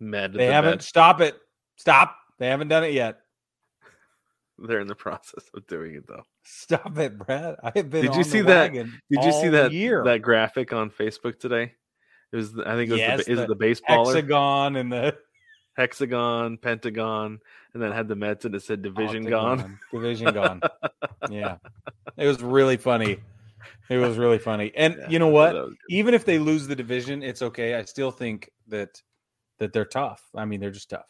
med. 0.00 0.32
They 0.32 0.48
the 0.48 0.52
haven't. 0.52 0.82
Stop 0.82 1.20
it. 1.20 1.36
Stop. 1.76 2.16
They 2.40 2.48
haven't 2.48 2.66
done 2.66 2.82
it 2.82 2.92
yet. 2.92 3.20
They're 4.58 4.80
in 4.80 4.88
the 4.88 4.94
process 4.96 5.44
of 5.54 5.64
doing 5.68 5.94
it 5.94 6.08
though. 6.08 6.24
Stop 6.42 6.98
it, 6.98 7.16
Brad. 7.16 7.54
I 7.62 7.70
have 7.76 7.88
been. 7.88 8.04
Did 8.04 8.16
you 8.16 8.24
see 8.24 8.40
that- 8.40 8.72
Did 8.72 8.90
you 9.10 9.30
see 9.30 9.48
that 9.50 9.70
year? 9.70 10.02
that 10.02 10.22
graphic 10.22 10.72
on 10.72 10.90
Facebook 10.90 11.38
today? 11.38 11.72
It 12.32 12.36
was 12.36 12.58
I 12.66 12.74
think 12.74 12.88
it 12.88 12.94
was 12.94 12.98
Yes, 13.00 13.26
the, 13.26 13.30
is 13.30 13.38
the 13.38 13.44
it 13.44 13.48
the 13.48 13.56
baseballer 13.56 14.06
hexagon 14.06 14.74
and 14.74 14.90
the 14.92 15.16
hexagon, 15.76 16.56
pentagon, 16.58 17.38
and 17.74 17.82
then 17.82 17.92
had 17.92 18.08
the 18.08 18.16
Mets 18.16 18.44
and 18.44 18.54
it 18.54 18.62
said 18.62 18.80
oh, 18.80 18.82
division 18.90 19.24
gone. 19.24 19.78
Division 19.92 20.32
gone. 20.34 20.60
yeah, 21.30 21.56
it 22.16 22.26
was 22.26 22.42
really 22.42 22.76
funny. 22.76 23.18
It 23.88 23.98
was 23.98 24.16
really 24.16 24.38
funny. 24.38 24.72
And 24.76 24.96
Yeah, 24.98 25.08
you 25.08 25.18
know 25.18 25.28
what? 25.28 25.48
thought 25.52 25.54
that 25.54 25.64
was 25.64 25.70
good. 25.88 25.94
Even 25.96 26.14
if 26.14 26.24
they 26.24 26.38
lose 26.38 26.66
the 26.66 26.76
division, 26.76 27.22
it's 27.22 27.42
okay. 27.42 27.74
I 27.74 27.84
still 27.84 28.10
think 28.10 28.50
that 28.68 29.00
that 29.58 29.72
they're 29.72 29.84
tough. 29.84 30.22
I 30.34 30.44
mean, 30.44 30.60
they're 30.60 30.70
just 30.70 30.90
tough. 30.90 31.06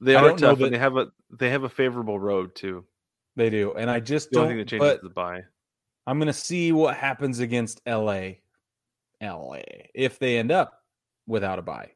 They 0.00 0.14
I 0.14 0.22
are 0.22 0.36
tough, 0.36 0.58
that- 0.58 0.64
and 0.66 0.74
they 0.74 0.78
have 0.78 0.96
a 0.96 1.06
they 1.30 1.50
have 1.50 1.64
a 1.64 1.68
favorable 1.68 2.18
road 2.18 2.54
too. 2.54 2.84
They 3.36 3.50
do. 3.50 3.72
And 3.74 3.90
I 3.90 4.00
just 4.00 4.30
The 4.30 4.36
don't. 4.40 4.48
think 4.48 4.60
that 4.60 4.68
changes 4.68 4.88
but 4.88 5.02
the 5.02 5.10
bye. 5.10 5.42
I'm 6.06 6.18
going 6.18 6.28
to 6.28 6.32
see 6.32 6.72
what 6.72 6.96
happens 6.96 7.40
against 7.40 7.80
LA. 7.86 8.34
LA 9.22 9.60
if 9.94 10.18
they 10.18 10.38
end 10.38 10.52
up 10.52 10.82
without 11.26 11.58
a 11.58 11.62
bye. 11.62 11.90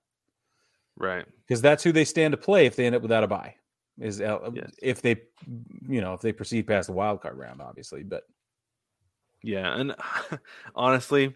Right. 1.01 1.25
because 1.47 1.61
that's 1.63 1.83
who 1.83 1.91
they 1.93 2.05
stand 2.05 2.33
to 2.33 2.37
play 2.39 2.67
if 2.67 2.77
they 2.77 2.85
end 2.87 2.95
up 2.95 3.03
without 3.03 3.25
a 3.25 3.27
bye. 3.27 3.55
Is 3.99 4.21
L- 4.21 4.53
Yes. 4.55 4.71
if 4.83 5.03
they, 5.03 5.23
you 5.89 6.01
know, 6.01 6.15
if 6.15 6.21
they 6.21 6.33
proceed 6.33 6.67
past 6.67 6.87
the 6.87 6.93
wild 6.93 7.21
card 7.23 7.37
round, 7.39 7.61
obviously. 7.61 8.03
But 8.03 8.23
Yeah, 9.43 9.75
and 9.79 9.95
honestly, 10.75 11.35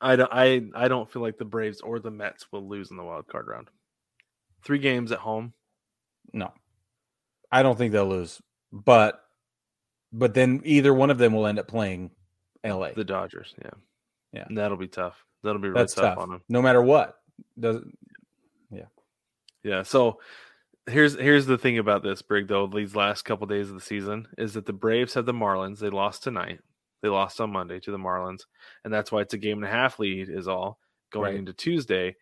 I 0.00 0.16
don't 0.16 0.30
I 0.32 0.62
I 0.74 0.88
don't 0.88 1.10
feel 1.10 1.22
like 1.22 1.36
the 1.38 1.44
Braves 1.44 1.80
or 1.80 1.98
the 1.98 2.10
Mets 2.10 2.50
will 2.52 2.66
lose 2.68 2.90
in 2.90 2.96
the 2.96 3.02
wild 3.04 3.26
card 3.26 3.46
round. 3.48 3.68
Three 4.64 4.78
games 4.78 5.12
at 5.12 5.18
home. 5.18 5.52
no, 6.32 6.52
I 7.52 7.62
don't 7.62 7.76
think 7.78 7.92
they'll 7.92 8.06
lose. 8.08 8.40
But, 8.72 9.22
but 10.12 10.34
then 10.34 10.60
either 10.64 10.92
one 10.92 11.10
of 11.10 11.16
them 11.18 11.32
will 11.32 11.46
end 11.46 11.58
up 11.58 11.66
playing 11.68 12.10
L.A. 12.62 12.92
The 12.94 13.02
Dodgers, 13.04 13.54
yeah. 13.62 13.70
Yeah. 14.32 14.44
And 14.46 14.58
that'll 14.58 14.76
be 14.76 14.88
tough. 14.88 15.24
That'll 15.42 15.60
be 15.60 15.68
really 15.68 15.80
That's 15.80 15.94
tough, 15.94 16.16
tough, 16.16 16.18
on 16.18 16.28
them. 16.30 16.42
no 16.50 16.60
matter 16.60 16.82
what. 16.82 17.14
Does 17.58 17.80
Yeah. 19.68 19.82
So 19.82 20.20
here's 20.86 21.14
here's 21.14 21.46
the 21.46 21.58
thing 21.58 21.78
about 21.78 22.02
this, 22.02 22.22
Brig, 22.22 22.48
though, 22.48 22.66
these 22.66 22.96
last 22.96 23.22
couple 23.24 23.46
days 23.46 23.68
of 23.68 23.74
the 23.74 23.80
season 23.80 24.26
is 24.38 24.54
that 24.54 24.66
the 24.66 24.72
Braves 24.72 25.14
have 25.14 25.26
the 25.26 25.32
Marlins. 25.34 25.78
They 25.78 25.90
lost 25.90 26.22
tonight. 26.22 26.60
They 27.02 27.08
lost 27.08 27.40
on 27.40 27.50
Monday 27.52 27.78
to 27.80 27.90
the 27.90 27.98
Marlins. 27.98 28.40
And 28.84 28.92
that's 28.92 29.12
why 29.12 29.20
it's 29.20 29.34
a 29.34 29.38
game 29.38 29.58
and 29.58 29.66
a 29.66 29.70
half 29.70 29.98
lead 29.98 30.28
is 30.28 30.48
all 30.48 30.78
going 31.10 31.32
Right. 31.32 31.38
into 31.38 31.52
Tuesday. 31.52 32.16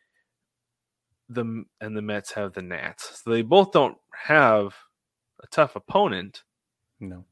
The 1.29 1.65
and 1.81 1.97
the 1.97 2.03
Mets 2.03 2.33
have 2.33 2.53
the 2.53 2.63
Nats. 2.63 3.23
So 3.25 3.31
they 3.31 3.43
both 3.43 3.73
don't 3.73 3.97
have 4.13 4.75
a 5.43 5.47
tough 5.49 5.75
opponent, 5.77 6.45
no, 7.01 7.25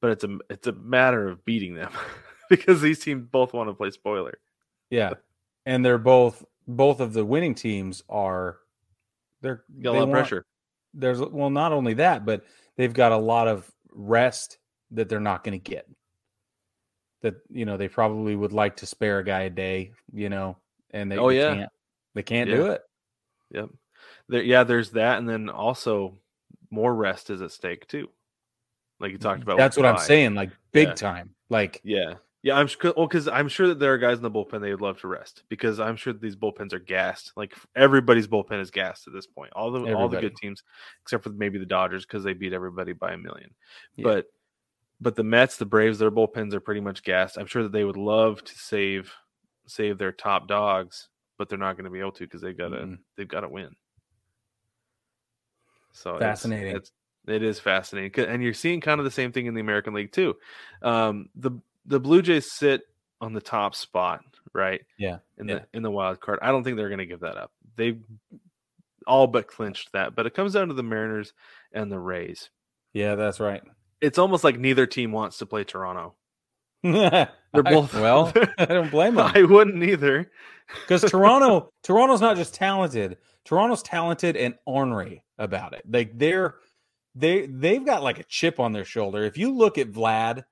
but 0.00 0.10
it's 0.12 0.24
a 0.24 0.38
it's 0.48 0.66
a 0.66 0.72
matter 0.72 1.28
of 1.28 1.44
beating 1.44 1.74
them 1.74 1.92
because 2.48 2.80
these 2.80 3.00
teams 3.00 3.26
both 3.30 3.52
want 3.52 3.68
to 3.68 3.74
play 3.74 3.90
spoiler. 3.90 4.38
yeah, 4.90 5.12
and 5.66 5.84
they're 5.84 5.98
both 5.98 6.42
both 6.66 7.00
of 7.00 7.12
the 7.12 7.24
winning 7.24 7.54
teams 7.54 8.02
are 8.08 8.58
they're 9.44 9.62
got 9.80 9.90
a 9.90 9.92
they 9.92 9.98
lot 9.98 10.02
of 10.02 10.08
want- 10.08 10.12
pressure. 10.12 10.46
There's 10.94 11.20
well, 11.20 11.50
not 11.50 11.72
only 11.72 11.94
that, 11.94 12.24
but 12.24 12.44
they've 12.76 12.92
got 12.92 13.12
a 13.12 13.16
lot 13.16 13.48
of 13.48 13.70
rest 13.92 14.58
that 14.92 15.08
they're 15.08 15.20
not 15.20 15.42
going 15.44 15.60
to 15.60 15.70
get. 15.70 15.88
That 17.22 17.34
you 17.50 17.64
know 17.64 17.76
they 17.76 17.88
probably 17.88 18.36
would 18.36 18.52
like 18.52 18.76
to 18.76 18.86
spare 18.86 19.18
a 19.18 19.24
guy 19.24 19.42
a 19.42 19.50
day, 19.50 19.92
you 20.12 20.28
know, 20.28 20.56
and 20.90 21.10
they, 21.10 21.16
Oh, 21.18 21.30
they 21.30 21.38
yeah. 21.38 21.54
can't, 21.54 21.70
they 22.14 22.22
can't 22.22 22.48
do 22.50 22.66
it. 22.66 22.82
Yep. 23.50 23.70
There, 24.28 24.42
yeah, 24.42 24.62
there's 24.64 24.90
that, 24.90 25.18
and 25.18 25.28
then 25.28 25.48
also 25.48 26.18
more 26.70 26.94
rest 26.94 27.30
is 27.30 27.42
at 27.42 27.50
stake 27.50 27.86
too. 27.88 28.08
Like 29.00 29.12
you 29.12 29.18
talked 29.18 29.40
mm-hmm. 29.40 29.50
about. 29.50 29.58
That's 29.58 29.76
what 29.76 29.86
I'm 29.86 29.98
saying, 29.98 30.34
like 30.34 30.50
big 30.72 30.88
Yeah. 30.88 30.94
time. 30.94 31.34
Like 31.50 31.80
Yeah, 31.82 32.14
yeah. 32.44 32.56
I'm 32.56 32.66
sure. 32.68 32.94
Well, 32.96 33.08
because 33.08 33.26
I'm 33.26 33.48
sure 33.48 33.66
that 33.68 33.78
there 33.80 33.92
are 33.92 33.98
guys 33.98 34.18
in 34.18 34.22
the 34.22 34.30
bullpen 34.30 34.60
they 34.60 34.70
would 34.70 34.80
love 34.80 35.00
to 35.00 35.08
rest 35.08 35.42
because 35.48 35.80
I'm 35.80 35.96
sure 35.96 36.12
that 36.12 36.22
these 36.22 36.36
bullpens 36.36 36.72
are 36.72 36.78
gassed. 36.78 37.32
Like 37.36 37.54
everybody's 37.74 38.28
bullpen 38.28 38.60
is 38.60 38.70
gassed 38.70 39.06
at 39.08 39.12
this 39.12 39.26
point. 39.26 39.52
All 39.56 39.72
the 39.72 39.92
all 39.94 40.08
the 40.08 40.20
good 40.20 40.36
teams, 40.36 40.62
except 41.02 41.24
for 41.24 41.30
maybe 41.30 41.58
the 41.58 41.66
Dodgers 41.66 42.04
because 42.06 42.22
they 42.22 42.34
beat 42.34 42.52
everybody 42.52 42.92
by 42.92 43.14
a 43.14 43.18
million. 43.18 43.50
Yeah. 43.96 44.04
But 44.04 44.26
but 45.00 45.16
the 45.16 45.24
Mets, 45.24 45.56
the 45.56 45.66
Braves, 45.66 45.98
their 45.98 46.10
bullpens 46.10 46.52
are 46.54 46.60
pretty 46.60 46.80
much 46.80 47.02
gassed. 47.02 47.36
I'm 47.38 47.46
sure 47.46 47.64
that 47.64 47.72
they 47.72 47.84
would 47.84 47.96
love 47.96 48.44
to 48.44 48.54
save 48.56 49.12
save 49.66 49.98
their 49.98 50.12
top 50.12 50.46
dogs, 50.46 51.08
but 51.38 51.48
they're 51.48 51.58
not 51.58 51.76
going 51.76 51.86
to 51.86 51.90
be 51.90 52.00
able 52.00 52.12
to 52.12 52.24
because 52.24 52.42
they've 52.42 52.56
got 52.56 52.68
to 52.68 52.76
Mm-mm. 52.76 52.98
they've 53.16 53.26
got 53.26 53.40
to 53.40 53.48
win. 53.48 53.74
So 55.92 56.16
it's- 56.16 56.28
Fascinating. 56.28 56.76
It's, 56.76 56.92
it 57.26 57.42
is 57.42 57.58
fascinating, 57.58 58.26
and 58.26 58.42
you're 58.42 58.52
seeing 58.52 58.82
kind 58.82 59.00
of 59.00 59.04
the 59.04 59.10
same 59.10 59.32
thing 59.32 59.46
in 59.46 59.54
the 59.54 59.62
American 59.62 59.94
League 59.94 60.12
too. 60.12 60.36
Um, 60.82 61.30
the 61.34 61.52
the 61.86 62.00
Blue 62.00 62.22
Jays 62.22 62.50
sit 62.50 62.82
on 63.20 63.32
the 63.32 63.40
top 63.40 63.74
spot, 63.74 64.20
right? 64.52 64.80
Yeah, 64.98 65.18
In 65.38 65.48
yeah. 65.48 65.54
the 65.60 65.66
in 65.76 65.82
the 65.82 65.90
wild 65.90 66.20
card, 66.20 66.38
I 66.42 66.50
don't 66.50 66.64
think 66.64 66.76
they're 66.76 66.88
going 66.88 66.98
to 66.98 67.06
give 67.06 67.20
that 67.20 67.36
up. 67.36 67.52
They 67.76 67.98
all 69.06 69.26
but 69.26 69.46
clinched 69.46 69.92
that, 69.92 70.14
but 70.14 70.26
it 70.26 70.34
comes 70.34 70.52
down 70.54 70.68
to 70.68 70.74
the 70.74 70.82
Mariners 70.82 71.32
and 71.72 71.90
the 71.92 71.98
Rays. 71.98 72.50
yeah, 72.92 73.14
that's 73.16 73.40
right. 73.40 73.62
It's 74.00 74.18
almost 74.18 74.44
like 74.44 74.58
neither 74.58 74.86
team 74.86 75.12
wants 75.12 75.38
to 75.38 75.46
play 75.46 75.64
Toronto. 75.64 76.14
They're 76.82 77.28
both- 77.52 77.94
well. 78.00 78.32
I 78.58 78.64
don't 78.66 78.90
blame 78.90 79.14
them 79.14 79.30
I 79.34 79.42
wouldn't 79.42 79.82
either. 79.82 80.30
because 80.82 81.02
Toronto, 81.10 81.70
Toronto's 81.82 82.20
not 82.20 82.36
just 82.36 82.54
talented. 82.54 83.16
Toronto's 83.44 83.82
talented 83.82 84.36
and 84.36 84.54
ornery 84.66 85.22
about 85.38 85.72
it. 85.74 85.82
Like 85.90 86.18
they're 86.18 86.56
they 87.14 87.46
they've 87.46 87.84
got 87.84 88.02
like 88.02 88.18
a 88.18 88.24
chip 88.24 88.58
on 88.60 88.72
their 88.72 88.84
shoulder. 88.84 89.24
If 89.24 89.38
you 89.38 89.54
look 89.54 89.78
at 89.78 89.92
Vlad, 89.92 90.44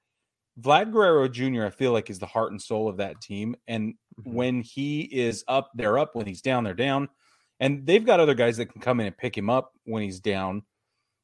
Vlad 0.61 0.93
Guerrero 0.93 1.29
Jr., 1.29 1.65
I 1.65 1.71
feel 1.71 1.93
like 1.93 2.11
is 2.11 2.19
the 2.19 2.27
heart 2.27 2.53
and 2.53 2.61
soul 2.61 2.89
of 2.89 2.99
that 2.99 3.21
team. 3.21 3.57
And 3.67 3.95
Mhm. 4.21 4.35
when 4.35 4.61
he 4.61 5.03
is 5.03 5.45
up, 5.49 5.71
they're 5.75 5.99
up. 5.99 6.15
When 6.15 6.27
he's 6.27 6.43
down, 6.43 6.65
they're 6.65 6.75
down. 6.75 7.09
And 7.59 7.87
they've 7.87 8.05
got 8.05 8.21
other 8.21 8.35
guys 8.35 8.57
that 8.59 8.67
can 8.67 8.81
come 8.81 9.01
in 9.01 9.07
and 9.07 9.17
pick 9.17 9.37
him 9.37 9.49
up 9.49 9.73
when 9.85 10.03
he's 10.03 10.21
down. 10.21 10.65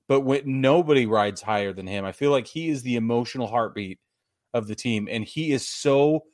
But 0.07 0.20
when 0.20 0.62
nobody 0.62 1.05
rides 1.05 1.43
higher 1.43 1.72
than 1.72 1.87
him, 1.87 2.05
I 2.05 2.12
feel 2.12 2.31
like 2.31 2.47
he 2.47 2.68
is 2.68 2.83
the 2.83 2.97
emotional 2.97 3.47
heartbeat 3.49 3.99
of 4.55 4.66
the 4.66 4.74
team, 4.74 5.09
and 5.11 5.24
he 5.24 5.53
is 5.53 5.68
so 5.68 6.24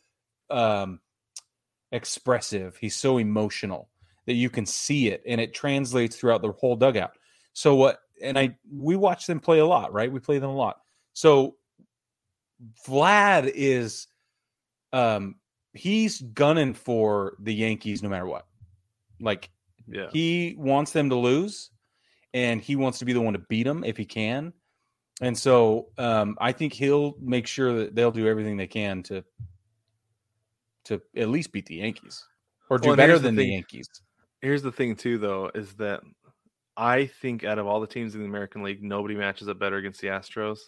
um, 0.51 1.01
expressive. 1.91 2.77
He's 2.77 2.95
so 2.95 3.19
emotional 3.19 3.91
that 4.27 4.35
you 4.35 4.51
can 4.51 4.67
see 4.67 5.09
it, 5.09 5.23
and 5.27 5.41
it 5.41 5.55
translates 5.55 6.17
throughout 6.17 6.43
the 6.43 6.53
whole 6.53 6.77
dugout. 6.77 7.13
So 7.53 7.75
what? 7.75 7.99
And 8.23 8.39
I 8.39 8.57
we 8.73 8.95
watch 8.95 9.27
them 9.27 9.41
play 9.41 9.59
a 9.59 9.67
lot, 9.67 9.93
right? 9.93 10.13
We 10.13 10.21
play 10.21 10.39
them 10.39 10.51
a 10.51 10.55
lot. 10.55 10.81
So 11.15 11.57
Vlad 12.87 13.51
is 13.55 14.07
um 14.93 15.37
he's 15.73 16.21
gunning 16.21 16.75
for 16.75 17.37
the 17.41 17.53
Yankees 17.55 18.03
no 18.03 18.09
matter 18.09 18.27
what. 18.27 18.47
Like 19.21 19.51
Yeah. 19.89 20.09
he 20.13 20.55
wants 20.59 20.93
them 20.93 21.11
to 21.11 21.17
lose 21.17 21.71
and 22.33 22.61
he 22.61 22.77
wants 22.77 22.99
to 23.01 23.05
be 23.05 23.13
the 23.13 23.21
one 23.21 23.35
to 23.35 23.41
beat 23.49 23.65
them 23.65 23.85
if 23.85 23.97
he 23.97 24.05
can. 24.05 24.53
And 25.21 25.37
so 25.37 25.89
um 25.99 26.37
I 26.41 26.53
think 26.53 26.73
he'll 26.73 27.15
make 27.21 27.47
sure 27.47 27.73
that 27.79 27.95
they'll 27.95 28.13
do 28.13 28.29
everything 28.29 28.57
they 28.57 28.67
can 28.67 29.03
to 29.05 29.25
to 30.85 31.01
at 31.17 31.29
least 31.29 31.51
beat 31.53 31.67
the 31.67 31.77
Yankees 31.77 32.25
or 32.71 32.79
do 32.79 32.89
Well, 32.89 32.97
better 32.97 33.13
here's 33.13 33.23
the 33.23 33.29
than 33.29 33.37
the. 33.37 33.47
Yankees. 33.47 33.89
Here's 34.43 34.63
the 34.63 34.73
thing 34.73 34.95
too, 34.95 35.17
though, 35.17 35.51
is 35.55 35.73
that 35.75 36.03
I 36.77 37.07
think 37.07 37.45
out 37.45 37.59
of 37.59 37.67
all 37.67 37.81
the 37.81 37.87
teams 37.87 38.15
in 38.15 38.21
the 38.21 38.27
American 38.27 38.63
League, 38.63 38.83
nobody 38.83 39.15
matches 39.15 39.49
up 39.49 39.59
better 39.59 39.77
against 39.77 40.01
the 40.03 40.09
Astros 40.09 40.59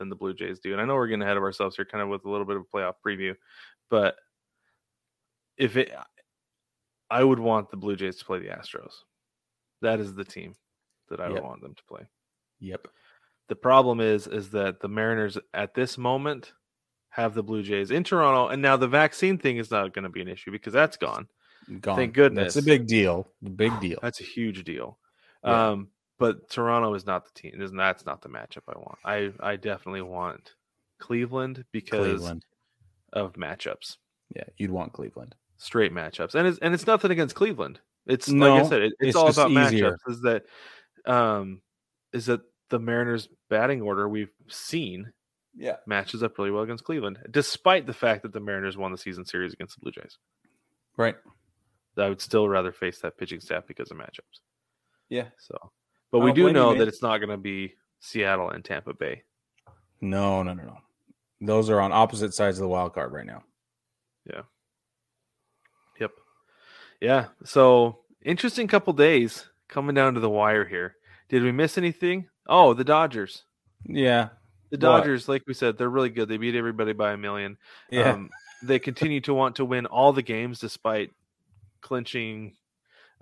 than 0.00 0.08
the 0.08 0.16
Blue 0.16 0.34
Jays 0.34 0.58
do. 0.58 0.72
And 0.72 0.80
I 0.80 0.84
know 0.84 0.96
we're 0.96 1.06
getting 1.06 1.22
ahead 1.22 1.36
of 1.36 1.44
ourselves 1.44 1.76
here, 1.76 1.84
kind 1.84 2.02
of 2.02 2.08
with 2.08 2.24
a 2.24 2.30
little 2.30 2.46
bit 2.46 2.56
of 2.56 2.62
a 2.62 2.76
playoff 2.76 2.94
preview, 3.06 3.36
but 3.88 4.16
if 5.56 5.76
it, 5.76 5.92
I 7.08 7.22
would 7.22 7.38
want 7.38 7.70
the 7.70 7.76
Blue 7.76 7.94
Jays 7.94 8.16
to 8.16 8.24
play 8.24 8.40
the 8.40 8.48
Astros. 8.48 8.92
That 9.82 10.00
is 10.00 10.14
the 10.14 10.24
team 10.24 10.54
that 11.10 11.20
I 11.20 11.28
would 11.28 11.42
want 11.42 11.60
them 11.62 11.74
to 11.74 11.82
play. 11.84 12.02
Yep. 12.60 12.88
The 13.48 13.56
problem 13.56 14.00
is, 14.00 14.26
is 14.26 14.50
that 14.50 14.80
the 14.80 14.88
Mariners 14.88 15.36
at 15.54 15.74
this 15.74 15.98
moment 15.98 16.52
have 17.10 17.34
the 17.34 17.42
Blue 17.42 17.62
Jays 17.62 17.90
in 17.90 18.04
Toronto, 18.04 18.48
and 18.48 18.62
now 18.62 18.76
the 18.76 18.88
vaccine 18.88 19.38
thing 19.38 19.58
is 19.58 19.70
not 19.70 19.92
going 19.92 20.04
to 20.04 20.08
be 20.08 20.22
an 20.22 20.28
issue 20.28 20.50
because 20.50 20.72
that's 20.72 20.96
gone. 20.96 21.28
Gone. 21.80 21.96
Thank 21.96 22.14
goodness. 22.14 22.54
That's 22.54 22.64
a 22.64 22.68
big 22.68 22.86
deal. 22.86 23.28
Big 23.56 23.72
deal. 23.80 23.98
That's 24.02 24.20
a 24.20 24.24
huge 24.24 24.64
deal. 24.64 24.98
Yeah. 25.44 25.70
Um, 25.70 25.88
but 26.20 26.48
Toronto 26.48 26.94
is 26.94 27.04
not 27.06 27.24
the 27.24 27.32
team. 27.40 27.60
Isn't 27.60 27.76
that's 27.76 28.06
not 28.06 28.22
the 28.22 28.28
matchup 28.28 28.62
I 28.68 28.78
want. 28.78 28.98
I 29.04 29.32
I 29.40 29.56
definitely 29.56 30.02
want 30.02 30.54
Cleveland 31.00 31.64
because 31.72 32.18
Cleveland. 32.20 32.44
of 33.12 33.32
matchups, 33.32 33.96
Yeah, 34.36 34.44
you'd 34.56 34.70
want 34.70 34.92
Cleveland. 34.92 35.34
straight 35.56 35.92
matchups, 35.92 36.34
and 36.36 36.46
it's 36.46 36.58
and 36.60 36.72
it's 36.74 36.86
nothing 36.86 37.10
against 37.10 37.34
Cleveland. 37.34 37.80
It's 38.06 38.28
No, 38.28 38.54
like 38.54 38.64
I 38.64 38.68
said, 38.68 38.82
it, 38.82 38.92
it's, 39.00 39.08
it's 39.08 39.16
all 39.16 39.28
about 39.30 39.50
easier. 39.50 39.92
matchups. 40.06 40.12
Is 40.12 40.20
that 40.22 40.44
um 41.06 41.60
is 42.12 42.26
that 42.26 42.42
the 42.68 42.78
Mariners 42.78 43.28
batting 43.48 43.82
order 43.82 44.08
we've 44.08 44.30
seen 44.48 45.12
Yeah. 45.56 45.76
matches 45.86 46.22
up 46.22 46.38
really 46.38 46.50
well 46.52 46.62
against 46.62 46.84
Cleveland, 46.84 47.18
despite 47.30 47.86
the 47.86 47.92
fact 47.92 48.22
that 48.22 48.32
the 48.32 48.40
Mariners 48.40 48.76
won 48.76 48.92
the 48.92 48.98
season 48.98 49.24
series 49.24 49.52
against 49.52 49.74
the 49.76 49.80
Blue 49.82 49.92
Jays. 49.92 50.18
Right. 50.96 51.16
I 51.96 52.08
would 52.08 52.20
still 52.20 52.48
rather 52.48 52.72
face 52.72 53.00
that 53.00 53.18
pitching 53.18 53.40
staff 53.40 53.66
because 53.66 53.90
of 53.90 53.96
matchups. 53.96 54.40
Yeah. 55.08 55.26
So, 55.38 55.72
but 56.10 56.20
we 56.20 56.30
don't 56.30 56.36
do 56.36 56.42
blame 56.42 56.56
you, 56.56 56.60
know 56.62 56.78
that 56.78 56.88
it's 56.88 57.02
not 57.02 57.18
going 57.18 57.30
to 57.30 57.36
be 57.36 57.74
Seattle 58.00 58.50
and 58.50 58.64
Tampa 58.64 58.94
Bay. 58.94 59.22
No, 60.00 60.42
no, 60.42 60.54
no, 60.54 60.62
no. 60.64 60.78
Those 61.40 61.70
are 61.70 61.80
on 61.80 61.92
opposite 61.92 62.34
sides 62.34 62.58
of 62.58 62.62
the 62.62 62.68
wild 62.68 62.94
card 62.94 63.12
right 63.12 63.26
now. 63.26 63.42
Yeah. 64.26 64.42
Yep. 65.98 66.10
Yeah. 67.00 67.26
So 67.44 68.00
interesting 68.22 68.68
couple 68.68 68.92
days 68.92 69.48
coming 69.68 69.94
down 69.94 70.14
to 70.14 70.20
the 70.20 70.30
wire 70.30 70.64
here. 70.66 70.96
Did 71.28 71.42
we 71.42 71.52
miss 71.52 71.78
anything? 71.78 72.28
Oh, 72.46 72.74
the 72.74 72.84
Dodgers. 72.84 73.44
Yeah. 73.86 74.30
The 74.70 74.76
What? 74.76 74.80
Dodgers, 74.80 75.28
like 75.28 75.44
we 75.46 75.54
said, 75.54 75.78
they're 75.78 75.88
really 75.88 76.10
good. 76.10 76.28
They 76.28 76.36
beat 76.36 76.54
everybody 76.54 76.92
by 76.92 77.12
a 77.12 77.16
million. 77.16 77.56
Yeah. 77.90 78.12
Um, 78.12 78.30
they 78.62 78.78
continue 78.78 79.20
to 79.22 79.34
want 79.34 79.56
to 79.56 79.64
win 79.64 79.86
all 79.86 80.12
the 80.12 80.22
games 80.22 80.58
despite 80.58 81.10
clinching 81.80 82.56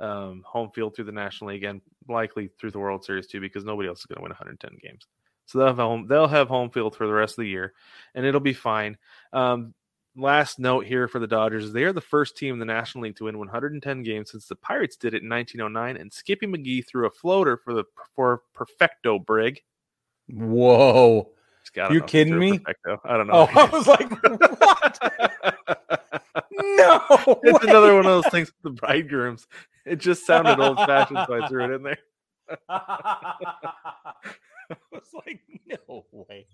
um, 0.00 0.42
home 0.46 0.70
field 0.74 0.94
through 0.94 1.04
the 1.04 1.12
National 1.12 1.50
League 1.50 1.64
and 1.64 1.80
likely 2.08 2.50
through 2.58 2.70
the 2.70 2.78
World 2.78 3.04
Series 3.04 3.26
too, 3.26 3.40
because 3.40 3.64
nobody 3.64 3.88
else 3.88 4.00
is 4.00 4.06
going 4.06 4.16
to 4.16 4.22
win 4.22 4.30
110 4.30 4.78
games. 4.82 5.06
So 5.46 5.58
they'll 5.58 5.68
have 5.68 5.76
home 5.76 6.06
they'll 6.06 6.28
have 6.28 6.48
home 6.48 6.70
field 6.70 6.94
for 6.94 7.06
the 7.06 7.12
rest 7.12 7.38
of 7.38 7.42
the 7.42 7.48
year, 7.48 7.72
and 8.14 8.26
it'll 8.26 8.40
be 8.40 8.52
fine. 8.52 8.98
Um, 9.32 9.74
last 10.16 10.58
note 10.58 10.84
here 10.84 11.08
for 11.08 11.18
the 11.20 11.26
Dodgers 11.26 11.64
is 11.64 11.72
they 11.72 11.84
are 11.84 11.92
the 11.92 12.00
first 12.00 12.36
team 12.36 12.52
in 12.54 12.58
the 12.58 12.66
National 12.66 13.04
League 13.04 13.16
to 13.16 13.24
win 13.24 13.38
110 13.38 14.02
games 14.02 14.30
since 14.30 14.46
the 14.46 14.56
Pirates 14.56 14.96
did 14.96 15.14
it 15.14 15.22
in 15.22 15.28
1909, 15.28 15.96
and 15.96 16.12
Skippy 16.12 16.46
McGee 16.46 16.86
threw 16.86 17.06
a 17.06 17.10
floater 17.10 17.56
for 17.56 17.72
the 17.72 17.84
for 18.14 18.42
perfecto 18.54 19.18
brig. 19.18 19.62
Whoa. 20.28 21.30
Gotta 21.74 21.94
You 21.94 22.00
know 22.00 22.06
kidding 22.06 22.38
me? 22.38 22.58
Perfecto. 22.58 23.00
I 23.04 23.16
don't 23.16 23.26
know. 23.26 23.34
Oh, 23.34 23.48
I 23.54 23.64
was 23.66 23.86
like, 23.86 24.10
what? 24.60 26.04
no. 26.52 27.02
it's 27.42 27.64
way. 27.64 27.70
another 27.70 27.94
one 27.94 28.06
of 28.06 28.22
those 28.22 28.32
things 28.32 28.48
with 28.48 28.62
the 28.62 28.80
bridegrooms. 28.80 29.46
It 29.84 29.96
just 29.96 30.26
sounded 30.26 30.60
old 30.60 30.76
fashioned, 30.78 31.20
so 31.26 31.42
I 31.42 31.48
threw 31.48 31.64
it 31.64 31.74
in 31.76 31.82
there. 31.82 31.98
I 32.68 33.34
was 34.92 35.02
like, 35.26 35.40
no 35.66 36.04
way. 36.12 36.46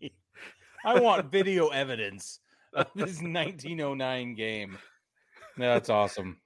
I 0.84 1.00
want 1.00 1.30
video 1.30 1.68
evidence 1.68 2.40
of 2.74 2.86
this 2.94 3.20
1909 3.20 4.34
game. 4.34 4.78
That's 5.56 5.88
awesome. 5.88 6.38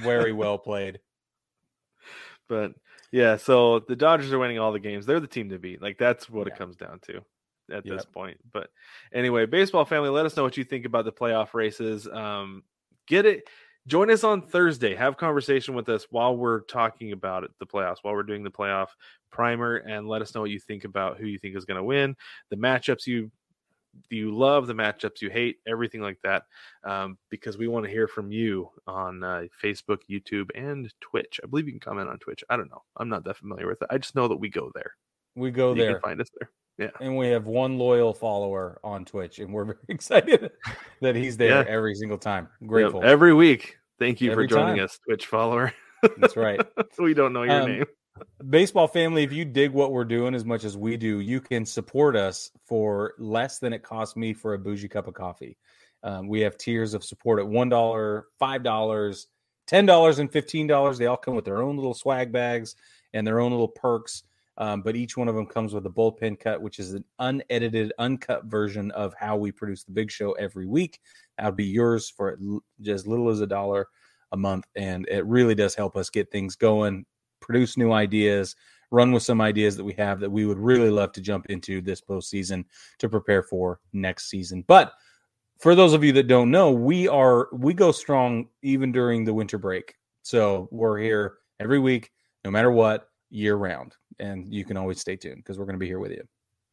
Very 0.00 0.32
well 0.32 0.58
played. 0.58 1.00
But 2.48 2.72
yeah, 3.10 3.36
so 3.36 3.80
the 3.80 3.96
Dodgers 3.96 4.32
are 4.32 4.38
winning 4.38 4.58
all 4.58 4.72
the 4.72 4.78
games. 4.78 5.06
They're 5.06 5.20
the 5.20 5.26
team 5.26 5.48
to 5.50 5.58
beat. 5.58 5.82
Like 5.82 5.98
that's 5.98 6.30
what 6.30 6.46
Yeah. 6.46 6.54
it 6.54 6.58
comes 6.58 6.76
down 6.76 7.00
to 7.08 7.22
at 7.70 7.84
this 7.84 8.04
point. 8.04 8.38
But 8.52 8.70
anyway, 9.12 9.46
baseball 9.46 9.84
family, 9.84 10.10
let 10.10 10.26
us 10.26 10.36
know 10.36 10.42
what 10.42 10.56
you 10.56 10.64
think 10.64 10.84
about 10.84 11.04
the 11.04 11.12
playoff 11.12 11.54
races. 11.54 12.06
Um, 12.06 12.62
get 13.12 13.26
it. 13.26 13.44
Join 13.86 14.10
us 14.10 14.24
on 14.24 14.40
Thursday. 14.42 14.94
Have 14.94 15.18
conversation 15.18 15.74
with 15.74 15.88
us 15.88 16.06
while 16.10 16.34
we're 16.36 16.60
talking 16.60 17.12
about 17.12 17.44
it, 17.44 17.50
the 17.58 17.66
playoffs, 17.66 17.98
while 18.00 18.14
we're 18.14 18.22
doing 18.22 18.42
the 18.42 18.50
playoff 18.50 18.88
primer, 19.30 19.76
and 19.76 20.08
let 20.08 20.22
us 20.22 20.34
know 20.34 20.40
what 20.40 20.50
you 20.50 20.58
think 20.58 20.84
about 20.84 21.18
who 21.18 21.26
you 21.26 21.38
think 21.38 21.56
is 21.56 21.66
going 21.66 21.76
to 21.76 21.84
win, 21.84 22.16
the 22.50 22.56
matchups 22.56 23.06
you 23.06 23.30
you 24.08 24.34
love, 24.34 24.66
the 24.66 24.74
matchups 24.74 25.20
you 25.20 25.28
hate, 25.28 25.58
everything 25.66 26.00
like 26.00 26.18
that. 26.22 26.44
Um, 26.82 27.18
because 27.28 27.58
we 27.58 27.68
want 27.68 27.84
to 27.84 27.90
hear 27.90 28.08
from 28.08 28.32
you 28.32 28.70
on 28.86 29.22
uh, 29.22 29.42
Facebook, 29.62 29.98
YouTube, 30.10 30.48
and 30.54 30.90
Twitch. 31.02 31.38
I 31.44 31.46
believe 31.46 31.66
you 31.66 31.72
can 31.72 31.80
comment 31.80 32.08
on 32.08 32.18
Twitch. 32.18 32.42
I 32.48 32.56
don't 32.56 32.70
know. 32.70 32.82
I'm 32.96 33.10
not 33.10 33.24
that 33.24 33.36
familiar 33.36 33.66
with 33.66 33.82
it. 33.82 33.88
I 33.90 33.98
just 33.98 34.14
know 34.14 34.28
that 34.28 34.36
we 34.36 34.48
go 34.48 34.70
there. 34.74 34.92
We 35.36 35.50
go 35.50 35.74
you 35.74 35.82
there. 35.82 35.92
can 35.92 36.00
find 36.00 36.20
us 36.22 36.30
there. 36.38 36.50
And 37.00 37.16
we 37.16 37.28
have 37.28 37.46
one 37.46 37.78
loyal 37.78 38.12
follower 38.14 38.80
on 38.82 39.04
Twitch, 39.04 39.38
and 39.38 39.52
we're 39.52 39.64
very 39.66 39.78
excited 39.88 40.50
that 41.00 41.14
he's 41.14 41.36
there 41.36 41.62
Yeah. 41.62 41.64
every 41.68 41.94
single 41.94 42.18
time. 42.18 42.48
Yep, 42.60 42.68
Grateful. 42.68 43.04
every 43.04 43.34
week. 43.34 43.76
Thank 43.98 44.20
you 44.20 44.32
Every 44.32 44.46
for 44.48 44.54
joining 44.54 44.76
time. 44.76 44.84
us, 44.86 44.98
Twitch 45.06 45.26
follower. 45.26 45.72
That's 46.18 46.36
right. 46.36 46.60
we 46.98 47.14
don't 47.14 47.32
know 47.32 47.44
your 47.44 47.62
Um, 47.62 47.68
name. 47.70 47.84
Baseball 48.50 48.88
family, 48.88 49.22
if 49.22 49.32
you 49.32 49.44
dig 49.44 49.70
what 49.70 49.92
we're 49.92 50.04
doing 50.04 50.34
as 50.34 50.44
much 50.44 50.64
as 50.64 50.76
we 50.76 50.96
do, 50.96 51.20
you 51.20 51.40
can 51.40 51.64
support 51.64 52.16
us 52.16 52.50
for 52.66 53.14
less 53.18 53.58
than 53.58 53.72
it 53.72 53.82
costs 53.82 54.16
me 54.16 54.32
for 54.32 54.54
a 54.54 54.58
bougie 54.58 54.88
cup 54.88 55.06
of 55.06 55.14
coffee. 55.14 55.56
Um, 56.02 56.26
we 56.26 56.40
have 56.40 56.58
tiers 56.58 56.94
of 56.94 57.04
support 57.04 57.38
at 57.38 57.46
$1, 57.46 58.22
$5, 58.40 59.26
$10, 59.70 60.18
and 60.18 60.32
$15. 60.32 60.98
They 60.98 61.06
all 61.06 61.16
come 61.16 61.34
with 61.36 61.44
their 61.44 61.62
own 61.62 61.76
little 61.76 61.94
swag 61.94 62.32
bags 62.32 62.74
and 63.14 63.24
their 63.26 63.38
own 63.40 63.52
little 63.52 63.68
perks. 63.68 64.24
Um, 64.58 64.82
but 64.82 64.96
each 64.96 65.16
one 65.16 65.28
of 65.28 65.34
them 65.34 65.46
comes 65.46 65.72
with 65.72 65.86
a 65.86 65.90
bullpen 65.90 66.38
cut, 66.38 66.60
which 66.60 66.78
is 66.78 66.92
an 66.92 67.04
unedited, 67.18 67.92
uncut 67.98 68.44
version 68.44 68.90
of 68.90 69.14
how 69.18 69.36
we 69.36 69.50
produce 69.50 69.84
the 69.84 69.92
big 69.92 70.10
show 70.10 70.32
every 70.32 70.66
week. 70.66 71.00
That'll 71.38 71.52
be 71.52 71.64
yours 71.64 72.10
for 72.10 72.38
just 72.80 73.06
little 73.06 73.30
as 73.30 73.40
a 73.40 73.46
dollar 73.46 73.88
a 74.32 74.36
month. 74.36 74.66
And 74.76 75.08
it 75.08 75.24
really 75.26 75.54
does 75.54 75.74
help 75.74 75.96
us 75.96 76.10
get 76.10 76.30
things 76.30 76.56
going, 76.56 77.06
produce 77.40 77.76
new 77.76 77.92
ideas, 77.92 78.54
run 78.90 79.10
with 79.10 79.22
some 79.22 79.40
ideas 79.40 79.76
that 79.76 79.84
we 79.84 79.94
have 79.94 80.20
that 80.20 80.30
we 80.30 80.44
would 80.44 80.58
really 80.58 80.90
love 80.90 81.12
to 81.12 81.20
jump 81.20 81.46
into 81.46 81.80
this 81.80 82.00
postseason 82.00 82.64
to 82.98 83.08
prepare 83.08 83.42
for 83.42 83.80
next 83.92 84.28
season. 84.28 84.64
But 84.68 84.92
for 85.58 85.74
those 85.74 85.94
of 85.94 86.04
you 86.04 86.12
that 86.12 86.28
don't 86.28 86.50
know, 86.50 86.70
we 86.70 87.08
are 87.08 87.48
we 87.52 87.72
go 87.72 87.90
strong 87.90 88.48
even 88.62 88.92
during 88.92 89.24
the 89.24 89.34
winter 89.34 89.58
break. 89.58 89.94
So 90.22 90.68
we're 90.70 90.98
here 90.98 91.38
every 91.58 91.78
week, 91.78 92.10
no 92.44 92.50
matter 92.50 92.70
what, 92.70 93.08
year 93.32 93.56
round. 93.56 93.96
And 94.20 94.52
you 94.52 94.64
can 94.64 94.76
always 94.76 95.00
stay 95.00 95.16
tuned 95.16 95.38
because 95.38 95.58
we're 95.58 95.64
going 95.64 95.76
to 95.76 95.80
be 95.80 95.88
here 95.88 95.98
with 95.98 96.12
you. 96.12 96.22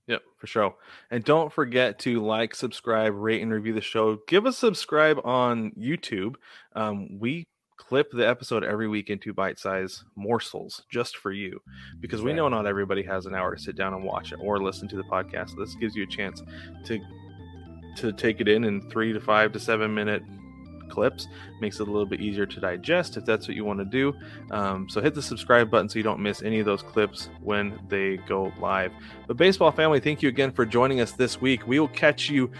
Yep, 0.07 0.21
for 0.37 0.47
sure. 0.47 0.75
And 1.11 1.23
don't 1.23 1.53
forget 1.53 1.99
to 1.99 2.23
like, 2.23 2.55
subscribe, 2.55 3.13
rate, 3.15 3.41
and 3.41 3.51
review 3.51 3.73
the 3.73 3.81
show. 3.81 4.17
Give 4.27 4.45
us 4.45 4.57
subscribe 4.57 5.19
on 5.23 5.71
YouTube. 5.77 6.35
Um, 6.75 7.19
we 7.19 7.47
clip 7.77 8.11
the 8.11 8.27
episode 8.27 8.63
every 8.63 8.87
week 8.87 9.09
into 9.09 9.33
bite-sized 9.33 10.03
morsels 10.15 10.83
just 10.89 11.17
for 11.17 11.31
you 11.31 11.59
because 12.01 12.21
we 12.21 12.33
know 12.33 12.49
not 12.49 12.67
everybody 12.67 13.01
has 13.03 13.25
an 13.25 13.33
hour 13.33 13.55
to 13.55 13.61
sit 13.61 13.75
down 13.75 13.93
and 13.93 14.03
watch 14.03 14.31
it 14.31 14.39
or 14.41 14.61
listen 14.61 14.87
to 14.87 14.97
the 14.97 15.03
podcast. 15.03 15.51
This 15.57 15.75
gives 15.75 15.95
you 15.95 16.03
a 16.03 16.07
chance 16.07 16.41
to 16.85 16.99
to 17.95 18.13
take 18.13 18.39
it 18.39 18.47
in 18.47 18.63
in 18.65 18.87
three 18.89 19.13
to 19.13 19.19
five 19.19 19.51
to 19.53 19.59
seven 19.59 19.93
minute 19.93 20.21
clips. 20.89 21.27
Makes 21.61 21.79
it 21.79 21.87
a 21.87 21.91
little 21.91 22.05
bit 22.05 22.21
easier 22.21 22.45
to 22.45 22.59
digest 22.59 23.17
if 23.17 23.25
that's 23.25 23.47
what 23.47 23.55
you 23.55 23.65
want 23.65 23.79
to 23.79 23.85
do. 23.85 24.13
Um, 24.51 24.89
so 24.89 25.01
hit 25.01 25.15
the 25.15 25.21
subscribe 25.21 25.69
button 25.69 25.89
so 25.89 25.99
you 25.99 26.03
don't 26.03 26.19
miss 26.19 26.41
any 26.41 26.59
of 26.59 26.65
those 26.65 26.83
clips 26.83 27.29
when 27.41 27.79
they 27.87 28.17
go 28.17 28.51
live. 28.59 28.91
But 29.27 29.37
baseball 29.37 29.71
family 29.71 29.99
thank 29.99 30.21
you 30.21 30.29
again 30.29 30.51
for 30.51 30.65
joining 30.65 31.01
us 31.01 31.11
this 31.11 31.39
week. 31.39 31.67
We 31.67 31.79
will 31.79 31.87
catch 31.89 32.29
you 32.29 32.51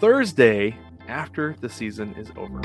thursday 0.00 0.76
after 1.08 1.56
the 1.60 1.68
season 1.68 2.14
is 2.14 2.30
over 2.36 2.60